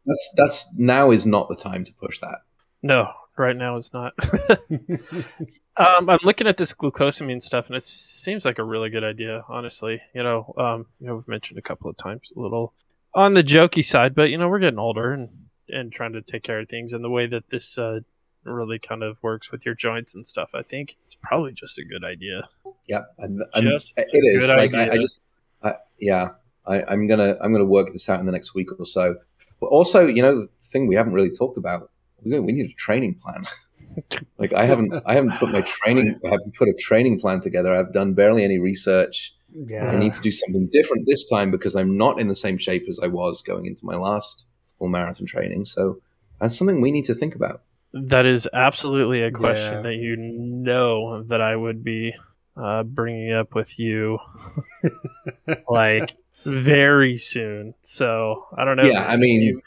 that's 0.06 0.32
that's 0.36 0.74
now 0.78 1.12
is 1.12 1.26
not 1.26 1.48
the 1.50 1.56
time 1.56 1.84
to 1.86 1.94
push 1.94 2.20
that. 2.20 2.40
No, 2.84 3.12
right 3.38 3.56
now 3.56 3.76
is 3.76 3.92
not. 3.94 4.14
um, 5.78 6.10
I'm 6.10 6.20
looking 6.24 6.48
at 6.48 6.58
this 6.58 6.74
glucosamine 6.74 7.42
stuff, 7.42 7.68
and 7.68 7.76
it 7.76 7.84
seems 7.84 8.46
like 8.46 8.60
a 8.60 8.64
really 8.64 8.90
good 8.90 9.04
idea. 9.04 9.44
Honestly, 9.48 10.02
you 10.14 10.24
know, 10.24 10.54
um, 10.58 10.86
you 11.00 11.08
know, 11.08 11.16
we've 11.16 11.28
mentioned 11.28 11.58
a 11.60 11.62
couple 11.64 11.90
of 11.90 11.98
times 11.98 12.32
a 12.36 12.40
little 12.40 12.74
on 13.14 13.34
the 13.34 13.44
jokey 13.44 13.84
side, 13.84 14.16
but 14.16 14.30
you 14.30 14.38
know, 14.38 14.48
we're 14.48 14.60
getting 14.60 14.80
older 14.80 15.14
and 15.14 15.30
and 15.70 15.92
trying 15.92 16.14
to 16.14 16.22
take 16.22 16.44
care 16.44 16.60
of 16.60 16.70
things. 16.70 16.94
And 16.94 17.04
the 17.04 17.10
way 17.10 17.28
that 17.28 17.50
this 17.50 17.78
uh, 17.78 18.02
really 18.44 18.80
kind 18.80 19.04
of 19.04 19.22
works 19.24 19.52
with 19.52 19.66
your 19.66 19.76
joints 19.76 20.16
and 20.16 20.26
stuff, 20.26 20.52
I 20.54 20.64
think 20.64 20.98
it's 21.06 21.16
probably 21.16 21.54
just 21.54 21.78
a 21.78 21.84
good 21.84 22.04
idea. 22.04 22.48
Yeah, 22.88 23.02
and, 23.18 23.42
it 23.56 24.10
is 24.12 24.50
like 24.50 24.74
I, 24.74 24.92
I 24.92 24.98
just, 24.98 25.22
I, 25.64 25.74
yeah, 26.00 26.30
I, 26.66 26.84
I'm 26.88 27.08
gonna 27.08 27.38
I'm 27.42 27.52
gonna 27.52 27.66
work 27.66 27.92
this 27.92 28.10
out 28.10 28.20
in 28.20 28.26
the 28.26 28.32
next 28.32 28.54
week 28.54 28.70
or 28.78 28.86
so. 28.86 29.16
But 29.60 29.68
also, 29.68 30.08
you 30.08 30.22
know, 30.22 30.36
the 30.36 30.48
thing 30.60 30.88
we 30.88 30.96
haven't 30.96 31.14
really 31.14 31.30
talked 31.30 31.58
about, 31.58 31.92
we 32.24 32.40
we 32.40 32.52
need 32.52 32.70
a 32.70 32.74
training 32.74 33.16
plan. 33.16 33.46
like 34.38 34.54
I 34.54 34.66
haven't 34.66 34.94
I 35.06 35.14
haven't 35.14 35.34
put 35.38 35.52
my 35.52 35.62
training 35.62 36.20
I 36.26 36.30
haven't 36.30 36.56
put 36.56 36.70
a 36.70 36.74
training 36.74 37.20
plan 37.20 37.40
together. 37.40 37.76
I've 37.76 37.94
done 37.94 38.14
barely 38.14 38.44
any 38.44 38.60
research. 38.60 39.34
Yeah. 39.54 39.92
I 39.92 39.98
need 39.98 40.14
to 40.14 40.22
do 40.22 40.32
something 40.32 40.70
different 40.72 41.08
this 41.08 41.26
time 41.30 41.52
because 41.52 41.76
I'm 41.76 41.98
not 41.98 42.20
in 42.20 42.28
the 42.28 42.36
same 42.36 42.58
shape 42.58 42.86
as 42.90 43.00
I 43.04 43.08
was 43.08 43.42
going 43.42 43.66
into 43.66 43.86
my 43.86 43.96
last 43.96 44.48
full 44.78 44.88
marathon 44.88 45.26
training. 45.26 45.66
So 45.66 46.00
that's 46.40 46.58
something 46.58 46.80
we 46.80 46.92
need 46.92 47.06
to 47.06 47.14
think 47.14 47.36
about. 47.36 47.64
That 47.94 48.26
is 48.26 48.48
absolutely 48.54 49.22
a 49.24 49.32
question 49.32 49.76
Yeah. 49.76 49.82
that 49.82 49.96
you 49.96 50.16
know 50.16 51.24
that 51.24 51.42
I 51.42 51.56
would 51.58 51.84
be 51.84 52.16
uh, 52.56 52.84
bringing 52.84 53.34
up 53.34 53.54
with 53.54 53.78
you, 53.78 54.20
like 55.70 56.16
very 56.46 57.18
soon. 57.18 57.74
So 57.82 58.46
I 58.58 58.64
don't 58.66 58.78
know. 58.78 58.84
Yeah, 58.84 59.06
I 59.06 59.18
mean, 59.18 59.62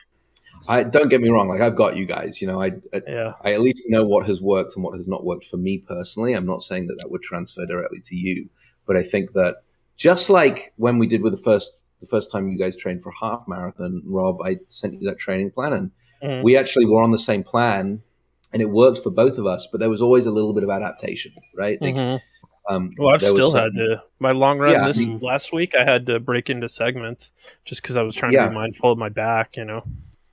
I 0.69 0.83
don't 0.83 1.09
get 1.11 1.21
me 1.21 1.29
wrong. 1.29 1.49
Like 1.49 1.61
I've 1.61 1.77
got 1.77 1.97
you 1.97 2.07
guys. 2.07 2.41
You 2.41 2.49
know, 2.49 2.61
I, 2.63 2.73
I 2.95 3.01
yeah, 3.07 3.33
I 3.45 3.53
at 3.53 3.61
least 3.61 3.85
know 3.89 4.05
what 4.05 4.27
has 4.27 4.41
worked 4.41 4.75
and 4.77 4.85
what 4.85 4.95
has 4.97 5.07
not 5.09 5.25
worked 5.25 5.45
for 5.45 5.57
me 5.57 5.79
personally. 5.79 6.33
I'm 6.33 6.47
not 6.47 6.63
saying 6.63 6.87
that 6.87 6.97
that 7.01 7.11
would 7.11 7.23
transfer 7.23 7.67
directly 7.67 8.01
to 8.05 8.17
you, 8.17 8.49
but 8.87 8.97
I 8.97 9.03
think 9.03 9.33
that 9.33 9.57
just 9.97 10.31
like 10.31 10.73
when 10.77 10.99
we 10.99 11.07
did 11.07 11.23
with 11.23 11.33
the 11.33 11.43
first 11.43 11.73
the 12.01 12.07
first 12.07 12.31
time 12.31 12.49
you 12.49 12.59
guys 12.59 12.77
trained 12.77 13.03
for 13.03 13.11
a 13.11 13.19
half 13.25 13.45
marathon, 13.47 14.03
Rob, 14.05 14.43
I 14.43 14.57
sent 14.69 15.01
you 15.01 15.09
that 15.09 15.19
training 15.19 15.51
plan, 15.51 15.73
and 15.73 15.91
Mhm. 16.23 16.43
we 16.45 16.57
actually 16.57 16.87
were 16.87 17.03
on 17.03 17.11
the 17.13 17.19
same 17.19 17.43
plan, 17.43 18.03
and 18.53 18.61
it 18.63 18.71
worked 18.71 18.99
for 18.99 19.11
both 19.11 19.39
of 19.39 19.47
us. 19.47 19.67
But 19.71 19.81
there 19.81 19.91
was 19.91 20.03
always 20.03 20.27
a 20.27 20.31
little 20.33 20.53
bit 20.53 20.65
of 20.65 20.71
adaptation, 20.71 21.33
right? 21.55 21.81
Like, 21.81 21.95
Mhm. 21.95 22.21
um, 22.69 22.91
Well, 22.99 23.15
I've 23.15 23.23
still 23.23 23.53
some- 23.53 23.61
had 23.63 23.75
to. 23.75 24.03
My 24.19 24.33
long 24.33 24.59
run 24.59 24.73
Yeah. 24.73 24.87
this 24.89 25.03
Mhm. 25.03 25.23
last 25.23 25.53
week, 25.53 25.75
I 25.75 25.85
had 25.85 26.05
to 26.07 26.21
break 26.21 26.51
into 26.51 26.69
segments 26.69 27.33
just 27.65 27.81
because 27.81 27.97
I 27.97 28.03
was 28.03 28.15
trying 28.15 28.33
to 28.33 28.49
be 28.49 28.55
mindful 28.55 28.93
of 28.93 28.99
my 28.99 29.09
back. 29.09 29.57
You 29.57 29.65
know. 29.65 29.83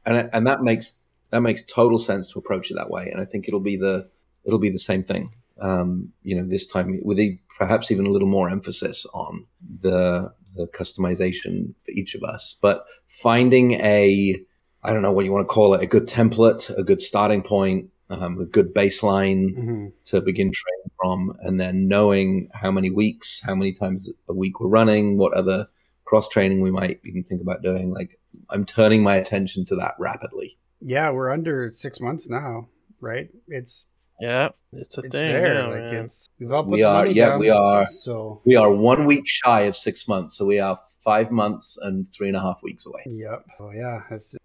And 0.05 0.29
and 0.33 0.47
that 0.47 0.61
makes 0.61 0.97
that 1.31 1.41
makes 1.41 1.63
total 1.63 1.97
sense 1.99 2.31
to 2.31 2.39
approach 2.39 2.71
it 2.71 2.75
that 2.75 2.89
way. 2.89 3.09
And 3.11 3.21
I 3.21 3.25
think 3.25 3.47
it'll 3.47 3.59
be 3.59 3.77
the 3.77 4.09
it'll 4.43 4.59
be 4.59 4.69
the 4.69 4.79
same 4.79 5.03
thing. 5.03 5.33
Um, 5.61 6.09
you 6.23 6.35
know, 6.35 6.47
this 6.47 6.65
time 6.65 6.99
with 7.03 7.19
a, 7.19 7.39
perhaps 7.57 7.91
even 7.91 8.07
a 8.07 8.09
little 8.09 8.27
more 8.27 8.49
emphasis 8.49 9.05
on 9.13 9.45
the 9.81 10.33
the 10.55 10.67
customization 10.67 11.73
for 11.83 11.91
each 11.91 12.13
of 12.15 12.23
us, 12.23 12.57
but 12.61 12.83
finding 13.05 13.73
a 13.73 14.35
I 14.83 14.91
don't 14.93 15.03
know 15.03 15.11
what 15.11 15.25
you 15.25 15.31
want 15.31 15.47
to 15.47 15.53
call 15.53 15.73
it 15.75 15.81
a 15.83 15.87
good 15.87 16.07
template, 16.07 16.75
a 16.77 16.83
good 16.83 17.01
starting 17.01 17.43
point, 17.43 17.91
um, 18.09 18.39
a 18.41 18.45
good 18.45 18.73
baseline 18.73 19.55
Mhm. 19.55 19.91
to 20.05 20.21
begin 20.21 20.51
training 20.51 20.91
from, 20.99 21.33
and 21.41 21.59
then 21.59 21.87
knowing 21.87 22.49
how 22.53 22.71
many 22.71 22.89
weeks, 22.89 23.41
how 23.45 23.53
many 23.55 23.71
times 23.71 24.09
a 24.27 24.33
week 24.33 24.59
we're 24.59 24.69
running, 24.69 25.17
what 25.17 25.33
other 25.33 25.67
cross 26.05 26.27
training 26.27 26.61
we 26.61 26.71
might 26.71 26.99
even 27.05 27.23
think 27.23 27.41
about 27.41 27.61
doing. 27.61 27.93
Like 27.93 28.19
I'm 28.49 28.65
turning 28.65 29.03
my 29.03 29.15
attention 29.15 29.65
to 29.65 29.75
that 29.77 29.95
rapidly. 29.99 30.57
Yeah, 30.79 31.11
we're 31.11 31.29
under 31.31 31.69
six 31.69 31.99
months 31.99 32.27
now, 32.29 32.69
right? 32.99 33.29
It's 33.47 33.85
Yeah, 34.19 34.49
it's 34.73 34.97
a 34.97 35.01
it's 35.01 35.09
thing. 35.15 35.27
there. 35.31 35.53
yeah, 35.55 35.67
like 35.67 35.81
man. 35.93 36.05
it's 36.05 36.29
we've 36.39 36.51
all 36.51 36.63
put 36.63 36.71
We 36.71 36.81
the 36.81 36.87
are- 36.89 37.03
money 37.05 37.13
yeah, 37.15 37.29
down, 37.29 37.39
we 37.39 37.49
are. 37.49 37.85
So 37.87 38.41
We 38.45 38.55
are 38.55 38.71
one 38.71 39.05
week 39.05 39.23
shy 39.27 39.61
of 39.61 39.75
six 39.75 40.07
months, 40.07 40.35
so 40.37 40.45
we 40.45 40.59
are 40.59 40.77
five 41.03 41.31
months 41.31 41.77
and 41.81 42.07
three 42.07 42.27
and 42.27 42.37
a 42.37 42.41
half 42.41 42.61
weeks 42.63 42.85
away. 42.85 43.03
yep. 43.07 43.45
Oh 43.59 43.71
yeah, 43.71 44.03
it's 44.09 44.35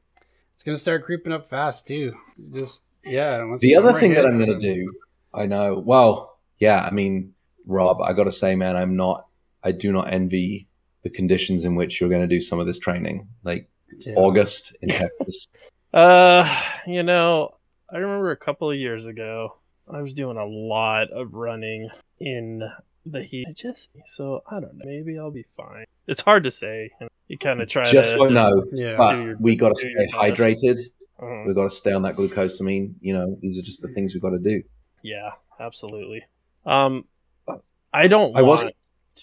it's 0.55 0.63
gonna 0.63 0.79
start 0.79 1.05
creeping 1.05 1.33
up 1.33 1.47
fast 1.47 1.87
too. 1.87 2.15
Just 2.53 2.85
yeah. 3.05 3.43
once 3.45 3.61
The 3.63 3.77
other 3.77 3.89
summer 3.89 4.01
thing 4.01 4.15
that 4.15 4.25
I'm 4.27 4.33
going 4.33 4.47
to 4.47 4.53
and- 4.55 4.63
do, 4.63 4.93
I 5.35 5.47
know. 5.47 5.79
Well, 5.85 6.39
yeah, 6.59 6.87
I 6.87 6.91
mean, 6.93 7.35
Rob, 7.67 8.01
I 8.01 8.13
got 8.15 8.25
to 8.25 8.33
say, 8.33 8.55
man, 8.57 8.77
I'm 8.77 8.97
not. 8.97 9.27
I 9.63 9.73
do 9.73 9.93
not 9.93 10.11
envy 10.13 10.69
the 11.03 11.11
conditions 11.11 11.65
in 11.65 11.75
which 11.77 12.01
you're 12.01 12.09
going 12.11 12.23
to 12.27 12.27
do 12.35 12.41
some 12.41 12.59
of 12.59 12.67
this 12.67 12.79
training, 12.79 13.29
like 13.45 13.69
yeah. 13.99 14.15
August 14.17 14.77
in 14.83 14.89
Texas. 14.91 15.47
Uh, 15.93 16.49
you 16.87 17.03
know, 17.03 17.55
I 17.93 17.99
remember 17.99 18.31
a 18.33 18.37
couple 18.37 18.71
of 18.71 18.77
years 18.77 19.07
ago, 19.07 19.57
I 19.89 20.03
was 20.03 20.15
doing 20.15 20.37
a 20.37 20.45
lot 20.45 21.11
of 21.11 21.33
running 21.35 21.89
in 22.21 22.63
the 23.05 23.23
heat. 23.23 23.47
I 23.49 23.53
just 23.53 23.91
so 24.07 24.43
I 24.51 24.61
don't 24.61 24.75
know. 24.77 24.85
Maybe 24.85 25.19
I'll 25.19 25.31
be 25.31 25.45
fine. 25.57 25.85
It's 26.09 26.21
hard 26.23 26.45
to 26.45 26.51
say. 26.51 26.91
You 27.29 27.39
kind 27.39 27.61
of 27.61 27.69
try 27.69 27.85
Just 27.85 28.13
to 28.17 28.31
no, 28.31 28.65
Yeah. 28.73 28.97
but 28.97 29.17
your- 29.17 29.37
we 29.39 29.57
got 29.57 29.75
to 29.75 29.81
stay 29.81 30.07
hydrated. 30.13 30.79
We've 31.47 31.55
got 31.57 31.65
to 31.65 31.71
stay 31.71 31.93
on 31.93 32.03
that 32.03 32.15
glucosamine. 32.15 32.95
You 33.01 33.15
know, 33.15 33.39
these 33.41 33.59
are 33.59 33.63
just 33.63 33.81
the 33.83 33.89
things 33.89 34.13
we've 34.15 34.23
got 34.23 34.31
to 34.31 34.39
do. 34.39 34.63
yeah, 35.03 35.31
absolutely. 35.59 36.25
Um, 36.67 37.05
I 37.93 38.09
don't 38.09 38.37
I 38.37 38.43
want 38.43 38.63
was- 38.65 38.73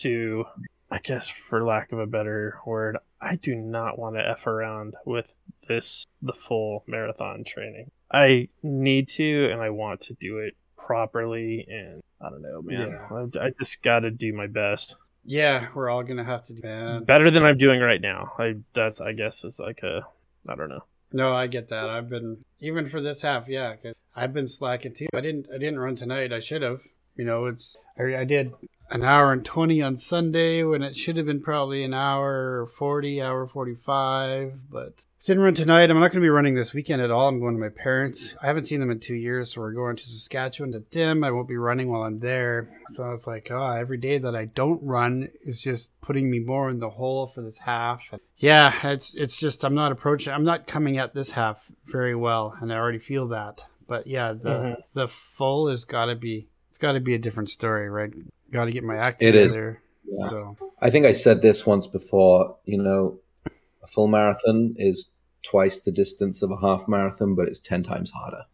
to. 0.02 0.45
I 0.91 0.99
guess, 0.99 1.28
for 1.28 1.63
lack 1.63 1.91
of 1.91 1.97
a 1.99 2.06
better 2.06 2.60
word, 2.67 2.97
I 3.24 3.36
do 3.36 3.56
not 3.56 3.98
want 3.98 4.16
to 4.18 4.28
f 4.30 4.48
around 4.48 4.96
with 5.06 5.34
this 5.68 6.06
the 6.22 6.34
full 6.34 6.84
marathon 6.88 7.44
training. 7.46 7.92
I 8.12 8.50
need 8.62 9.08
to, 9.10 9.50
and 9.52 9.62
I 9.62 9.70
want 9.70 10.02
to 10.02 10.14
do 10.16 10.40
it 10.40 10.56
properly. 10.78 11.66
And 11.70 12.02
I 12.22 12.30
don't 12.30 12.42
know, 12.42 12.62
man. 12.62 12.90
Yeah. 12.90 13.40
I, 13.42 13.46
I 13.48 13.52
just 13.58 13.82
got 13.82 14.02
to 14.02 14.12
do 14.12 14.34
my 14.34 14.48
best, 14.48 14.96
Yeah, 15.26 15.68
we're 15.74 15.90
all 15.90 16.04
gonna 16.04 16.24
have 16.26 16.44
to 16.46 16.54
do 16.54 16.62
that. 16.62 17.06
better 17.06 17.32
than 17.32 17.44
I'm 17.44 17.58
doing 17.58 17.80
right 17.80 18.02
now. 18.02 18.34
I 18.38 18.56
that's 18.74 19.00
I 19.02 19.14
guess 19.14 19.44
is 19.46 19.60
like 19.60 19.82
a 19.84 20.02
I 20.50 20.56
don't 20.56 20.70
know. 20.70 20.82
No, 21.14 21.34
I 21.34 21.48
get 21.48 21.70
that. 21.70 21.90
I've 21.90 22.10
been 22.10 22.44
even 22.60 22.88
for 22.88 23.00
this 23.00 23.22
half, 23.22 23.48
yeah, 23.48 23.76
'cause 23.76 23.94
I've 24.16 24.34
been 24.34 24.48
slacking 24.48 24.94
too. 24.94 25.08
I 25.14 25.22
didn't. 25.22 25.48
I 25.54 25.58
didn't 25.58 25.80
run 25.80 25.96
tonight. 25.96 26.34
I 26.34 26.40
should 26.40 26.62
have. 26.62 26.82
You 27.15 27.26
know, 27.26 27.45
it's. 27.45 27.78
I, 27.97 28.15
I 28.17 28.23
did 28.26 28.52
an 28.89 29.04
hour 29.04 29.32
and 29.32 29.43
twenty 29.45 29.82
on 29.82 29.97
Sunday 29.97 30.63
when 30.63 30.84
it 30.84 30.95
should 30.95 31.17
have 31.17 31.26
been 31.26 31.41
probably 31.41 31.84
an 31.84 31.93
hour 31.93 32.65
forty, 32.65 33.21
hour 33.21 33.45
forty-five. 33.45 34.69
But 34.71 35.06
didn't 35.26 35.43
run 35.43 35.54
tonight. 35.54 35.89
I'm 35.89 35.99
not 35.99 36.12
going 36.12 36.21
to 36.21 36.26
be 36.26 36.30
running 36.30 36.56
this 36.56 36.73
weekend 36.73 37.02
at 37.02 37.10
all. 37.12 37.30
I'm 37.30 37.39
going 37.39 37.54
to 37.56 37.60
my 37.62 37.69
parents. 37.69 38.36
I 38.41 38.47
haven't 38.47 38.65
seen 38.65 38.82
them 38.82 38.91
in 38.91 38.99
two 38.99 39.15
years, 39.15 39.54
so 39.54 39.62
we're 39.62 39.71
going 39.71 39.95
to 39.95 40.04
Saskatchewan 40.04 40.71
to 40.73 40.84
them. 40.91 41.23
I 41.23 41.32
won't 41.32 41.47
be 41.47 41.56
running 41.56 41.89
while 41.89 42.04
I'm 42.04 42.17
there. 42.19 42.69
So 42.89 43.10
it's 43.12 43.26
like, 43.26 43.49
oh, 43.49 43.71
every 43.71 43.97
day 43.97 44.17
that 44.17 44.36
I 44.36 44.45
don't 44.45 44.84
run 44.84 45.30
is 45.45 45.62
just 45.62 45.91
putting 46.02 46.30
me 46.30 46.39
more 46.39 46.69
in 46.69 46.80
the 46.80 46.89
hole 46.89 47.26
for 47.26 47.41
this 47.41 47.59
half. 47.59 48.14
Yeah, 48.38 48.74
it's 48.84 49.16
it's 49.16 49.39
just 49.39 49.64
I'm 49.64 49.76
not 49.76 49.91
approaching. 49.93 50.34
I'm 50.34 50.43
not 50.43 50.68
coming 50.68 50.97
at 50.97 51.14
this 51.14 51.32
half 51.32 51.72
very 51.86 52.16
well, 52.16 52.57
and 52.59 52.74
I 52.74 52.76
already 52.76 52.99
feel 52.99 53.28
that. 53.30 53.66
But 53.88 54.07
yeah, 54.07 54.34
the 54.34 54.49
Mhm. 54.49 54.76
the 54.93 55.07
full 55.07 55.70
has 55.70 55.86
got 55.86 56.05
to 56.05 56.16
be. 56.16 56.47
It's 56.74 56.80
got 56.80 56.93
to 56.93 56.99
be 56.99 57.13
a 57.13 57.19
different 57.19 57.51
story, 57.51 57.88
right? 57.88 58.11
Got 58.49 58.65
to 58.65 58.71
get 58.71 58.84
my 58.84 58.95
act 58.97 59.21
It 59.21 59.36
is. 59.36 59.53
together. 59.53 59.80
Yeah. 60.07 60.28
So 60.30 60.57
I 60.82 60.89
think 60.89 61.05
I 61.05 61.11
said 61.11 61.43
this 61.43 61.67
once 61.67 61.86
before. 61.86 62.57
You 62.65 62.82
know, 62.82 63.19
a 63.45 63.86
full 63.86 64.07
marathon 64.07 64.74
is 64.78 65.11
twice 65.43 65.84
the 65.84 65.91
distance 65.91 66.41
of 66.41 66.49
a 66.49 66.57
half 66.59 66.88
marathon, 66.88 67.36
but 67.36 67.47
it's 67.47 67.59
ten 67.59 67.84
times 67.84 68.09
harder. 68.09 68.45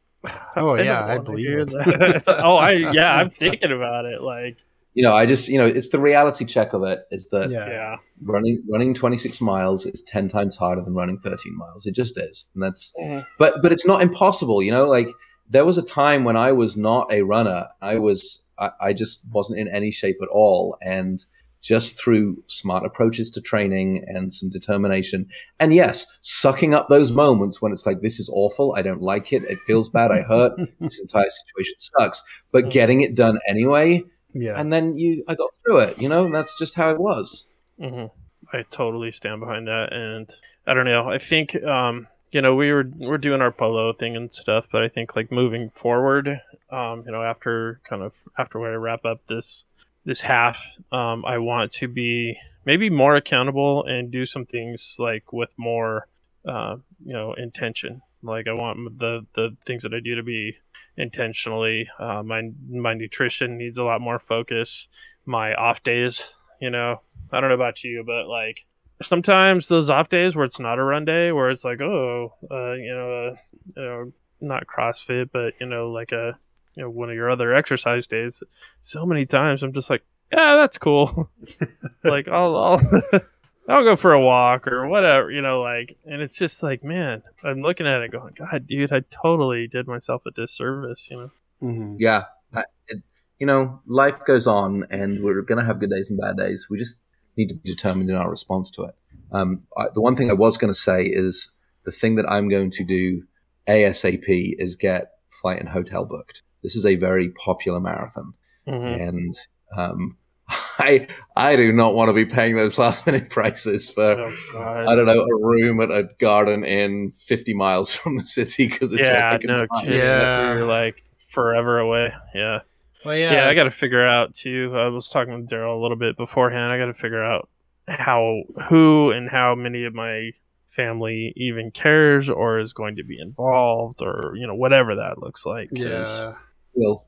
Oh, 0.58 0.72
I 0.76 0.82
yeah, 0.82 1.06
I 1.06 1.18
believe 1.18 1.60
it. 1.60 1.70
that. 1.70 2.24
oh, 2.44 2.58
I 2.58 2.72
yeah, 2.92 3.14
I'm 3.16 3.30
thinking 3.30 3.72
about 3.72 4.04
it. 4.04 4.22
Like 4.22 4.58
You 4.96 5.04
know, 5.04 5.14
I 5.16 5.26
just 5.26 5.48
you 5.48 5.58
know, 5.58 5.66
it's 5.66 5.88
the 5.88 6.00
reality 6.00 6.44
check 6.44 6.74
of 6.74 6.84
it 6.84 7.00
is 7.12 7.30
that 7.30 7.50
yeah, 7.50 7.70
yeah, 7.70 7.96
running 8.22 8.62
running 8.70 8.94
26 8.94 9.40
miles 9.40 9.86
is 9.86 10.02
10 10.02 10.28
times 10.28 10.58
harder 10.58 10.82
than 10.82 10.94
running 10.94 11.20
13 11.20 11.56
miles 11.58 11.86
it 11.86 11.96
just 11.96 12.18
is 12.20 12.50
and 12.54 12.62
that's 12.64 12.92
Mhm. 13.02 13.26
but 13.38 13.62
but 13.62 13.72
it's 13.72 13.88
not 13.88 14.02
impossible 14.02 14.62
you 14.62 14.72
know 14.72 14.86
like 14.90 15.08
there 15.50 15.66
was 15.66 15.78
a 15.78 15.84
time 15.84 16.24
when 16.24 16.38
i 16.38 16.52
was 16.52 16.78
not 16.78 17.12
a 17.12 17.22
runner 17.22 17.68
i 17.82 17.98
was 17.98 18.42
i, 18.58 18.70
I 18.82 18.94
just 18.94 19.22
wasn't 19.32 19.60
in 19.60 19.68
any 19.68 19.92
shape 19.92 20.18
at 20.22 20.30
all 20.30 20.78
and 20.82 21.26
just 21.62 22.02
through 22.02 22.42
smart 22.48 22.86
approaches 22.86 23.30
to 23.30 23.42
training 23.42 24.04
and 24.08 24.32
some 24.32 24.50
determination. 24.50 25.28
And 25.60 25.74
yes, 25.74 26.06
sucking 26.22 26.74
up 26.74 26.88
those 26.88 27.12
moments 27.12 27.62
when 27.62 27.72
it's 27.74 27.86
like, 27.86 28.02
this 28.02 28.20
is 28.20 28.30
awful. 28.34 28.74
I 28.78 28.82
don't 28.82 29.02
like 29.02 29.34
it. 29.34 29.44
It 29.44 29.60
feels 29.60 29.90
bad. 29.90 30.12
I 30.12 30.22
hurt. 30.22 30.54
this 30.80 31.00
entire 31.00 31.30
situation 31.30 31.76
sucks. 31.78 32.24
But 32.52 32.70
getting 32.70 33.02
it 33.02 33.16
done 33.16 33.40
anyway. 33.48 34.04
Yeah. 34.34 34.54
And 34.56 34.72
then 34.72 34.96
you, 34.96 35.24
I 35.28 35.36
got 35.36 35.50
through 35.66 35.80
it, 35.80 36.02
you 36.02 36.08
know, 36.08 36.26
and 36.26 36.34
that's 36.34 36.58
just 36.58 36.76
how 36.76 36.92
it 36.92 37.00
was. 37.00 37.46
hmm 37.80 38.06
I 38.52 38.64
totally 38.64 39.12
stand 39.12 39.42
behind 39.42 39.68
that, 39.68 39.94
and 39.94 40.28
I 40.66 40.74
don't 40.74 40.86
know. 40.86 41.08
I 41.08 41.20
think 41.20 41.62
um, 41.64 42.08
you 42.32 42.42
know 42.42 42.56
we 42.56 42.72
were 42.72 42.90
we're 42.98 43.18
doing 43.18 43.42
our 43.42 43.52
polo 43.52 43.94
thing 43.94 44.16
and 44.16 44.32
stuff, 44.32 44.68
but 44.72 44.84
I 44.84 44.90
think 44.90 45.16
like 45.16 45.32
moving 45.32 45.70
forward, 45.70 46.40
um, 46.70 47.04
you 47.06 47.12
know, 47.12 47.24
after 47.24 47.82
kind 47.84 48.04
of 48.04 48.14
after 48.38 48.64
I 48.66 48.76
wrap 48.76 49.06
up 49.06 49.26
this 49.28 49.66
this 50.06 50.22
half, 50.22 50.64
um, 50.92 51.26
I 51.26 51.38
want 51.40 51.72
to 51.74 51.88
be 51.88 52.38
maybe 52.66 52.90
more 52.90 53.16
accountable 53.16 53.84
and 53.86 54.12
do 54.12 54.26
some 54.26 54.46
things 54.46 54.96
like 55.00 55.34
with 55.34 55.54
more, 55.58 56.08
uh, 56.48 56.78
you 57.04 57.14
know, 57.14 57.34
intention. 57.34 58.02
Like 58.22 58.48
I 58.48 58.54
want 58.54 59.00
the 59.00 59.26
the 59.34 59.56
things 59.66 59.84
that 59.84 59.94
I 59.94 60.00
do 60.00 60.16
to 60.16 60.24
be 60.24 60.58
intentionally. 60.98 61.88
Uh, 61.98 62.22
my 62.22 62.52
my 62.70 62.94
nutrition 62.94 63.58
needs 63.58 63.78
a 63.78 63.84
lot 63.84 64.02
more 64.02 64.20
focus. 64.20 64.88
My 65.26 65.54
off 65.54 65.84
days, 65.84 66.26
you 66.62 66.70
know, 66.70 67.02
I 67.32 67.40
don't 67.40 67.50
know 67.50 67.56
about 67.56 67.84
you, 67.84 68.04
but 68.06 68.28
like 68.28 68.66
sometimes 69.02 69.68
those 69.68 69.90
off 69.90 70.10
days 70.10 70.36
where 70.36 70.46
it's 70.46 70.60
not 70.60 70.80
a 70.80 70.84
run 70.84 71.06
day, 71.06 71.32
where 71.32 71.50
it's 71.50 71.64
like, 71.66 71.82
oh, 71.82 72.34
uh, 72.50 72.74
you 72.74 72.94
know, 72.94 73.12
uh, 73.12 73.36
you 73.78 73.84
know, 73.84 74.12
not 74.42 74.68
CrossFit, 74.68 75.30
but 75.32 75.54
you 75.60 75.68
know, 75.68 75.92
like 75.92 76.12
a 76.12 76.38
you 76.76 76.84
know 76.84 76.90
one 76.90 77.10
of 77.10 77.16
your 77.16 77.30
other 77.30 77.54
exercise 77.54 78.08
days. 78.08 78.44
So 78.82 79.06
many 79.06 79.26
times 79.26 79.64
I'm 79.64 79.74
just 79.74 79.90
like, 79.90 80.04
yeah, 80.32 80.56
that's 80.56 80.78
cool. 80.78 81.30
like 82.04 82.28
I'll 82.28 82.56
I'll 82.56 82.82
I'll 83.70 83.84
go 83.84 83.96
for 83.96 84.14
a 84.14 84.22
walk 84.22 84.68
or 84.68 84.88
whatever, 84.88 85.30
you 85.30 85.42
know, 85.44 85.62
like, 85.62 85.96
and 86.06 86.22
it's 86.24 86.38
just 86.40 86.64
like, 86.64 86.84
man, 86.84 87.22
I'm 87.44 87.62
looking 87.62 87.86
at 87.86 88.02
it 88.02 88.12
going, 88.12 88.34
God, 88.36 88.66
dude, 88.66 88.92
I 88.92 89.02
totally 89.12 89.68
did 89.68 89.88
myself 89.88 90.24
a 90.26 90.32
disservice, 90.32 91.08
you 91.12 91.18
know. 91.18 91.30
Mhm. 91.62 91.96
Yeah. 92.00 92.24
I- 92.52 92.64
It, 92.88 93.04
you 93.38 93.46
know, 93.46 93.80
life 93.86 94.26
goes 94.26 94.48
on 94.48 94.86
and 94.90 95.22
we're 95.24 95.44
going 95.44 95.60
to 95.60 95.66
have 95.66 95.80
good 95.80 95.92
days 95.92 96.10
and 96.10 96.20
bad 96.20 96.36
days. 96.38 96.68
We 96.70 96.80
just 96.80 96.98
need 97.40 97.50
to 97.50 97.56
be 97.56 97.70
determined 97.70 98.10
in 98.10 98.16
our 98.16 98.30
response 98.30 98.70
to 98.72 98.84
it. 98.84 98.96
Um, 99.32 99.64
I, 99.78 99.88
the 99.94 100.02
one 100.02 100.16
thing 100.16 100.30
I 100.30 100.34
was 100.34 100.58
going 100.58 100.74
to 100.74 100.80
say 100.80 101.04
is 101.04 101.52
the 101.86 101.92
thing 101.92 102.16
that 102.16 102.30
I'm 102.30 102.50
going 102.50 102.72
to 102.72 102.84
do 102.84 103.24
ASAP 103.68 104.56
is 104.58 104.76
get 104.76 105.12
flight 105.30 105.60
and 105.60 105.70
hotel 105.70 106.06
booked. 106.06 106.44
This 106.64 106.76
is 106.76 106.86
a 106.86 106.96
very 106.96 107.30
popular 107.32 107.80
marathon. 107.80 108.34
Mhm. 108.68 109.08
And 109.08 109.36
um, 109.76 110.18
I, 110.50 111.08
I 111.36 111.56
do 111.56 111.72
not 111.72 111.94
want 111.94 112.10
to 112.10 112.14
be 112.14 112.26
paying 112.26 112.56
those 112.56 112.78
last 112.78 113.06
minute 113.06 113.30
prices 113.30 113.90
for, 113.90 114.20
Oh, 114.54 114.86
I 114.88 114.96
don't 114.96 115.06
know, 115.06 115.22
a 115.22 115.46
room 115.46 115.80
at 115.82 115.92
a 115.92 116.10
garden 116.20 116.64
in 116.64 117.12
50 117.12 117.54
miles 117.54 117.96
from 117.96 118.18
the 118.18 118.24
city 118.24 118.68
because 118.68 118.92
it's 118.94 119.08
all 119.08 119.16
yeah, 119.16 119.38
I 119.42 119.46
no 119.46 119.66
Yeah. 119.84 120.54
You're 120.54 120.66
like 120.66 121.04
forever 121.18 121.80
away. 121.80 122.12
Yeah. 122.34 122.62
Well, 123.06 123.16
yeah, 123.16 123.34
yeah. 123.34 123.48
I 123.50 123.54
got 123.54 123.64
to 123.66 123.72
figure 123.72 124.06
out 124.06 124.34
too. 124.34 124.74
I 124.76 124.88
was 124.88 125.10
talking 125.10 125.34
with 125.34 125.50
Daryl 125.50 125.78
a 125.78 125.82
little 125.82 125.98
bit 125.98 126.18
beforehand. 126.18 126.72
I 126.72 126.78
got 126.78 126.86
to 126.88 126.94
figure 126.94 127.24
out 127.24 127.50
how, 127.88 128.42
who, 128.70 129.12
and 129.12 129.30
how 129.30 129.56
many 129.56 129.86
of 129.86 129.94
my 129.94 130.32
family 130.68 131.34
even 131.36 131.72
cares 131.72 132.30
or 132.30 132.60
is 132.60 132.74
going 132.74 132.98
to 132.98 133.04
be 133.04 133.20
involved, 133.20 134.02
or 134.02 134.34
you 134.36 134.46
know 134.48 134.56
whatever 134.56 134.96
that 134.96 135.18
looks 135.20 135.46
like. 135.46 135.70
'cause 135.70 135.80
yeah. 136.20 136.34
Well, 136.74 137.08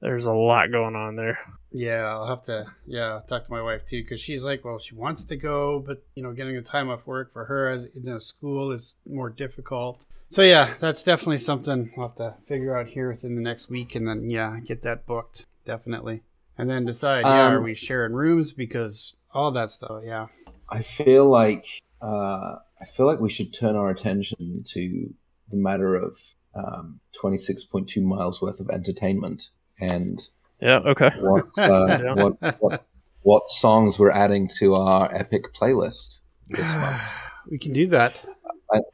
there's 0.00 0.26
a 0.26 0.32
lot 0.32 0.70
going 0.72 0.96
on 0.96 1.16
there. 1.16 1.38
Yeah, 1.72 2.06
I'll 2.06 2.26
have 2.26 2.42
to 2.44 2.66
yeah 2.86 3.20
talk 3.26 3.44
to 3.44 3.50
my 3.50 3.62
wife 3.62 3.84
too 3.84 4.02
because 4.02 4.20
she's 4.20 4.44
like, 4.44 4.64
well, 4.64 4.78
she 4.78 4.94
wants 4.94 5.24
to 5.26 5.36
go, 5.36 5.78
but 5.78 6.02
you 6.14 6.22
know, 6.22 6.32
getting 6.32 6.56
the 6.56 6.62
time 6.62 6.90
off 6.90 7.06
work 7.06 7.30
for 7.30 7.44
her 7.44 7.68
as 7.68 7.84
in 7.84 8.08
a 8.08 8.20
school 8.20 8.72
is 8.72 8.96
more 9.06 9.30
difficult. 9.30 10.04
So 10.28 10.42
yeah, 10.42 10.74
that's 10.80 11.04
definitely 11.04 11.38
something 11.38 11.92
we'll 11.96 12.08
have 12.08 12.16
to 12.16 12.34
figure 12.44 12.76
out 12.76 12.88
here 12.88 13.08
within 13.08 13.34
the 13.34 13.40
next 13.40 13.68
week, 13.68 13.94
and 13.94 14.06
then 14.06 14.30
yeah, 14.30 14.58
get 14.64 14.82
that 14.82 15.06
booked 15.06 15.46
definitely, 15.64 16.22
and 16.58 16.68
then 16.68 16.84
decide 16.84 17.24
yeah, 17.24 17.46
Um, 17.46 17.52
are 17.54 17.62
we 17.62 17.74
sharing 17.74 18.12
rooms 18.12 18.52
because 18.52 19.14
all 19.32 19.50
that 19.52 19.70
stuff. 19.70 20.02
Yeah, 20.04 20.26
I 20.68 20.82
feel 20.82 21.28
like 21.28 21.66
uh, 22.02 22.56
I 22.80 22.84
feel 22.84 23.06
like 23.06 23.20
we 23.20 23.30
should 23.30 23.52
turn 23.52 23.76
our 23.76 23.90
attention 23.90 24.64
to 24.66 25.14
the 25.50 25.56
matter 25.56 25.94
of 25.94 26.16
um, 26.54 27.00
26.2 27.22 28.02
miles 28.02 28.40
worth 28.40 28.60
of 28.60 28.70
entertainment 28.70 29.50
and 29.80 30.18
Yeah. 30.60 30.78
Okay. 30.84 31.10
what, 31.20 31.46
uh, 31.58 31.86
Yeah. 32.02 32.14
what, 32.14 32.60
what 32.60 32.86
what 33.22 33.48
songs 33.48 33.98
we're 33.98 34.10
adding 34.10 34.48
to 34.58 34.74
our 34.76 35.14
epic 35.14 35.52
playlist 35.54 36.20
this 36.48 36.74
month. 36.74 37.02
we 37.50 37.58
can 37.58 37.72
do 37.72 37.86
that. 37.88 38.18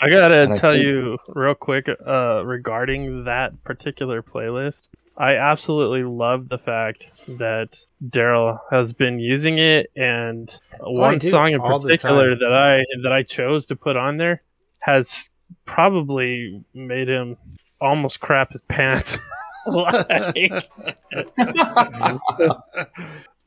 I 0.01 0.09
gotta 0.09 0.39
And 0.39 0.55
I 0.55 0.57
tell 0.57 0.73
think- 0.73 0.85
you 0.87 1.19
real 1.29 1.55
quick 1.55 1.89
uh, 1.89 2.43
regarding 2.47 3.25
that 3.25 3.63
particular 3.63 4.23
playlist. 4.23 4.89
I 5.19 5.37
absolutely 5.37 6.03
love 6.05 6.49
the 6.49 6.59
fact 6.59 7.11
that 7.39 7.79
Daryl 8.09 8.59
has 8.71 8.93
been 8.95 9.19
using 9.19 9.59
it, 9.59 9.91
and 9.97 10.51
one 10.81 11.19
do, 11.19 11.29
song 11.29 11.53
in 11.53 11.61
particular 11.61 12.35
that 12.35 12.53
I 12.53 12.85
that 13.03 13.13
I 13.13 13.23
chose 13.23 13.67
to 13.67 13.77
put 13.77 13.97
on 13.97 14.17
there 14.17 14.43
has 14.81 15.29
probably 15.67 16.65
made 16.75 17.09
him 17.09 17.37
almost 17.81 18.21
crap 18.21 18.53
his 18.53 18.63
pants. 18.63 19.19
like, 19.67 20.71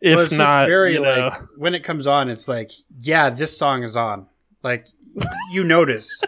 if 0.01 0.15
Well, 0.15 0.28
not, 0.38 0.67
very 0.67 0.93
you 0.93 1.01
know, 1.01 1.28
like 1.28 1.34
when 1.57 1.76
it 1.76 1.84
comes 1.84 2.07
on, 2.07 2.30
it's 2.30 2.47
like, 2.47 2.72
yeah, 2.99 3.30
this 3.30 3.57
song 3.57 3.84
is 3.84 3.95
on. 3.95 4.28
Like 4.63 4.88
you 5.51 5.63
notice, 5.63 6.22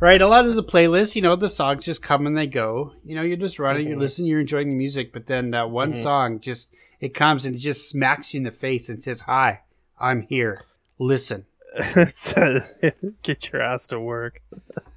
right? 0.00 0.20
A 0.20 0.26
lot 0.26 0.44
of 0.46 0.54
the 0.54 0.64
playlists, 0.64 1.14
you 1.14 1.22
know, 1.22 1.36
the 1.36 1.48
songs 1.48 1.84
just 1.84 2.02
come 2.02 2.26
and 2.26 2.36
they 2.36 2.46
go. 2.46 2.92
You 3.04 3.14
know, 3.14 3.22
you're 3.22 3.36
just 3.36 3.58
running, 3.58 3.88
you're 3.88 3.96
Mhm. 3.96 4.00
listening, 4.00 4.28
you're 4.28 4.40
enjoying 4.40 4.68
the 4.68 4.74
music, 4.74 5.12
but 5.12 5.26
then 5.26 5.50
that 5.52 5.70
one 5.70 5.92
Mhm. 5.92 6.02
song 6.02 6.40
just 6.40 6.72
it 7.00 7.14
comes 7.14 7.44
and 7.46 7.54
it 7.54 7.58
just 7.58 7.88
smacks 7.88 8.32
you 8.34 8.38
in 8.38 8.44
the 8.44 8.50
face 8.50 8.88
and 8.88 9.02
says, 9.02 9.22
"Hi, 9.22 9.60
I'm 10.00 10.22
here. 10.22 10.62
Listen." 10.98 11.46
get 13.22 13.52
your 13.52 13.60
ass 13.62 13.86
to 13.88 14.00
work. 14.00 14.40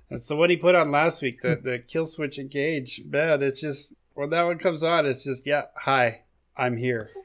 That's 0.10 0.28
the 0.28 0.36
one 0.36 0.50
he 0.50 0.56
put 0.58 0.76
on 0.76 0.92
last 0.92 1.22
week, 1.22 1.42
the 1.42 1.60
the 1.62 1.78
Killswitch 1.80 2.40
Engage. 2.40 3.04
Man, 3.06 3.44
it's 3.44 3.60
just 3.62 3.94
when 4.20 4.32
that 4.32 4.44
one 4.44 4.58
comes 4.60 4.84
on, 4.84 5.06
it's 5.06 5.24
just 5.24 5.48
yeah, 5.48 5.64
hi, 5.76 6.22
I'm 6.58 6.78
here. 6.78 7.08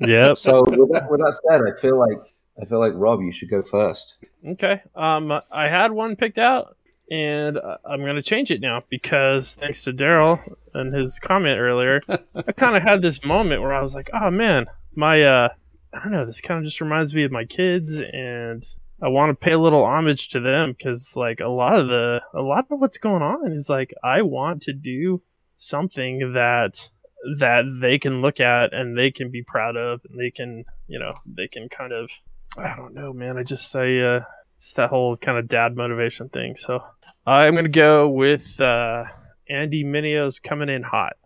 Yeah. 0.00 0.34
So 0.34 0.62
with 0.62 0.92
that, 0.92 1.10
with 1.10 1.18
that 1.18 1.40
said, 1.50 1.60
I 1.60 1.76
feel 1.80 1.98
like 1.98 2.36
I 2.60 2.64
feel 2.66 2.78
like 2.78 2.92
Rob, 2.94 3.20
you 3.20 3.32
should 3.32 3.50
go 3.50 3.60
first. 3.60 4.18
Okay. 4.46 4.80
Um, 4.94 5.32
I 5.50 5.66
had 5.66 5.90
one 5.90 6.14
picked 6.14 6.38
out, 6.38 6.76
and 7.10 7.58
uh, 7.58 7.78
I'm 7.84 8.04
gonna 8.04 8.22
change 8.22 8.52
it 8.52 8.60
now 8.60 8.84
because 8.90 9.54
thanks 9.54 9.82
to 9.84 9.92
Daryl 9.92 10.38
and 10.72 10.94
his 10.94 11.18
comment 11.18 11.58
earlier, 11.58 12.00
I 12.08 12.52
kind 12.52 12.76
of 12.76 12.84
had 12.84 13.02
this 13.02 13.24
moment 13.24 13.60
where 13.60 13.72
I 13.72 13.82
was 13.82 13.96
like, 13.96 14.08
"Oh 14.14 14.30
man, 14.30 14.66
my 14.94 15.20
uh, 15.20 15.48
I 15.92 15.98
don't 15.98 16.12
know. 16.12 16.24
This 16.24 16.40
kind 16.40 16.58
of 16.58 16.64
just 16.64 16.80
reminds 16.80 17.12
me 17.12 17.24
of 17.24 17.32
my 17.32 17.44
kids, 17.44 17.98
and 17.98 18.64
I 19.02 19.08
want 19.08 19.30
to 19.30 19.44
pay 19.44 19.52
a 19.52 19.58
little 19.58 19.84
homage 19.84 20.28
to 20.28 20.38
them 20.38 20.76
because 20.78 21.14
like 21.16 21.40
a 21.40 21.48
lot 21.48 21.76
of 21.76 21.88
the 21.88 22.20
a 22.34 22.40
lot 22.40 22.66
of 22.70 22.78
what's 22.78 22.98
going 22.98 23.22
on 23.22 23.50
is 23.50 23.68
like 23.68 23.92
I 24.04 24.22
want 24.22 24.62
to 24.62 24.72
do 24.72 25.22
something 25.62 26.32
that 26.34 26.90
that 27.38 27.62
they 27.80 27.98
can 27.98 28.20
look 28.20 28.40
at 28.40 28.74
and 28.74 28.98
they 28.98 29.10
can 29.10 29.30
be 29.30 29.42
proud 29.42 29.76
of 29.76 30.00
and 30.10 30.18
they 30.18 30.30
can 30.30 30.64
you 30.88 30.98
know 30.98 31.12
they 31.24 31.46
can 31.48 31.68
kind 31.68 31.92
of 31.92 32.10
I 32.56 32.76
don't 32.76 32.94
know, 32.94 33.12
man. 33.12 33.38
I 33.38 33.44
just 33.44 33.74
I 33.76 33.98
uh 34.00 34.24
just 34.58 34.76
that 34.76 34.90
whole 34.90 35.16
kind 35.16 35.38
of 35.38 35.48
dad 35.48 35.76
motivation 35.76 36.28
thing. 36.28 36.56
So 36.56 36.80
I'm 37.26 37.54
gonna 37.54 37.68
go 37.68 38.08
with 38.08 38.60
uh 38.60 39.04
Andy 39.48 39.84
Mineo's 39.84 40.40
coming 40.40 40.68
in 40.68 40.82
hot. 40.82 41.14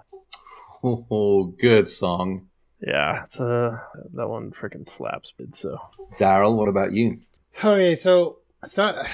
Oh, 0.84 1.46
good 1.46 1.88
song, 1.88 2.48
Yeah, 2.80 3.24
it's 3.24 3.40
uh 3.40 3.76
that 4.12 4.28
one 4.28 4.52
freaking 4.52 4.88
slaps 4.88 5.32
bid 5.36 5.54
so 5.54 5.78
Daryl. 6.18 6.54
What 6.54 6.68
about 6.68 6.92
you? 6.92 7.20
Okay, 7.58 7.94
so 7.96 8.38
I 8.62 8.68
thought 8.68 9.08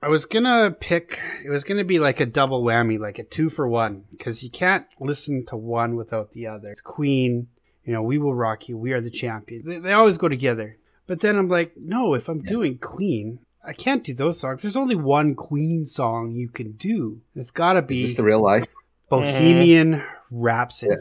I 0.00 0.08
was 0.08 0.26
gonna 0.26 0.70
pick. 0.70 1.18
It 1.44 1.50
was 1.50 1.64
gonna 1.64 1.84
be 1.84 1.98
like 1.98 2.20
a 2.20 2.26
double 2.26 2.62
whammy, 2.62 2.98
like 2.98 3.18
a 3.18 3.24
two 3.24 3.48
for 3.50 3.66
one, 3.66 4.04
because 4.12 4.44
you 4.44 4.50
can't 4.50 4.86
listen 5.00 5.44
to 5.46 5.56
one 5.56 5.96
without 5.96 6.32
the 6.32 6.46
other. 6.46 6.68
It's 6.68 6.80
Queen, 6.80 7.48
you 7.84 7.92
know, 7.92 8.02
We 8.02 8.18
Will 8.18 8.34
Rock 8.34 8.68
You, 8.68 8.76
We 8.78 8.92
Are 8.92 9.00
the 9.00 9.10
Champions. 9.10 9.64
They, 9.66 9.78
they 9.78 9.92
always 9.92 10.16
go 10.16 10.28
together. 10.28 10.76
But 11.08 11.20
then 11.20 11.36
I'm 11.36 11.48
like, 11.48 11.72
no, 11.76 12.14
if 12.14 12.28
I'm 12.28 12.42
doing 12.42 12.78
Queen, 12.78 13.40
I 13.64 13.72
can't 13.72 14.04
do 14.04 14.14
those 14.14 14.38
songs. 14.38 14.62
There's 14.62 14.76
only 14.76 14.94
one 14.94 15.34
Queen 15.34 15.84
song 15.84 16.32
you 16.32 16.48
can 16.48 16.72
do. 16.72 17.22
It's 17.34 17.50
gotta 17.50 17.82
be. 17.82 17.96
Is 17.96 18.02
be 18.02 18.06
this 18.08 18.16
the 18.18 18.22
real 18.22 18.42
life? 18.42 18.72
Bohemian 19.08 20.04
Rhapsody. 20.30 20.94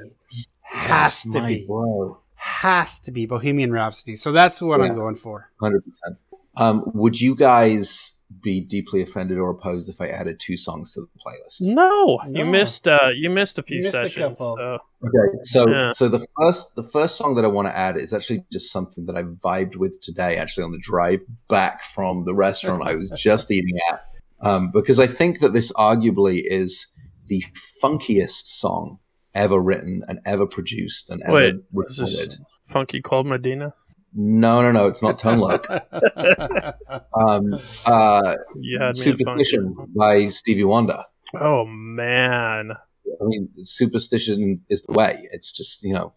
Has 0.62 1.22
to 1.24 1.46
be. 1.46 1.66
bro. 1.68 2.20
Has 2.36 3.00
to 3.00 3.12
be 3.12 3.26
Bohemian 3.26 3.72
Rhapsody. 3.72 4.16
So 4.16 4.32
that's 4.32 4.62
what 4.62 4.80
Yeah. 4.80 4.88
I'm 4.88 4.96
going 4.96 5.16
for. 5.16 5.52
Hundred 5.60 5.84
percent. 5.86 6.18
Um, 6.56 6.84
would 6.96 7.22
you 7.22 7.36
guys 7.36 8.17
be 8.44 8.60
deeply 8.60 9.02
offended 9.02 9.38
or 9.38 9.50
opposed 9.50 9.88
if 9.90 10.02
I 10.02 10.08
added 10.08 10.38
two 10.40 10.58
songs 10.58 10.94
to 10.94 11.02
the 11.02 11.08
playlist. 11.26 11.62
No, 11.62 12.20
you 12.28 12.44
No. 12.44 12.52
missed. 12.52 12.88
Uh, 12.88 13.10
you 13.16 13.30
missed 13.30 13.58
a 13.58 13.64
few 13.64 13.78
missed 13.78 13.92
sessions. 13.92 14.38
couple. 14.40 14.58
so 14.58 14.80
Okay, 15.04 15.38
so 15.44 15.70
Yeah. 15.70 15.92
so 15.92 16.10
the 16.10 16.26
first 16.38 16.76
the 16.76 16.84
first 16.84 17.16
song 17.18 17.36
that 17.36 17.46
I 17.46 17.48
want 17.48 17.68
to 17.68 17.78
add 17.78 17.96
is 17.98 18.14
actually 18.14 18.44
just 18.52 18.72
something 18.72 19.06
that 19.06 19.16
I 19.16 19.24
vibed 19.24 19.78
with 19.78 20.00
today, 20.02 20.36
actually 20.36 20.64
on 20.66 20.72
the 20.72 20.80
drive 20.82 21.22
back 21.48 21.84
from 21.84 22.26
the 22.26 22.34
restaurant 22.36 22.84
I 22.86 22.96
was 22.96 23.10
just 23.18 23.50
eating 23.50 23.78
at, 23.92 24.02
um, 24.42 24.72
because 24.74 25.00
I 25.00 25.08
think 25.08 25.40
that 25.40 25.54
this 25.54 25.72
arguably 25.74 26.42
is 26.44 26.88
the 27.28 27.44
funkiest 27.84 28.48
song 28.48 29.00
ever 29.34 29.60
written 29.62 30.04
and 30.08 30.20
ever 30.26 30.48
produced 30.48 31.10
and 31.10 31.22
ever 31.24 31.34
Wait, 31.34 31.56
is 31.88 31.98
this 31.98 32.22
recorded. 32.22 32.46
Funky 32.66 33.02
Cold 33.02 33.26
Medina? 33.28 33.74
No, 34.20 34.64
no, 34.64 34.72
no, 34.72 34.88
it's 34.88 35.04
not 35.04 35.20
Tone 35.20 35.38
Loc. 35.38 35.68
um, 37.14 37.54
uh, 37.86 38.36
You 38.60 38.80
had 38.80 38.86
me 38.86 38.90
at 38.90 38.98
Superstition 38.98 39.76
by 39.96 40.30
Stevie 40.30 40.64
Wonder. 40.64 41.04
Oh 41.36 41.66
man, 41.66 42.72
I 42.72 43.24
mean, 43.26 43.50
superstition 43.62 44.62
is 44.70 44.82
the 44.82 44.94
way. 44.94 45.28
It's 45.32 45.52
just 45.52 45.84
you 45.84 45.94
know, 45.94 46.14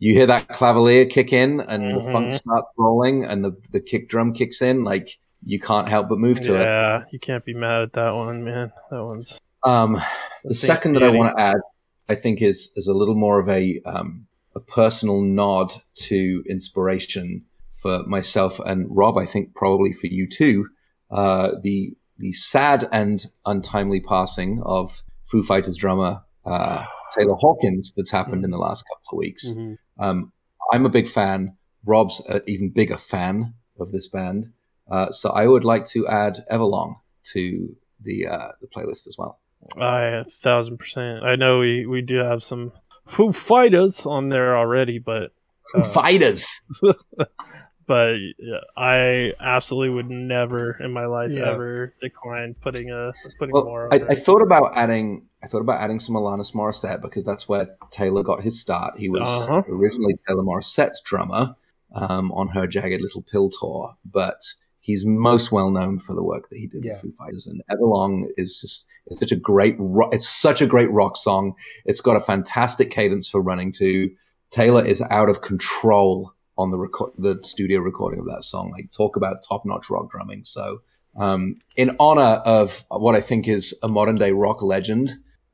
you 0.00 0.12
hear 0.12 0.26
that 0.26 0.48
clavalier 0.48 1.08
kick 1.08 1.32
in, 1.32 1.60
and 1.60 2.00
the 2.00 2.00
funk 2.00 2.34
starts 2.34 2.66
rolling, 2.76 3.24
and 3.24 3.44
the 3.44 3.52
the 3.70 3.80
kick 3.80 4.08
drum 4.08 4.32
kicks 4.32 4.60
in. 4.60 4.82
Like 4.82 5.08
you 5.44 5.60
can't 5.60 5.88
help 5.88 6.08
but 6.08 6.18
move 6.18 6.40
to 6.40 6.56
it. 6.56 6.64
yeah, 6.64 7.04
you 7.12 7.20
can't 7.20 7.44
be 7.44 7.54
mad 7.54 7.80
at 7.80 7.92
that 7.92 8.12
one, 8.14 8.42
man. 8.42 8.72
That 8.90 9.04
one's 9.04 9.40
Um, 9.62 10.00
the 10.42 10.54
second 10.54 10.94
that 10.94 11.04
I 11.04 11.10
want 11.10 11.36
to 11.36 11.40
add, 11.42 11.60
I 12.08 12.16
think, 12.16 12.42
is 12.42 12.72
is 12.74 12.88
a 12.88 12.94
little 12.94 13.14
more 13.14 13.38
of 13.38 13.48
a 13.48 13.80
um, 13.86 14.26
a 14.54 14.60
personal 14.60 15.20
nod 15.20 15.72
to 15.94 16.42
inspiration 16.48 17.44
for 17.70 18.04
myself 18.06 18.60
and 18.60 18.86
Rob. 18.90 19.18
I 19.18 19.26
think 19.26 19.54
probably 19.54 19.92
for 19.92 20.06
you 20.06 20.28
too. 20.28 20.68
Uh, 21.10 21.52
the 21.62 21.94
the 22.18 22.32
sad 22.32 22.88
and 22.92 23.26
untimely 23.44 24.00
passing 24.00 24.62
of 24.64 25.02
Foo 25.24 25.42
Fighters 25.42 25.76
drummer 25.76 26.22
uh, 26.46 26.84
Taylor 27.16 27.34
Hawkins 27.34 27.92
that's 27.96 28.10
happened 28.10 28.44
in 28.44 28.50
the 28.50 28.58
last 28.58 28.84
couple 28.84 29.18
of 29.18 29.18
weeks. 29.18 29.52
Mhm. 29.52 29.78
Um, 29.98 30.32
I'm 30.72 30.86
a 30.86 30.90
big 30.90 31.08
fan. 31.08 31.56
Rob's 31.84 32.20
an 32.28 32.42
even 32.46 32.70
bigger 32.70 32.96
fan 32.96 33.54
of 33.78 33.92
this 33.92 34.08
band. 34.08 34.46
Uh, 34.90 35.10
so 35.10 35.30
I 35.30 35.46
would 35.46 35.64
like 35.64 35.86
to 35.86 36.06
add 36.06 36.44
Everlong 36.50 36.94
to 37.32 37.76
the 38.00 38.26
uh, 38.26 38.48
the 38.60 38.68
playlist 38.68 39.06
as 39.06 39.16
well. 39.18 39.40
I 39.80 40.02
a 40.06 40.24
thousand 40.24 40.78
percent. 40.78 41.24
I 41.24 41.36
know 41.36 41.58
we 41.58 41.86
we 41.86 42.02
do 42.02 42.16
have 42.16 42.42
some 42.42 42.72
Foo 43.06 43.32
Fighters 43.32 44.06
on 44.06 44.28
there 44.28 44.56
already, 44.56 44.98
but 44.98 45.32
Foo 45.72 45.80
Uh, 45.80 45.84
Fighters. 45.84 46.62
but 47.86 48.14
yeah, 48.38 48.60
I 48.76 49.32
absolutely 49.40 49.90
would 49.94 50.10
never 50.10 50.72
in 50.82 50.90
my 50.92 51.06
life 51.06 51.32
Yeah. 51.32 51.50
ever 51.50 51.92
decline 52.00 52.54
putting 52.60 52.90
a 52.90 53.12
putting 53.38 53.52
Well, 53.52 53.64
more. 53.64 53.88
I, 53.92 53.96
on 53.96 54.02
I 54.04 54.06
there. 54.08 54.16
thought 54.16 54.42
about 54.42 54.72
adding. 54.76 55.26
I 55.42 55.46
thought 55.46 55.60
about 55.60 55.80
adding 55.82 55.98
some 56.00 56.14
Alanis 56.14 56.54
Morissette 56.54 57.02
because 57.02 57.24
that's 57.24 57.46
where 57.48 57.76
Taylor 57.90 58.22
got 58.22 58.42
his 58.42 58.58
start. 58.60 58.96
He 58.96 59.10
was 59.10 59.20
Uh-huh. 59.22 59.62
originally 59.68 60.14
Taylor 60.26 60.42
Morissette's 60.42 61.02
drummer 61.02 61.54
um, 61.94 62.32
on 62.32 62.48
her 62.48 62.66
Jagged 62.66 63.02
Little 63.02 63.20
Pill 63.22 63.50
tour, 63.50 63.94
but 64.10 64.40
he's 64.84 65.04
most 65.06 65.50
well 65.50 65.70
known 65.70 65.98
for 65.98 66.14
the 66.14 66.22
work 66.22 66.48
that 66.50 66.58
he 66.58 66.66
did 66.66 66.84
Yeah. 66.84 66.92
with 66.92 67.00
Foo 67.02 67.10
Fighters. 67.12 67.46
And 67.46 67.62
Everlong 67.70 68.24
is 68.36 68.60
just 68.60 68.86
it's 69.06 69.20
such 69.20 69.32
a 69.32 69.36
great 69.36 69.76
ro- 69.78 70.10
it's 70.12 70.28
such 70.28 70.60
a 70.60 70.66
great 70.66 70.90
rock 70.92 71.16
song. 71.16 71.54
It's 71.84 72.00
got 72.00 72.16
a 72.16 72.20
fantastic 72.20 72.90
cadence 72.90 73.28
for 73.28 73.40
running 73.40 73.72
to. 73.80 74.10
Taylor 74.50 74.84
is 74.84 75.02
out 75.10 75.28
of 75.28 75.40
control 75.40 76.32
on 76.56 76.70
the 76.70 76.78
record 76.78 77.10
the 77.18 77.40
studio 77.42 77.80
recording 77.80 78.20
of 78.20 78.26
that 78.26 78.44
song. 78.44 78.70
Like 78.70 78.92
talk 78.92 79.16
about 79.16 79.42
top 79.48 79.62
notch 79.64 79.90
rock 79.90 80.10
drumming. 80.10 80.44
So 80.44 80.82
um, 81.16 81.56
in 81.76 81.96
honor 81.98 82.40
of 82.44 82.84
what 82.88 83.14
I 83.16 83.20
think 83.20 83.48
is 83.48 83.76
a 83.82 83.88
modern 83.88 84.16
day 84.16 84.32
rock 84.32 84.62
legend 84.62 85.10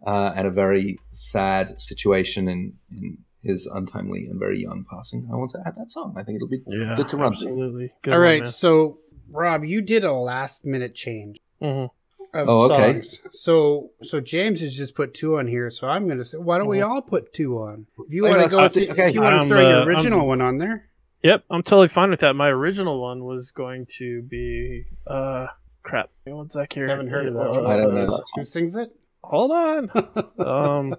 uh, 0.06 0.32
and 0.36 0.46
a 0.46 0.50
very 0.50 0.96
sad 1.12 1.80
situation 1.80 2.48
in, 2.48 2.74
in 2.90 3.18
his 3.42 3.66
untimely 3.66 4.26
and 4.28 4.38
very 4.38 4.60
young 4.60 4.84
passing, 4.90 5.26
I 5.32 5.36
want 5.36 5.50
to 5.52 5.60
add 5.66 5.74
that 5.76 5.88
song. 5.90 6.14
I 6.18 6.22
think 6.22 6.36
it'll 6.36 6.48
be 6.48 6.60
yeah, 6.66 6.94
good 6.96 7.08
to 7.10 7.16
run 7.16 7.32
through. 7.34 7.48
absolutely. 7.52 7.92
Good 8.02 8.12
All 8.14 8.20
one, 8.20 8.28
right, 8.28 8.40
man. 8.40 8.48
so 8.48 8.98
Rob, 9.30 9.64
you 9.64 9.80
did 9.80 10.04
a 10.04 10.12
last 10.12 10.64
minute 10.64 10.94
change 10.94 11.38
Mhm. 11.62 11.90
of 12.34 12.48
Oh, 12.48 12.64
okay. 12.72 12.92
songs. 12.92 13.20
So 13.30 13.90
so 14.02 14.20
James 14.20 14.60
has 14.60 14.76
just 14.76 14.94
put 14.94 15.14
two 15.14 15.38
on 15.38 15.46
here. 15.46 15.70
So 15.70 15.88
I'm 15.88 16.08
gonna 16.08 16.24
say, 16.24 16.38
why 16.38 16.58
don't 16.58 16.66
we 16.68 16.80
all 16.80 17.02
put 17.02 17.32
two 17.32 17.58
on? 17.58 17.86
If 18.06 18.12
you 18.12 18.24
want 18.24 18.40
to 18.40 18.48
go, 18.48 18.56
I'll 18.58 18.62
with 18.64 18.74
the- 18.74 18.86
do- 18.86 18.92
okay. 18.92 19.08
if 19.08 19.14
you 19.14 19.20
want 19.22 19.40
to 19.42 19.46
throw 19.46 19.64
uh, 19.64 19.68
your 19.70 19.82
original 19.84 20.18
I'm- 20.20 20.28
one 20.28 20.40
on 20.40 20.58
there, 20.58 20.86
Yep, 21.22 21.44
I'm 21.50 21.62
totally 21.62 21.88
fine 21.88 22.08
with 22.08 22.20
that. 22.20 22.34
My 22.34 22.48
original 22.48 22.98
one 23.00 23.24
was 23.24 23.50
going 23.50 23.84
to 23.98 24.22
be 24.22 24.84
uh 25.06 25.48
crap. 25.82 26.08
One 26.24 26.48
sec 26.48 26.72
here. 26.72 26.86
I 26.86 26.90
haven't 26.90 27.08
heard 27.08 27.26
of 27.26 27.34
that. 27.34 27.60
Uh. 27.62 27.66
I 27.66 27.76
don't 27.76 27.94
know 27.94 28.06
Who 28.36 28.44
sings 28.44 28.74
it? 28.76 28.88
Hold 29.22 29.50
on. 29.52 29.90
um, 30.38 30.96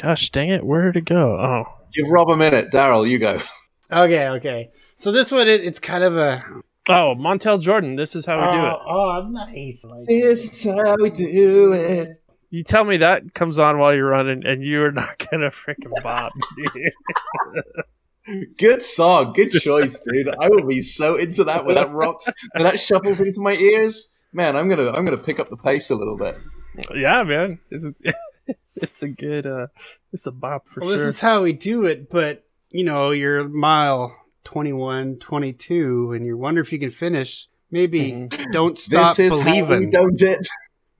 gosh 0.00 0.30
dang 0.30 0.48
it, 0.48 0.64
where 0.64 0.90
did 0.90 0.96
it 1.00 1.04
go? 1.04 1.38
Oh, 1.38 1.64
Give 1.92 2.08
Rob 2.08 2.30
a 2.30 2.36
minute. 2.36 2.70
Daryl, 2.70 3.08
you 3.08 3.18
go. 3.18 3.38
Okay, 3.92 4.28
okay. 4.28 4.70
So 4.96 5.12
this 5.12 5.30
one, 5.30 5.46
it, 5.46 5.62
it's 5.64 5.78
kind 5.78 6.02
of 6.02 6.16
a. 6.16 6.42
oh, 6.88 7.14
Montel 7.18 7.60
Jordan. 7.60 7.96
This 7.96 8.14
is 8.16 8.26
how 8.26 8.36
we 8.38 8.56
do 8.58 8.66
it. 8.66 8.76
Oh, 8.86 9.28
nice. 9.30 9.84
Like- 9.84 10.06
This 10.06 10.64
is 10.66 10.72
how 10.72 10.96
we 11.00 11.10
do 11.10 11.72
it. 11.72 12.22
You 12.50 12.62
tell 12.62 12.84
me 12.84 12.98
that 12.98 13.34
comes 13.34 13.58
on 13.58 13.78
while 13.78 13.92
you're 13.94 14.08
running, 14.08 14.46
and 14.46 14.64
you're 14.64 14.92
not 14.92 15.26
gonna 15.30 15.50
freaking 15.50 15.92
bob. 16.02 16.32
Good 18.58 18.82
song. 18.82 19.32
Good 19.34 19.52
choice, 19.52 20.00
dude. 20.00 20.28
I 20.28 20.48
will 20.48 20.66
be 20.66 20.80
so 20.80 21.14
into 21.16 21.44
that 21.44 21.64
when 21.64 21.76
that 21.76 21.92
rocks 21.92 22.28
when 22.54 22.64
that 22.64 22.80
shuffles 22.80 23.20
into 23.20 23.40
my 23.40 23.52
ears. 23.52 24.12
Man, 24.32 24.56
I'm 24.56 24.68
gonna 24.68 24.88
I'm 24.90 25.04
gonna 25.04 25.16
pick 25.16 25.38
up 25.38 25.48
the 25.48 25.56
pace 25.56 25.90
a 25.90 25.94
little 25.94 26.16
bit. 26.16 26.36
yeah, 26.94 27.22
man, 27.22 27.60
this 27.70 27.84
is 27.84 28.02
it's 28.76 29.02
a 29.04 29.08
good 29.08 29.46
uh, 29.46 29.68
it's 30.12 30.26
a 30.26 30.32
bop 30.32 30.66
for 30.68 30.80
well, 30.80 30.90
sure. 30.90 30.98
this 30.98 31.06
is 31.06 31.20
how 31.20 31.42
we 31.42 31.52
do 31.52 31.84
it, 31.86 32.10
but 32.10 32.44
you 32.70 32.82
know, 32.84 33.12
you're 33.12 33.46
mile 33.48 34.16
21, 34.46 35.16
22, 35.16 36.12
and 36.12 36.24
you 36.24 36.38
wonder 36.38 36.60
if 36.60 36.72
you 36.72 36.78
can 36.78 36.90
finish. 36.90 37.48
Maybe 37.70 38.12
Mhm. 38.12 38.52
don't 38.52 38.78
stop 38.78 39.16
this 39.16 39.32
is 39.32 39.38
how 39.40 39.52
we 39.52 39.60
believing. 39.60 39.90
don't 39.90 40.22
it. 40.22 40.46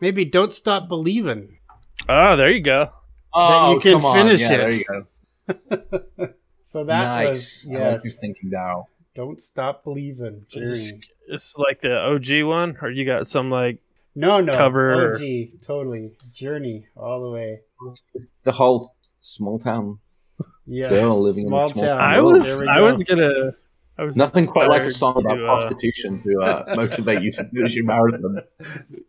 Maybe 0.00 0.24
don't 0.24 0.52
stop 0.52 0.88
believing. 0.88 1.58
Oh, 2.08 2.36
there 2.36 2.50
you 2.50 2.60
go. 2.60 2.90
Oh, 3.32 3.74
you 3.74 3.80
can 3.80 3.92
come 3.94 4.04
on. 4.04 4.16
finish 4.16 4.40
yeah, 4.40 4.52
it. 4.52 4.56
There 4.58 4.74
you 4.74 4.84
go. 4.84 6.28
So 6.64 6.82
that 6.84 6.98
nice. 7.04 7.28
was 7.28 7.68
I 7.70 7.72
like 7.74 7.92
yes. 7.92 8.04
your 8.04 8.12
thinking, 8.14 8.50
Daryl. 8.50 8.84
Don't 9.14 9.40
stop 9.40 9.84
believing. 9.84 10.44
It's, 10.50 10.90
Journey. 10.90 11.00
it's 11.28 11.56
like 11.56 11.80
the 11.80 11.96
OG 11.96 12.42
one, 12.42 12.76
or 12.82 12.90
you 12.90 13.04
got 13.06 13.28
some 13.28 13.50
like 13.50 13.78
No, 14.16 14.40
no. 14.40 14.52
cover- 14.52 15.12
OG, 15.14 15.60
totally. 15.64 16.10
Journey 16.34 16.86
all 16.96 17.22
the 17.22 17.30
way. 17.30 17.60
The 18.42 18.50
whole 18.52 18.84
small 19.20 19.60
town. 19.60 20.00
Yes. 20.66 20.90
Girl 20.92 21.20
living 21.20 21.46
in 21.46 21.52
a 21.52 21.68
small 21.68 21.68
town. 21.68 22.00
I 22.00 22.16
Oh, 22.18 22.24
was 22.24 22.58
I 22.58 22.80
was 22.80 23.02
gonna 23.04 23.52
I 23.98 24.04
was 24.04 24.16
Nothing 24.16 24.46
quite 24.46 24.68
like 24.68 24.82
a 24.82 24.86
inspired 24.86 25.14
song 25.16 25.24
about 25.24 25.34
to, 25.36 25.44
uh, 25.44 25.46
prostitution 25.46 26.22
to 26.22 26.40
uh, 26.40 26.74
motivate 26.76 27.22
you 27.22 27.32
to 27.32 27.44
finish 27.54 27.74
your 27.74 27.84
marathon. 27.86 28.42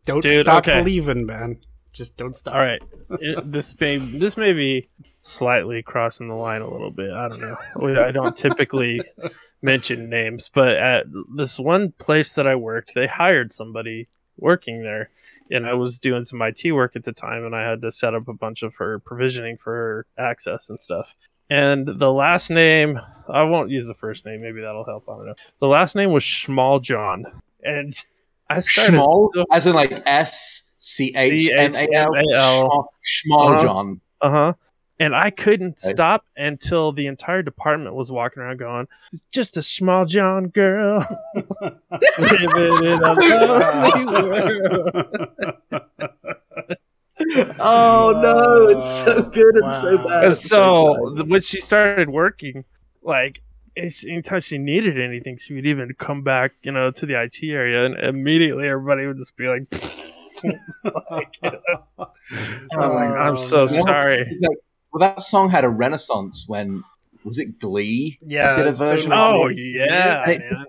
Don't 0.06 0.22
Dude, 0.22 0.46
stop 0.46 0.68
okay. 0.68 0.80
believing, 0.80 1.26
man. 1.26 1.60
Just 1.92 2.16
don't 2.16 2.36
stop. 2.36 2.54
All 2.54 2.62
right, 2.62 2.82
It- 3.20 3.52
this 3.52 3.78
may 3.80 3.98
this 3.98 4.38
may 4.38 4.54
be 4.54 4.88
slightly 5.24 5.82
crossing 5.82 6.28
the 6.30 6.36
line 6.36 6.62
a 6.62 6.70
little 6.70 6.92
bit. 6.92 7.12
I 7.12 7.28
don't 7.28 7.42
know. 7.42 7.58
We- 7.82 7.98
I 7.98 8.12
don't 8.12 8.36
typically 8.36 9.02
mention 9.62 10.10
names, 10.10 10.50
but 10.54 10.76
at 10.78 11.06
this 11.36 11.60
one 11.60 11.92
place 11.98 12.34
that 12.34 12.48
I 12.48 12.56
worked, 12.56 12.94
they 12.94 13.08
hired 13.08 13.52
somebody 13.52 14.08
working 14.38 14.84
there, 14.84 15.10
and 15.52 15.66
I 15.68 15.74
was 15.74 16.00
doing 16.00 16.24
some 16.24 16.42
IT 16.42 16.72
work 16.72 16.96
at 16.96 17.04
the 17.04 17.14
time, 17.14 17.44
and 17.46 17.56
I 17.56 17.68
had 17.68 17.82
to 17.82 17.92
set 17.92 18.14
up 18.14 18.28
a 18.28 18.34
bunch 18.34 18.64
of 18.64 18.76
her 18.76 19.00
provisioning 19.00 19.58
for 19.58 19.74
her 19.74 20.06
access 20.18 20.70
and 20.70 20.80
stuff. 20.80 21.16
And 21.50 21.88
the 21.88 22.12
last 22.12 22.50
name, 22.50 23.00
I 23.30 23.44
won't 23.44 23.70
use 23.70 23.88
the 23.88 23.94
first 23.94 24.26
name. 24.26 24.42
Maybe 24.42 24.62
that'll 24.62 24.84
help. 24.86 25.08
I 25.08 25.14
don't 25.16 25.28
know. 25.28 25.36
The 25.60 25.68
last 25.68 25.96
name 25.96 26.12
was 26.12 26.24
Schmal 26.24 26.82
John, 26.82 27.24
and 27.64 27.94
I 28.50 28.60
started 28.60 28.96
Schmall, 28.96 29.30
so- 29.34 29.46
as 29.52 29.66
in 29.68 29.74
like 29.76 30.02
S 30.06 30.64
C 30.80 31.14
H 31.18 31.50
M 31.52 31.58
A 31.60 31.64
L. 31.64 31.72
C-H-M-A-L. 31.72 32.90
Schmall 33.06 33.54
Uh-huh. 33.56 33.64
John. 33.64 34.02
Uh 34.22 34.30
huh. 34.30 34.54
And 35.00 35.16
I 35.16 35.30
couldn't 35.30 35.80
Okay. 35.80 35.90
stop 35.94 36.26
until 36.36 36.92
the 36.92 37.06
entire 37.08 37.44
department 37.44 37.94
was 37.94 38.12
walking 38.12 38.42
around 38.42 38.58
going, 38.58 38.88
"Just 39.32 39.56
a 39.56 39.62
small 39.62 40.06
John 40.06 40.48
girl 40.48 41.06
living 42.18 42.84
in 42.84 43.04
a 43.04 43.14
lonely 43.14 44.06
world." 44.06 44.92
Oh 47.60 48.14
no, 48.24 48.68
it's 48.70 48.86
so 49.04 49.12
uh, 49.20 49.22
good 49.30 49.56
and 49.56 49.74
so 49.74 49.98
bad. 49.98 50.24
And 50.26 50.34
so 50.36 51.24
when 51.26 51.42
she 51.42 51.62
started 51.62 52.10
working, 52.10 52.64
like 53.02 53.42
it's- 53.76 54.06
anytime 54.06 54.40
she 54.42 54.58
needed 54.58 55.00
anything, 55.00 55.38
she 55.38 55.54
would 55.54 55.66
even 55.66 55.94
come 55.98 56.24
back, 56.24 56.54
you 56.64 56.72
know, 56.72 56.90
to 56.92 57.06
the 57.06 57.16
IT 57.22 57.44
area, 57.44 57.86
and 57.86 57.98
immediately 58.00 58.68
everybody 58.68 59.06
would 59.08 59.18
just 59.18 59.36
be 59.38 59.48
like, 59.48 59.62
like, 61.12 61.38
"Oh 62.00 62.08
my 62.94 63.08
uh, 63.08 63.12
God, 63.12 63.18
I'm 63.20 63.38
so 63.38 63.66
sorry." 63.68 64.20
Like, 64.42 64.58
well, 65.00 65.10
that 65.16 65.22
song 65.22 65.50
had 65.50 65.64
a 65.64 65.70
renaissance 65.70 66.46
when 66.48 66.84
was 67.24 67.38
it 67.38 67.60
Glee? 67.60 68.18
Yeah, 68.26 68.56
did 68.56 68.68
a 68.68 68.72
version. 68.72 69.12
totally- 69.12 69.36
of 69.36 69.42
Oh 69.42 69.48
it? 69.48 69.58
yeah, 69.58 70.30
it- 70.30 70.40
man. 70.52 70.66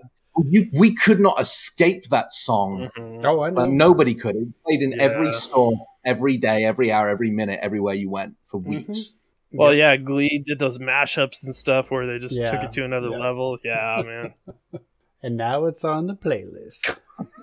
you, 0.49 0.67
we 0.77 0.95
could 0.95 1.19
not 1.19 1.39
escape 1.39 2.05
that 2.09 2.31
song. 2.31 2.89
Mhm. 2.97 3.25
Oh, 3.25 3.41
I 3.43 3.49
know. 3.49 3.61
Uh, 3.61 3.65
nobody 3.65 4.13
could. 4.13 4.35
It 4.35 4.47
played 4.65 4.81
in 4.81 4.99
every 5.01 5.27
Yeah. 5.27 5.31
store, 5.33 5.73
every 6.05 6.37
day, 6.37 6.63
every 6.63 6.91
hour, 6.91 7.09
every 7.09 7.29
minute, 7.29 7.59
everywhere 7.61 7.93
you 7.95 8.09
went 8.09 8.35
for 8.43 8.59
Mm-hmm. 8.59 8.69
weeks. 8.69 9.19
Well, 9.51 9.73
yeah, 9.73 9.97
Glee 9.97 10.41
did 10.45 10.59
those 10.59 10.77
mashups 10.77 11.43
and 11.43 11.53
stuff 11.55 11.89
where 11.91 12.05
they 12.05 12.19
just 12.19 12.37
took 12.45 12.61
it 12.63 12.71
to 12.73 12.85
another 12.85 13.09
yeah. 13.09 13.17
level. 13.17 13.57
Yeah, 13.65 14.01
man. 14.05 14.33
and 15.23 15.35
now 15.37 15.65
it's 15.65 15.83
on 15.83 16.07
the 16.07 16.13
playlist. 16.15 16.97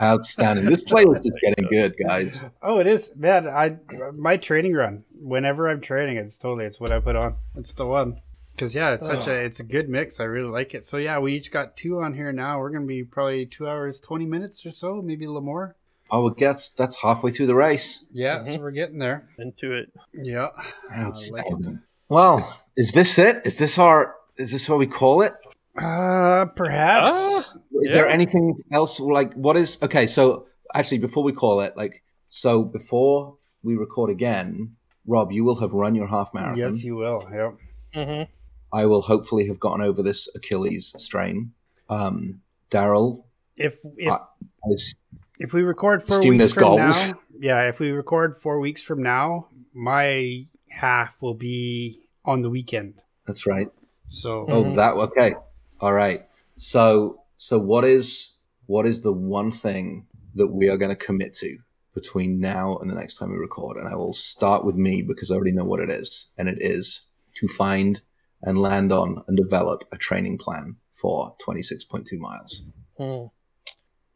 Outstanding. 0.00 0.64
This 0.66 0.84
playlist 0.84 1.20
is 1.20 1.36
getting 1.42 1.66
good, 1.68 1.94
guys. 2.02 2.44
Oh, 2.62 2.78
it 2.78 2.86
is, 2.86 3.12
man. 3.16 3.48
I 3.48 3.78
my 4.14 4.36
training 4.36 4.74
run. 4.74 5.04
Whenever 5.20 5.68
I'm 5.68 5.80
training, 5.80 6.16
it's 6.16 6.38
totally 6.38 6.66
it's 6.66 6.78
what 6.80 6.92
I 6.92 7.00
put 7.00 7.16
on. 7.16 7.36
It's 7.56 7.74
the 7.74 7.86
one. 7.86 8.20
Cause 8.56 8.74
yeah, 8.74 8.92
it's 8.94 9.06
such 9.06 9.28
a 9.28 9.34
it's 9.34 9.60
a 9.60 9.64
good 9.64 9.88
mix. 9.88 10.18
I 10.18 10.24
really 10.24 10.50
like 10.50 10.74
it. 10.74 10.84
So 10.84 10.96
yeah, 10.96 11.18
we 11.20 11.34
each 11.34 11.52
got 11.52 11.76
two 11.76 12.00
on 12.00 12.14
here 12.14 12.32
now. 12.32 12.58
We're 12.58 12.70
gonna 12.70 12.86
be 12.86 13.04
probably 13.04 13.46
two 13.46 13.68
hours 13.68 14.00
twenty 14.00 14.26
minutes 14.26 14.66
or 14.66 14.72
so, 14.72 15.00
maybe 15.00 15.24
a 15.24 15.28
little 15.28 15.42
more. 15.42 15.76
Oh, 16.10 16.22
well, 16.22 16.30
guess 16.30 16.70
that's 16.70 17.00
halfway 17.00 17.30
through 17.30 17.48
the 17.48 17.54
race. 17.54 18.06
Yeah, 18.12 18.42
so 18.42 18.58
we're 18.58 18.70
getting 18.70 18.98
there. 18.98 19.28
Into 19.38 19.74
it. 19.74 19.92
Yeah, 20.14 20.48
I 20.56 20.62
like 20.62 20.66
it. 20.94 20.98
Outstanding. 20.98 21.82
Well, 22.08 22.62
is 22.76 22.92
this 22.92 23.18
it? 23.18 23.42
Is 23.44 23.58
this 23.58 23.78
our? 23.78 24.16
Is 24.38 24.50
this 24.52 24.68
what 24.68 24.78
we 24.78 24.86
call 24.86 25.22
it? 25.22 25.34
Uh, 25.80 26.46
perhaps. 26.56 27.12
Is 27.12 27.47
Yeah. 27.86 27.92
there 27.94 28.08
anything 28.08 28.60
else? 28.72 28.98
Like, 29.00 29.34
what 29.34 29.56
is 29.56 29.78
okay? 29.82 30.06
So, 30.06 30.46
actually, 30.74 30.98
before 30.98 31.22
we 31.22 31.32
call 31.32 31.60
it, 31.60 31.76
like, 31.76 32.02
so 32.28 32.62
before 32.64 33.36
we 33.62 33.76
record 33.76 34.10
again, 34.10 34.76
Rob, 35.06 35.32
you 35.32 35.44
will 35.44 35.56
have 35.56 35.72
run 35.72 35.94
your 35.94 36.06
half 36.08 36.32
marathon. 36.34 36.56
yes, 36.58 36.82
you 36.84 36.96
will. 36.96 37.26
Yep. 37.32 37.54
hmm 37.94 38.22
I 38.70 38.84
will 38.84 39.00
hopefully 39.00 39.46
have 39.48 39.58
gotten 39.58 39.80
over 39.80 40.02
this 40.02 40.28
Achilles 40.34 40.94
strain. 40.98 41.52
Um, 41.88 42.42
Daryl, 42.70 43.24
If 43.56 43.78
if 43.96 44.12
I- 44.12 44.16
I 44.16 44.72
s- 44.74 44.94
if 45.38 45.54
we 45.54 45.62
record 45.62 46.02
four 46.02 46.20
weeks 46.20 46.52
from 46.52 46.62
goals. 46.62 46.78
now, 47.12 47.18
yeah, 47.40 47.68
if 47.68 47.80
we 47.80 47.90
record 47.92 48.36
four 48.36 48.60
weeks 48.60 48.82
from 48.82 49.02
now, 49.02 49.46
my 49.72 50.46
half 50.68 51.22
will 51.22 51.32
be 51.34 52.00
on 52.26 52.42
the 52.42 52.50
weekend. 52.50 53.02
that's 53.26 53.46
right. 53.46 53.68
So 54.08 54.44
Oh, 54.48 54.64
Mhm. 54.64 54.76
that 54.76 54.94
okay. 54.94 55.34
All 55.80 55.92
right. 55.94 56.26
So, 56.56 57.20
so 57.38 57.56
what 57.56 57.84
is 57.84 58.34
what 58.66 58.84
is 58.84 59.02
the 59.02 59.12
one 59.12 59.52
thing 59.52 60.06
that 60.34 60.48
we 60.48 60.68
are 60.68 60.76
going 60.76 60.90
to 60.90 60.96
commit 60.96 61.32
to 61.34 61.56
between 61.94 62.40
now 62.40 62.76
and 62.76 62.90
the 62.90 62.94
next 62.94 63.16
time 63.16 63.30
we 63.30 63.38
record? 63.38 63.76
And 63.76 63.88
I 63.88 63.94
will 63.94 64.12
start 64.12 64.64
with 64.64 64.74
me 64.74 65.02
because 65.02 65.30
I 65.30 65.36
already 65.36 65.52
know 65.52 65.64
what 65.64 65.78
it 65.80 65.88
is, 65.88 66.30
and 66.36 66.48
it 66.48 66.58
is 66.60 67.06
to 67.36 67.46
find 67.46 68.02
and 68.42 68.58
land 68.58 68.92
on 68.92 69.22
and 69.28 69.36
develop 69.36 69.84
a 69.92 69.96
training 69.96 70.36
plan 70.38 70.76
for 70.90 71.36
twenty 71.38 71.62
six 71.62 71.84
point 71.84 72.08
two 72.08 72.18
miles. 72.18 72.64
Hmm. 72.98 73.26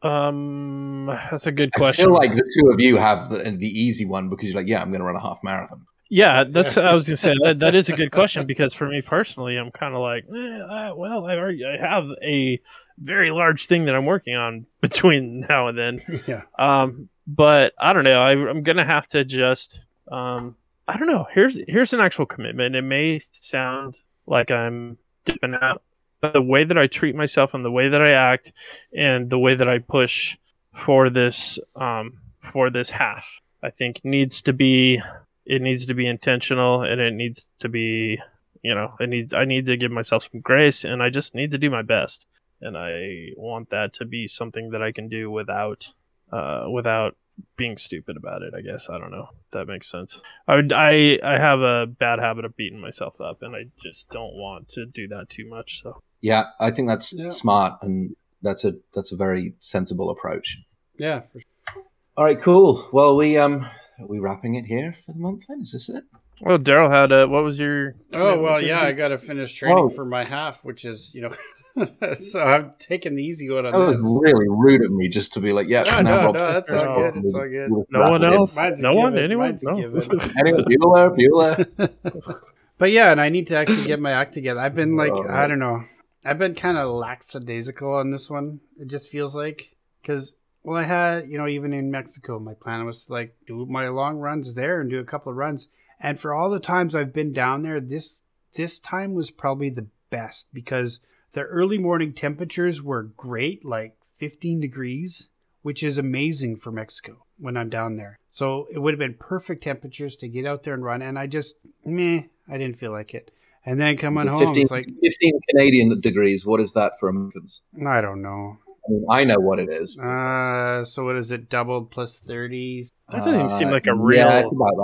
Um, 0.05 1.05
that's 1.05 1.47
a 1.47 1.51
good 1.53 1.71
question. 1.71 2.03
I 2.03 2.07
feel 2.07 2.13
like 2.13 2.33
the 2.33 2.59
two 2.59 2.69
of 2.71 2.81
you 2.81 2.97
have 2.97 3.29
the, 3.29 3.37
the 3.37 3.67
easy 3.67 4.05
one 4.05 4.27
because 4.27 4.49
you're 4.49 4.57
like, 4.57 4.67
yeah, 4.67 4.81
I'm 4.81 4.89
going 4.89 4.99
to 4.99 5.05
run 5.05 5.15
a 5.15 5.21
half 5.21 5.39
marathon. 5.43 5.85
Yeah, 6.21 6.43
that's 6.43 6.77
I 6.77 6.93
was 6.93 7.07
gonna 7.07 7.17
say 7.17 7.33
that 7.43 7.57
that 7.59 7.73
is 7.73 7.89
a 7.89 7.95
good 7.95 8.11
question 8.11 8.45
because 8.45 8.71
for 8.71 8.87
me 8.87 9.01
personally, 9.01 9.57
I'm 9.57 9.71
kind 9.71 9.95
of 9.95 10.01
like, 10.01 10.25
eh, 10.25 10.91
well, 10.95 11.25
I 11.25 11.35
already 11.35 11.65
I 11.65 11.75
have 11.75 12.05
a 12.21 12.59
very 12.99 13.31
large 13.31 13.65
thing 13.65 13.85
that 13.85 13.95
I'm 13.95 14.05
working 14.05 14.35
on 14.35 14.67
between 14.81 15.39
now 15.49 15.69
and 15.69 15.77
then. 15.77 16.01
yeah, 16.27 16.43
Um, 16.59 17.09
but 17.25 17.73
I 17.79 17.93
don't 17.93 18.03
know. 18.03 18.21
I, 18.21 18.33
I'm 18.33 18.61
gonna 18.61 18.85
have 18.85 19.07
to 19.07 19.25
just 19.25 19.87
um, 20.11 20.55
I 20.87 20.97
don't 20.97 21.07
know. 21.07 21.25
Here's 21.31 21.59
here's 21.67 21.93
an 21.93 21.99
actual 21.99 22.27
commitment. 22.27 22.75
It 22.75 22.83
may 22.83 23.19
sound 23.31 23.97
like 24.27 24.51
I'm 24.51 24.99
dipping 25.25 25.55
out, 25.59 25.81
but 26.21 26.33
the 26.33 26.43
way 26.43 26.63
that 26.63 26.77
I 26.77 26.85
treat 26.85 27.15
myself 27.15 27.55
and 27.55 27.65
the 27.65 27.71
way 27.71 27.89
that 27.89 28.03
I 28.03 28.11
act 28.11 28.53
and 28.95 29.31
the 29.31 29.39
way 29.39 29.55
that 29.55 29.67
I 29.67 29.79
push 29.79 30.37
for 30.73 31.09
this 31.09 31.57
um, 31.75 32.19
for 32.39 32.69
this 32.69 32.91
half, 32.91 33.41
I 33.63 33.71
think 33.71 34.01
needs 34.03 34.43
to 34.43 34.53
be 34.53 35.01
it 35.45 35.61
needs 35.61 35.85
to 35.85 35.93
be 35.93 36.07
intentional 36.07 36.81
and 36.81 36.99
it 37.01 37.13
needs 37.13 37.47
to 37.59 37.69
be 37.69 38.19
you 38.61 38.73
know 38.75 38.93
I 38.99 39.05
need 39.05 39.33
I 39.33 39.45
need 39.45 39.65
to 39.67 39.77
give 39.77 39.91
myself 39.91 40.29
some 40.31 40.41
grace 40.41 40.83
and 40.83 41.01
I 41.03 41.09
just 41.09 41.35
need 41.35 41.51
to 41.51 41.57
do 41.57 41.69
my 41.69 41.81
best 41.81 42.27
and 42.61 42.77
I 42.77 43.29
want 43.35 43.69
that 43.71 43.93
to 43.95 44.05
be 44.05 44.27
something 44.27 44.69
that 44.71 44.81
I 44.81 44.91
can 44.91 45.09
do 45.09 45.29
without 45.29 45.87
uh, 46.31 46.65
without 46.71 47.15
being 47.57 47.77
stupid 47.77 48.15
about 48.15 48.41
it. 48.43 48.53
I 48.55 48.61
guess 48.61 48.89
I 48.89 48.97
don't 48.97 49.11
know 49.11 49.27
if 49.43 49.49
that 49.51 49.67
makes 49.67 49.89
sense. 49.89 50.21
I 50.47 50.55
would, 50.55 50.71
I 50.71 51.19
I 51.23 51.37
have 51.37 51.61
a 51.61 51.87
bad 51.87 52.19
habit 52.19 52.45
of 52.45 52.55
beating 52.55 52.79
myself 52.79 53.19
up, 53.19 53.41
and 53.41 53.55
I 53.55 53.65
just 53.81 54.09
don't 54.11 54.35
want 54.35 54.69
to 54.69 54.85
do 54.85 55.07
that 55.09 55.29
too 55.29 55.47
much. 55.49 55.81
So 55.81 55.99
Yeah, 56.21 56.45
I 56.59 56.71
think 56.71 56.87
that's 56.87 57.11
Yeah. 57.11 57.29
smart 57.29 57.73
and 57.81 58.15
that's 58.41 58.63
a 58.63 58.73
that's 58.93 59.11
a 59.11 59.15
very 59.17 59.55
sensible 59.59 60.09
approach. 60.09 60.57
yeah. 60.97 61.21
For 61.33 61.39
sure. 61.39 61.83
All 62.15 62.23
right, 62.25 62.39
cool. 62.39 62.87
Well, 62.93 63.15
we 63.15 63.37
um 63.37 63.67
are 63.99 64.07
we 64.07 64.19
wrapping 64.19 64.55
it 64.55 64.65
here 64.65 64.93
for 64.93 65.13
the 65.13 65.19
month 65.19 65.45
then? 65.47 65.61
Is 65.61 65.71
this 65.71 65.89
it? 65.89 66.03
well, 66.41 66.57
Daryl 66.57 66.89
had 66.89 67.11
a, 67.11 67.27
what 67.27 67.43
was 67.43 67.59
your? 67.59 67.95
Oh 68.13 68.39
well, 68.39 68.61
yeah. 68.61 68.81
I 68.81 68.91
got 68.91 69.09
to 69.09 69.17
finish 69.17 69.53
training 69.53 69.77
Oh. 69.77 69.89
for 69.89 70.05
my 70.05 70.23
half, 70.23 70.63
which 70.63 70.85
is 70.85 71.11
you 71.13 71.21
know. 71.21 71.35
so 72.13 72.39
I'm 72.39 72.73
taking 72.77 73.15
the 73.15 73.23
easy 73.23 73.49
one 73.49 73.65
on 73.65 73.71
That 73.71 73.79
was 73.79 74.19
really 74.21 74.47
rude 74.47 74.85
of 74.85 74.91
me 74.91 75.09
just 75.09 75.33
to 75.33 75.39
be 75.39 75.53
like, 75.53 75.67
yeah, 75.67 75.83
No, 75.83 76.01
now 76.01 76.03
no, 76.03 76.25
Rob's 76.25 76.39
no, 76.39 76.53
that's 76.53 76.71
all 76.71 76.79
finish 76.79 77.13
good, 77.13 77.23
it's 77.23 77.33
all 77.33 77.49
good. 77.49 77.69
No 77.89 78.11
one 78.11 78.23
else? 78.23 78.55
No 78.55 78.93
one? 78.93 79.13
given, 79.13 79.23
Anyone? 79.23 79.47
mine's 79.49 79.63
No. 79.63 79.73
Anyway, 80.39 80.63
Bueller, 80.69 81.17
Bueller. 81.17 82.53
But 82.77 82.91
yeah, 82.91 83.11
and 83.11 83.19
I 83.19 83.29
need 83.29 83.47
to 83.47 83.57
actually 83.57 83.85
get 83.85 83.99
my 83.99 84.11
act 84.11 84.33
together. 84.35 84.59
I've 84.59 84.75
been 84.75 84.93
oh, 84.93 84.97
like, 84.97 85.13
Oh. 85.13 85.27
I 85.27 85.47
don't 85.47 85.59
know, 85.59 85.83
I've 86.23 86.37
been 86.37 86.53
kind 86.53 86.77
of 86.77 86.89
lackadaisical 86.91 87.91
on 87.93 88.11
this 88.11 88.29
one. 88.29 88.59
It 88.77 88.87
just 88.87 89.09
feels 89.09 89.35
like 89.35 89.75
because 90.01 90.35
well, 90.63 90.77
I 90.77 90.83
had 90.83 91.27
you 91.27 91.37
know 91.37 91.47
even 91.47 91.73
in 91.73 91.91
Mexico, 91.91 92.39
my 92.39 92.53
plan 92.53 92.85
was 92.85 93.05
to, 93.05 93.13
like 93.13 93.35
do 93.45 93.65
my 93.65 93.87
long 93.89 94.17
runs 94.17 94.53
there 94.53 94.81
and 94.81 94.89
do 94.89 94.99
a 94.99 95.05
couple 95.05 95.31
of 95.31 95.37
runs. 95.37 95.67
And 95.99 96.19
for 96.19 96.33
all 96.33 96.49
the 96.49 96.59
times 96.59 96.95
I've 96.95 97.13
been 97.13 97.33
down 97.33 97.61
there, 97.61 97.79
this 97.79 98.23
this 98.55 98.79
time 98.79 99.13
was 99.13 99.31
probably 99.31 99.69
the 99.69 99.87
best 100.09 100.53
because 100.53 100.99
the 101.33 101.41
early 101.41 101.77
morning 101.77 102.13
temperatures 102.13 102.81
were 102.81 103.03
great, 103.03 103.65
like 103.65 103.95
15 104.17 104.59
degrees, 104.59 105.29
which 105.63 105.83
is 105.83 105.97
amazing 105.97 106.57
for 106.57 106.71
Mexico 106.71 107.25
when 107.39 107.57
I'm 107.57 107.69
down 107.69 107.97
there. 107.97 108.19
So 108.27 108.67
it 108.71 108.79
would 108.79 108.93
have 108.93 108.99
been 108.99 109.15
perfect 109.15 109.63
temperatures 109.63 110.15
to 110.17 110.27
get 110.27 110.45
out 110.45 110.63
there 110.63 110.75
and 110.75 110.83
run. 110.83 111.01
And 111.01 111.17
I 111.17 111.27
just, 111.27 111.55
meh, 111.83 112.23
I 112.47 112.57
didn't 112.57 112.77
feel 112.77 112.91
like 112.91 113.13
it. 113.13 113.31
And 113.65 113.79
then 113.79 113.97
coming 113.97 114.25
So 114.25 114.31
home, 114.31 114.45
15, 114.47 114.61
it's 114.61 114.71
like, 114.71 114.87
15 115.01 115.39
Canadian 115.49 115.99
degrees. 115.99 116.45
What 116.45 116.59
is 116.59 116.73
that 116.73 116.93
for 116.99 117.09
Americans? 117.09 117.61
I 117.87 118.01
don't 118.01 118.21
know. 118.21 118.57
I, 118.87 118.91
mean, 118.91 119.05
I 119.09 119.23
know 119.23 119.39
what 119.39 119.59
it 119.59 119.69
is. 119.71 119.97
Uh, 119.99 120.83
so 120.83 121.05
what 121.05 121.15
is 121.15 121.31
it? 121.31 121.49
Doubled 121.49 121.91
plus 121.91 122.19
30. 122.19 122.83
That 123.09 123.17
doesn't 123.17 123.33
even 123.35 123.49
seem 123.49 123.69
Uh, 123.69 123.71
like 123.71 123.87
a 123.87 123.91
Yeah, 123.91 123.95
real. 123.97 124.27
it's 124.29 124.51
about 124.51 124.75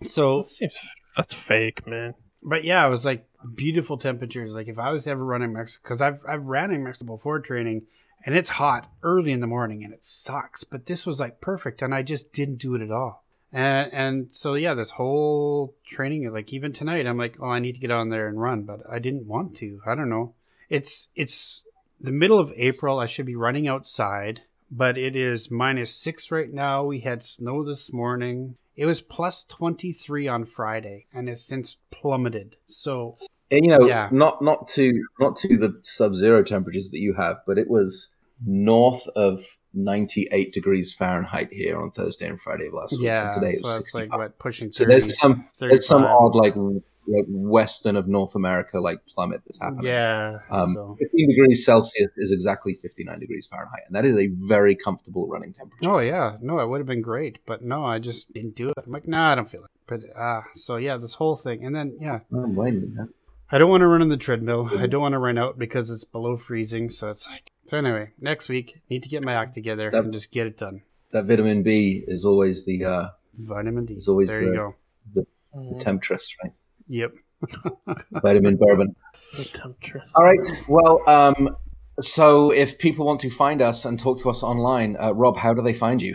that. 0.00 0.06
So, 0.08 0.38
That 0.42 0.48
seems 0.48 0.78
that's 1.16 1.32
fake, 1.32 1.86
man. 1.86 2.14
but 2.42 2.64
yeah, 2.64 2.86
it 2.86 2.90
was 2.90 3.04
like 3.06 3.26
beautiful 3.54 3.96
temperatures. 3.98 4.54
Like 4.54 4.68
if 4.68 4.78
I 4.78 4.90
was 4.92 5.04
to 5.04 5.10
ever 5.10 5.24
running 5.24 5.52
Mexico, 5.52 5.82
because 5.84 6.02
I've, 6.02 6.22
I've 6.28 6.44
ran 6.44 6.70
in 6.70 6.82
Mexico 6.84 7.14
before 7.16 7.40
training 7.40 7.82
and 8.24 8.34
it's 8.34 8.50
hot 8.50 8.90
early 9.02 9.30
in 9.32 9.40
the 9.40 9.46
morning 9.46 9.84
and 9.84 9.94
it 9.94 10.04
sucks. 10.04 10.64
But 10.64 10.86
this 10.86 11.06
was 11.06 11.20
like 11.20 11.40
perfect 11.40 11.80
and 11.82 11.94
I 11.94 12.02
just 12.02 12.32
didn't 12.32 12.56
do 12.58 12.74
it 12.74 12.82
at 12.82 12.90
all. 12.90 13.24
And, 13.52 13.90
and 13.94 14.32
so 14.32 14.54
yeah, 14.54 14.74
this 14.74 14.90
whole 14.92 15.74
training, 15.86 16.30
like 16.32 16.52
even 16.52 16.72
tonight, 16.72 17.06
I'm 17.06 17.16
like, 17.16 17.36
oh, 17.40 17.46
I 17.48 17.60
need 17.60 17.72
to 17.74 17.80
get 17.80 17.90
on 17.92 18.08
there 18.10 18.26
and 18.28 18.38
run, 18.40 18.64
but 18.64 18.80
I 18.90 18.98
didn't 18.98 19.26
want 19.26 19.56
to. 19.58 19.80
I 19.86 19.94
don't 19.94 20.10
know. 20.10 20.34
It's 20.68 21.08
it's 21.14 21.64
the 22.00 22.12
middle 22.12 22.38
of 22.38 22.52
April. 22.56 22.98
I 22.98 23.06
should 23.06 23.26
be 23.26 23.36
running 23.36 23.66
outside, 23.68 24.42
but 24.70 24.96
it 24.98 25.16
is 25.16 25.50
minus 25.50 25.94
six 25.94 26.30
right 26.30 26.52
now. 26.52 26.84
We 26.84 27.00
had 27.00 27.22
snow 27.22 27.64
this 27.64 27.92
morning. 27.92 28.56
It 28.76 28.86
was 28.86 29.00
plus 29.00 29.42
twenty 29.44 29.92
three 29.92 30.28
on 30.28 30.44
Friday, 30.44 31.06
and 31.12 31.28
has 31.28 31.44
since 31.44 31.78
plummeted. 31.90 32.56
So 32.66 33.16
And 33.50 33.64
you 33.64 33.70
know, 33.70 33.86
Yeah. 33.86 34.08
not 34.10 34.42
not 34.42 34.66
to 34.68 34.92
not 35.20 35.36
to 35.36 35.56
the 35.56 35.78
sub-zero 35.82 36.42
temperatures 36.42 36.90
that 36.90 36.98
you 36.98 37.14
have, 37.14 37.38
but 37.46 37.58
it 37.58 37.68
was 37.70 38.08
north 38.44 39.06
of 39.16 39.56
98 39.72 40.52
degrees 40.52 40.92
Fahrenheit 40.92 41.48
here 41.52 41.80
on 41.80 41.90
Thursday 41.90 42.28
and 42.28 42.40
Friday 42.40 42.66
of 42.66 42.74
last 42.74 42.92
week. 42.92 43.02
yeah, 43.02 43.32
and 43.32 43.42
today 43.42 43.56
so 43.56 43.68
that's 43.68 43.94
like 43.94 44.12
what 44.14 44.38
pushing. 44.38 44.68
30, 44.70 44.72
so 44.74 44.84
there's 44.84 45.18
some 45.18 45.48
there's 45.58 45.86
some 45.86 46.04
odd 46.04 46.34
like, 46.34 46.54
like 47.08 47.24
western 47.28 47.96
of 47.96 48.08
North 48.08 48.34
America 48.34 48.80
like 48.80 49.04
plummet 49.06 49.42
that's 49.46 49.60
happening. 49.60 49.86
Yeah. 49.86 50.38
Um, 50.50 50.72
so. 50.74 50.96
15 50.98 51.28
degrees 51.30 51.64
Celsius 51.64 52.10
is 52.16 52.32
exactly 52.32 52.74
59 52.74 53.18
degrees 53.18 53.46
Fahrenheit, 53.46 53.82
and 53.86 53.94
that 53.96 54.04
is 54.04 54.16
a 54.16 54.28
very 54.46 54.74
comfortable 54.74 55.26
running 55.28 55.52
temperature. 55.52 55.90
Oh 55.90 55.98
yeah, 55.98 56.36
no, 56.40 56.58
it 56.60 56.68
would 56.68 56.78
have 56.80 56.86
been 56.86 57.02
great, 57.02 57.38
but 57.46 57.62
no, 57.62 57.84
I 57.84 57.98
just 57.98 58.32
didn't 58.32 58.54
do 58.56 58.68
it. 58.68 58.74
I'm 58.84 58.92
like, 58.92 59.06
nah, 59.08 59.32
I 59.32 59.34
don't 59.34 59.50
feel 59.50 59.64
it. 59.64 59.70
But 59.86 60.00
uh 60.18 60.42
so 60.54 60.76
yeah, 60.76 60.96
this 60.96 61.14
whole 61.14 61.36
thing, 61.36 61.64
and 61.64 61.74
then 61.74 61.96
yeah, 62.00 62.16
I 62.32 62.36
don't 62.36 62.54
blame 62.54 62.74
you, 62.80 62.92
man. 62.94 63.08
I 63.50 63.58
don't 63.58 63.70
want 63.70 63.82
to 63.82 63.86
run 63.86 64.02
on 64.02 64.08
the 64.08 64.16
treadmill. 64.16 64.68
I 64.76 64.86
don't 64.88 65.00
want 65.00 65.12
to 65.12 65.20
run 65.20 65.38
out 65.38 65.56
because 65.56 65.88
it's 65.88 66.02
below 66.02 66.36
freezing. 66.36 66.90
So 66.90 67.10
it's 67.10 67.28
like 67.28 67.52
so. 67.66 67.78
Anyway, 67.78 68.10
next 68.20 68.48
week 68.48 68.80
need 68.90 69.04
to 69.04 69.08
get 69.08 69.22
my 69.22 69.34
act 69.34 69.54
together 69.54 69.88
That- 69.90 70.02
and 70.04 70.12
just 70.12 70.32
get 70.32 70.48
it 70.48 70.56
done. 70.58 70.82
That 71.12 71.26
vitamin 71.26 71.62
B 71.62 72.02
is 72.08 72.24
always 72.24 72.64
the 72.64 72.84
uh, 72.84 73.08
Vitamin 73.34 73.84
D. 73.86 73.94
It's 73.94 74.08
always 74.08 74.28
there 74.28 74.42
you 74.42 74.50
the- 75.14 75.22
go. 75.22 75.26
the 75.72 75.78
temptress, 75.78 76.34
right? 76.42 76.52
Yep. 76.88 77.12
Vitamin 78.22 78.56
bourbon. 78.56 78.94
All 80.16 80.24
right. 80.24 80.38
Well, 80.68 81.02
um, 81.08 81.56
So, 82.00 82.50
if 82.52 82.78
people 82.78 83.06
want 83.06 83.20
to 83.20 83.30
find 83.30 83.62
us 83.62 83.84
and 83.86 83.98
talk 83.98 84.20
to 84.20 84.28
us 84.30 84.42
online, 84.42 84.96
uh, 85.00 85.12
Rob, 85.12 85.36
how 85.38 85.54
do 85.54 85.62
they 85.62 85.72
find 85.72 86.02
you? 86.02 86.14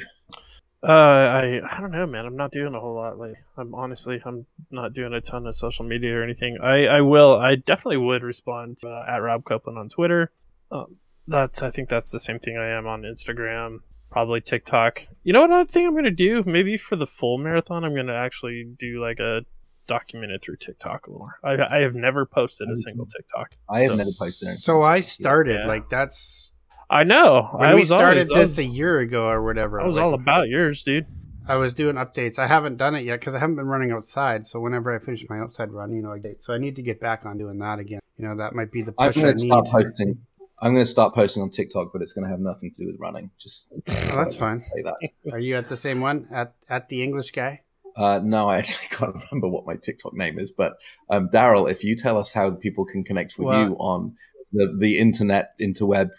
Uh, 0.83 0.91
I 0.91 1.61
I 1.71 1.79
don't 1.81 1.91
know, 1.91 2.07
man. 2.07 2.25
I'm 2.25 2.35
not 2.35 2.51
doing 2.51 2.73
a 2.73 2.79
whole 2.79 2.95
lot. 2.95 3.17
Like, 3.19 3.35
I'm 3.57 3.73
honestly, 3.75 4.19
I'm 4.25 4.45
not 4.71 4.93
doing 4.93 5.13
a 5.13 5.21
ton 5.21 5.45
of 5.45 5.55
social 5.55 5.85
media 5.85 6.17
or 6.17 6.23
anything. 6.23 6.57
I 6.61 6.87
I 6.87 7.01
will. 7.01 7.37
I 7.39 7.55
definitely 7.55 7.97
would 7.97 8.23
respond 8.23 8.77
to, 8.77 8.89
uh, 8.89 9.05
at 9.07 9.17
Rob 9.17 9.43
Copeland 9.43 9.77
on 9.79 9.89
Twitter. 9.89 10.31
Um, 10.71 10.97
that's 11.27 11.61
I 11.61 11.69
think 11.69 11.89
that's 11.89 12.11
the 12.11 12.19
same 12.19 12.39
thing 12.39 12.57
I 12.57 12.69
am 12.69 12.87
on 12.87 13.01
Instagram. 13.03 13.79
Probably 14.11 14.41
TikTok. 14.41 15.07
You 15.23 15.33
know 15.33 15.41
what 15.41 15.51
other 15.51 15.65
thing 15.65 15.85
I'm 15.85 15.95
gonna 15.95 16.11
do? 16.11 16.43
Maybe 16.45 16.77
for 16.77 16.95
the 16.95 17.07
full 17.07 17.37
marathon, 17.37 17.83
I'm 17.83 17.95
gonna 17.95 18.15
actually 18.15 18.65
do 18.77 18.99
like 18.99 19.19
a 19.19 19.41
documented 19.87 20.41
through 20.41 20.57
TikTok 20.57 21.07
a 21.07 21.11
little 21.11 21.27
more. 21.27 21.39
I 21.43 21.77
I 21.77 21.81
have 21.81 21.95
never 21.95 22.25
posted 22.25 22.69
a 22.69 22.77
single 22.77 23.05
TikTok. 23.05 23.51
I 23.69 23.81
have 23.81 23.91
So- 23.91 23.97
never 23.97 24.09
posted 24.19 24.47
anything. 24.47 24.59
So 24.59 24.81
I 24.83 24.99
started 25.01 25.61
Yeah. 25.63 25.67
like 25.67 25.89
that's 25.89 26.53
I 26.89 27.03
know. 27.05 27.49
when 27.53 27.69
I 27.69 27.73
we 27.73 27.81
was 27.81 27.89
started 27.89 28.29
always, 28.29 28.31
I 28.31 28.39
this 28.39 28.49
was, 28.57 28.59
a 28.59 28.65
year 28.65 28.99
ago 28.99 29.27
or 29.29 29.41
whatever. 29.43 29.79
I 29.79 29.85
was 29.85 29.95
like, 29.95 30.03
all 30.05 30.13
about 30.13 30.49
yours, 30.49 30.83
dude. 30.83 31.05
I 31.47 31.55
was 31.55 31.73
doing 31.73 31.95
updates. 31.95 32.37
I 32.37 32.47
haven't 32.47 32.77
done 32.77 32.95
it 32.95 33.03
yet 33.05 33.19
because 33.19 33.33
I 33.33 33.39
haven't 33.39 33.55
been 33.55 33.65
running 33.65 33.91
outside. 33.91 34.45
So 34.45 34.59
whenever 34.59 34.93
I 34.95 34.99
finish 34.99 35.25
my 35.29 35.39
outside 35.39 35.71
run, 35.71 35.91
you 35.93 36.01
know, 36.01 36.11
I 36.11 36.19
date. 36.19 36.43
So 36.43 36.53
I 36.53 36.57
need 36.57 36.75
to 36.75 36.81
get 36.83 36.99
back 36.99 37.25
on 37.25 37.37
doing 37.37 37.57
that 37.59 37.79
again. 37.79 37.99
You 38.17 38.27
know, 38.27 38.35
that 38.37 38.53
might 38.53 38.71
be 38.71 38.81
the 38.83 38.93
I'm 38.99 39.11
going 39.11 39.31
to 39.31 39.35
need. 39.37 39.47
start 39.47 39.65
posting. 39.67 40.19
I'm 40.63 40.73
going 40.73 40.85
to 40.85 40.89
start 40.91 41.15
posting 41.15 41.41
on 41.41 41.49
TikTok, 41.49 41.91
but 41.93 42.03
it's 42.03 42.13
going 42.13 42.25
to 42.25 42.29
have 42.29 42.39
nothing 42.41 42.69
to 42.71 42.77
do 42.77 42.87
with 42.91 42.99
running. 42.99 43.31
Just 43.39 43.69
Oh, 43.87 44.17
that's 44.17 44.35
fine. 44.43 44.59
say 44.59 44.83
that. 44.83 44.95
Are 45.31 45.39
you 45.39 45.55
at 45.55 45.67
the 45.69 45.75
same 45.77 46.01
one 46.01 46.27
at 46.29 46.53
at 46.69 46.89
the 46.89 47.01
English 47.01 47.31
guy? 47.31 47.61
Uh, 47.95 48.19
no, 48.23 48.49
I 48.49 48.57
actually 48.57 48.87
can't 48.91 49.15
remember 49.31 49.49
what 49.49 49.65
my 49.65 49.75
TikTok 49.75 50.13
name 50.13 50.39
is. 50.39 50.51
But 50.51 50.73
um, 51.09 51.29
Daryl, 51.29 51.69
if 51.69 51.83
you 51.83 51.95
tell 51.95 52.17
us 52.17 52.33
how 52.33 52.51
people 52.55 52.85
can 52.85 53.03
connect 53.03 53.37
with 53.37 53.47
Well- 53.47 53.69
you 53.69 53.75
on 53.75 54.15
the, 54.53 54.75
the 54.77 54.97
internet, 54.99 55.53
interweb, 55.61 56.09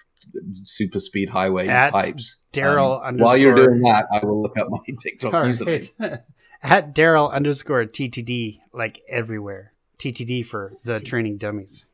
super 0.63 1.01
speed 1.01 1.29
highway 1.29 1.67
At 1.67 1.93
pipes, 1.93 2.47
Daryl 2.53 3.05
um, 3.05 3.19
while 3.19 3.37
you're 3.37 3.55
doing 3.55 3.83
that, 3.83 4.07
I 4.13 4.25
will 4.25 4.41
look 4.41 4.57
up 4.57 4.69
my 4.71 4.79
TikTok 5.03 5.35
All 5.35 5.45
username. 5.45 6.23
at 6.63 6.95
Daryl 6.95 7.33
underscore 7.33 7.85
TTD, 7.85 8.61
like 8.73 9.03
everywhere. 9.09 9.73
TTD 9.99 10.45
for 10.45 10.73
the 10.85 11.01
training 11.01 11.39
dummies. 11.39 11.87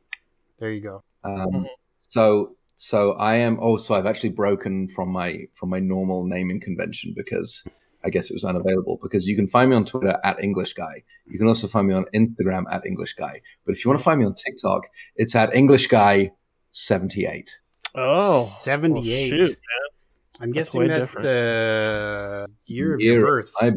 There 0.58 0.70
you 0.70 0.80
go. 0.80 1.02
Um, 1.24 1.66
so 1.98 2.56
so 2.76 3.12
I 3.12 3.34
am 3.36 3.58
also 3.58 3.94
I've 3.94 4.06
actually 4.06 4.30
broken 4.30 4.88
from 4.88 5.10
my 5.10 5.46
from 5.52 5.68
my 5.70 5.78
normal 5.78 6.24
naming 6.24 6.60
convention 6.60 7.12
because 7.16 7.64
I 8.08 8.10
guess 8.10 8.30
it 8.30 8.34
was 8.34 8.44
unavailable 8.52 8.96
because 9.04 9.22
you 9.28 9.36
can 9.40 9.46
find 9.46 9.66
me 9.70 9.76
on 9.76 9.84
Twitter 9.84 10.14
at 10.24 10.36
English 10.42 10.72
Guy. 10.74 10.94
You 11.26 11.38
can 11.38 11.46
also 11.52 11.66
find 11.74 11.86
me 11.86 11.94
on 11.94 12.04
Instagram 12.20 12.64
at 12.74 12.84
English 12.90 13.14
Guy. 13.14 13.34
But 13.64 13.72
if 13.74 13.78
you 13.84 13.88
want 13.90 13.98
to 14.00 14.04
find 14.08 14.18
me 14.20 14.26
on 14.26 14.34
TikTok, 14.34 14.82
it's 15.16 15.34
at 15.42 15.54
English 15.54 15.86
Guy 15.88 16.32
seventy 16.70 17.22
eight. 17.26 17.50
Oh, 17.94 18.44
78. 18.44 18.92
Well, 18.92 19.02
shoot. 19.48 19.58
I'm 20.40 20.52
That's 20.52 20.68
guessing 20.68 20.80
way 20.82 20.88
that's 20.88 21.06
different. 21.08 21.24
the 21.24 22.48
year 22.66 22.94
of 22.94 23.00
your 23.00 23.20
birth. 23.26 23.52
I- 23.60 23.72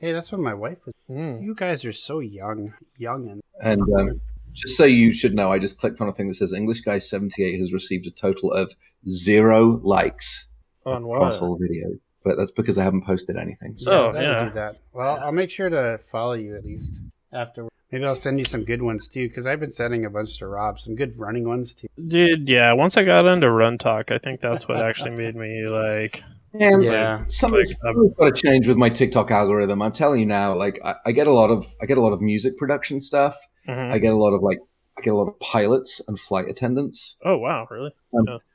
Hey, 0.00 0.12
that's 0.12 0.30
when 0.30 0.42
my 0.42 0.54
wife 0.54 0.86
was. 0.86 0.94
Hmm. 1.08 1.38
You 1.42 1.56
guys 1.56 1.84
are 1.84 1.90
so 2.08 2.20
young, 2.20 2.72
young 2.98 3.28
and 3.30 3.40
And 3.60 3.82
um, 3.98 4.20
just 4.52 4.76
so 4.76 4.84
you 4.84 5.10
should 5.12 5.34
know, 5.34 5.50
I 5.50 5.58
just 5.58 5.80
clicked 5.80 6.00
on 6.00 6.08
a 6.08 6.12
thing 6.12 6.28
that 6.28 6.34
says 6.34 6.52
English 6.52 6.82
Guy 6.82 6.98
seventy 6.98 7.42
eight 7.44 7.58
has 7.58 7.72
received 7.72 8.06
a 8.06 8.12
total 8.12 8.52
of 8.52 8.72
zero 9.08 9.80
likes 9.82 10.46
On 10.86 11.02
across 11.02 11.40
what? 11.40 11.48
all 11.48 11.58
videos. 11.58 11.98
But 12.28 12.36
that's 12.36 12.50
because 12.50 12.76
I 12.78 12.84
haven't 12.84 13.04
posted 13.06 13.36
anything. 13.36 13.76
So, 13.76 14.12
that'll 14.12 14.22
yeah. 14.22 14.44
do 14.44 14.50
that. 14.50 14.76
Well, 14.92 15.18
I'll 15.22 15.32
make 15.32 15.50
sure 15.50 15.70
to 15.70 15.98
follow 15.98 16.34
you 16.34 16.56
at 16.56 16.64
least 16.64 17.00
after. 17.32 17.68
Maybe 17.90 18.04
I'll 18.04 18.14
send 18.16 18.38
you 18.38 18.44
some 18.44 18.64
good 18.64 18.82
ones 18.82 19.08
too, 19.08 19.28
because 19.28 19.46
I've 19.46 19.60
been 19.60 19.70
sending 19.70 20.04
a 20.04 20.10
bunch 20.10 20.36
to 20.38 20.46
Rob, 20.46 20.78
some 20.78 20.94
good 20.94 21.18
running 21.18 21.48
ones 21.48 21.74
too. 21.74 21.88
Dude, 22.06 22.46
yeah. 22.48 22.72
Once 22.74 22.98
I 22.98 23.04
got 23.04 23.24
into 23.26 23.46
RunTok, 23.46 24.12
I 24.12 24.18
think 24.18 24.40
that's 24.40 24.68
what 24.68 24.80
actually 24.82 25.12
made 25.12 25.34
me 25.34 25.66
like. 25.66 26.22
And 26.52 26.82
Yeah. 26.82 27.24
something's, 27.28 27.74
Like, 27.82 27.90
um, 27.90 27.94
something's 27.96 28.14
got 28.16 28.36
to 28.36 28.42
change 28.48 28.68
with 28.68 28.76
my 28.76 28.90
TikTok 28.90 29.30
algorithm. 29.30 29.80
I'm 29.80 29.92
telling 29.92 30.20
you 30.20 30.26
now, 30.26 30.54
like 30.54 30.78
I, 30.84 30.94
I 31.06 31.12
get 31.12 31.26
a 31.26 31.32
lot 31.32 31.50
of 31.50 31.64
I 31.80 31.86
get 31.86 31.96
a 31.98 32.00
lot 32.02 32.12
of 32.12 32.20
music 32.20 32.56
production 32.58 33.00
stuff. 33.00 33.34
mhm. 33.66 33.92
I 33.92 33.98
get 33.98 34.12
a 34.12 34.16
lot 34.16 34.32
of 34.34 34.42
like 34.42 34.58
I 34.98 35.00
get 35.00 35.14
a 35.14 35.16
lot 35.16 35.28
of 35.28 35.38
pilots 35.40 36.00
and 36.08 36.18
flight 36.18 36.46
attendants, 36.48 37.16
Oh 37.24 37.38
wow, 37.38 37.66
really? 37.70 37.92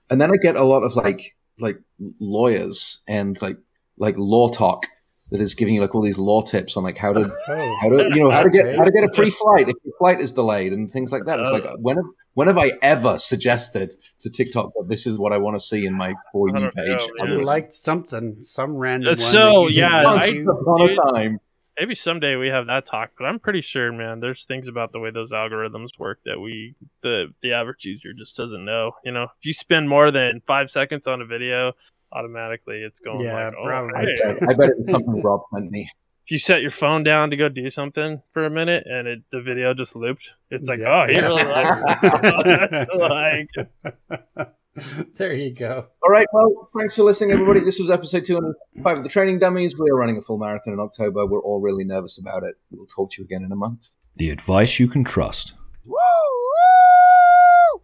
and 0.09 0.19
then 0.21 0.30
I 0.32 0.38
get 0.41 0.55
a 0.57 0.63
lot 0.63 0.84
of 0.84 0.95
like 0.95 1.36
like 1.60 1.78
lawyers 2.20 3.04
and 3.08 3.39
like 3.41 3.58
like 3.97 4.16
law 4.18 4.47
talk 4.49 4.86
that 5.32 5.41
is 5.41 5.56
giving 5.56 5.74
you 5.74 5.82
like 5.82 5.95
all 5.95 6.01
these 6.01 6.18
law 6.18 6.41
tips 6.41 6.76
on 6.78 6.84
like 6.84 6.97
how 6.97 7.14
to 7.14 7.22
Oh, 7.47 7.78
how 7.82 7.89
to 7.89 8.10
you 8.14 8.20
know 8.24 8.32
how 8.32 8.43
to 8.43 8.49
get 8.49 8.76
how 8.76 8.84
to 8.84 8.91
get 8.91 9.04
a 9.04 9.12
free 9.14 9.30
flight 9.41 9.70
if 9.70 9.76
your 9.84 9.93
flight 9.97 10.20
is 10.22 10.32
delayed 10.32 10.74
and 10.74 10.89
things 10.89 11.12
like 11.12 11.26
that. 11.26 11.39
It's 11.39 11.51
like 11.51 11.66
Oh. 11.66 11.76
when 11.80 11.97
have 11.97 12.06
when 12.36 12.47
have 12.47 12.58
I 12.58 12.72
ever 12.82 13.20
suggested 13.20 13.93
to 14.20 14.30
TikTok 14.30 14.72
that 14.76 14.88
this 14.89 15.06
is 15.06 15.20
what 15.20 15.32
I 15.34 15.38
want 15.38 15.56
to 15.56 15.60
see 15.60 15.86
in 15.86 15.93
my 15.93 16.16
for 16.32 16.47
you 16.47 16.54
don't 16.54 16.64
know, 16.64 16.72
page? 16.76 17.08
man. 17.20 17.32
you 17.38 17.43
liked 17.43 17.74
something, 17.74 18.38
some 18.41 18.76
random. 18.76 19.10
Uh, 19.10 19.12
one 19.12 19.16
so, 19.18 19.30
that 19.30 19.54
you 19.54 19.68
didn't 19.70 19.76
yeah, 19.91 20.04
want 20.04 20.16
Once 20.16 20.30
I- 20.30 20.34
to. 20.34 20.49
upon 20.51 20.88
dude- 20.88 20.97
a 20.97 21.12
time. 21.14 21.39
Maybe 21.80 21.95
someday 21.95 22.36
we 22.36 22.49
have 22.49 22.67
that 22.67 22.86
talk, 22.86 23.11
but 23.17 23.26
I'm 23.26 23.39
pretty 23.39 23.61
sure, 23.61 23.91
man. 23.91 24.19
There's 24.19 24.43
things 24.43 24.67
about 24.67 24.91
the 24.91 24.99
way 24.99 25.09
those 25.11 25.34
algorithms 25.34 25.97
work 25.97 26.19
that 26.26 26.39
we, 26.39 26.76
the 27.01 27.34
the 27.41 27.53
average 27.53 27.86
user, 27.86 28.13
just 28.13 28.38
doesn't 28.38 28.63
know. 28.63 28.91
You 29.03 29.11
know, 29.11 29.24
if 29.39 29.45
you 29.45 29.53
spend 29.53 29.89
more 29.89 30.11
than 30.11 30.41
five 30.45 30.69
seconds 30.69 31.07
on 31.07 31.21
a 31.21 31.26
video, 31.26 31.74
automatically 32.11 32.84
it's 32.84 32.99
going 32.99 33.21
Yeah, 33.21 33.45
like, 33.47 33.53
oh, 33.59 33.65
probably. 33.65 34.05
hey. 34.05 34.38
I 34.47 34.53
bet 34.53 34.69
it's 34.78 34.91
something 34.91 35.21
Rob 35.24 35.41
sent 35.51 35.71
me. 35.71 35.89
if 36.26 36.32
you 36.32 36.38
set 36.38 36.61
your 36.61 36.69
phone 36.71 37.01
down 37.03 37.32
to 37.32 37.36
go 37.38 37.49
do 37.49 37.67
something 37.71 38.21
for 38.32 38.45
a 38.45 38.51
minute 38.51 38.86
and 38.86 39.07
it 39.07 39.24
the 39.32 39.41
video 39.41 39.74
just 39.74 39.95
looped, 39.95 40.36
it's 40.51 40.69
like, 40.69 40.80
Yeah. 40.80 41.03
oh, 41.03 41.07
he 41.11 41.19
really 41.19 41.43
likes 41.43 41.71
it. 42.03 42.89
like, 44.38 44.47
there 45.15 45.34
you 45.34 45.53
go. 45.53 45.86
All 46.03 46.09
right. 46.09 46.26
Well, 46.34 46.69
thanks 46.78 46.95
for 46.95 47.03
listening, 47.03 47.32
everybody. 47.32 47.59
This 47.59 47.80
was 47.80 47.91
episode 47.91 48.26
205 48.26 48.97
of 48.97 49.03
the 49.03 49.09
Training 49.09 49.39
Dummies. 49.39 49.76
We 49.78 49.89
are 49.89 49.95
running 49.95 50.17
a 50.17 50.21
full 50.21 50.39
marathon 50.39 50.74
in 50.74 50.80
October. 50.80 51.26
We're 51.26 51.41
all 51.41 51.61
really 51.61 51.86
nervous 51.86 52.17
about 52.17 52.43
it. 52.43 52.55
We'll 52.71 52.88
talk 52.88 53.11
to 53.11 53.21
you 53.21 53.26
again 53.26 53.43
in 53.43 53.51
a 53.51 53.55
month. 53.55 53.89
The 54.15 54.30
advice 54.30 54.80
you 54.80 54.88
can 54.88 55.03
trust. 55.03 55.53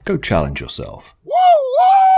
Go 0.06 0.18
challenge 0.18 0.62
yourself. 0.62 1.16
Woo! 1.24 1.32
Woo! 1.32 2.09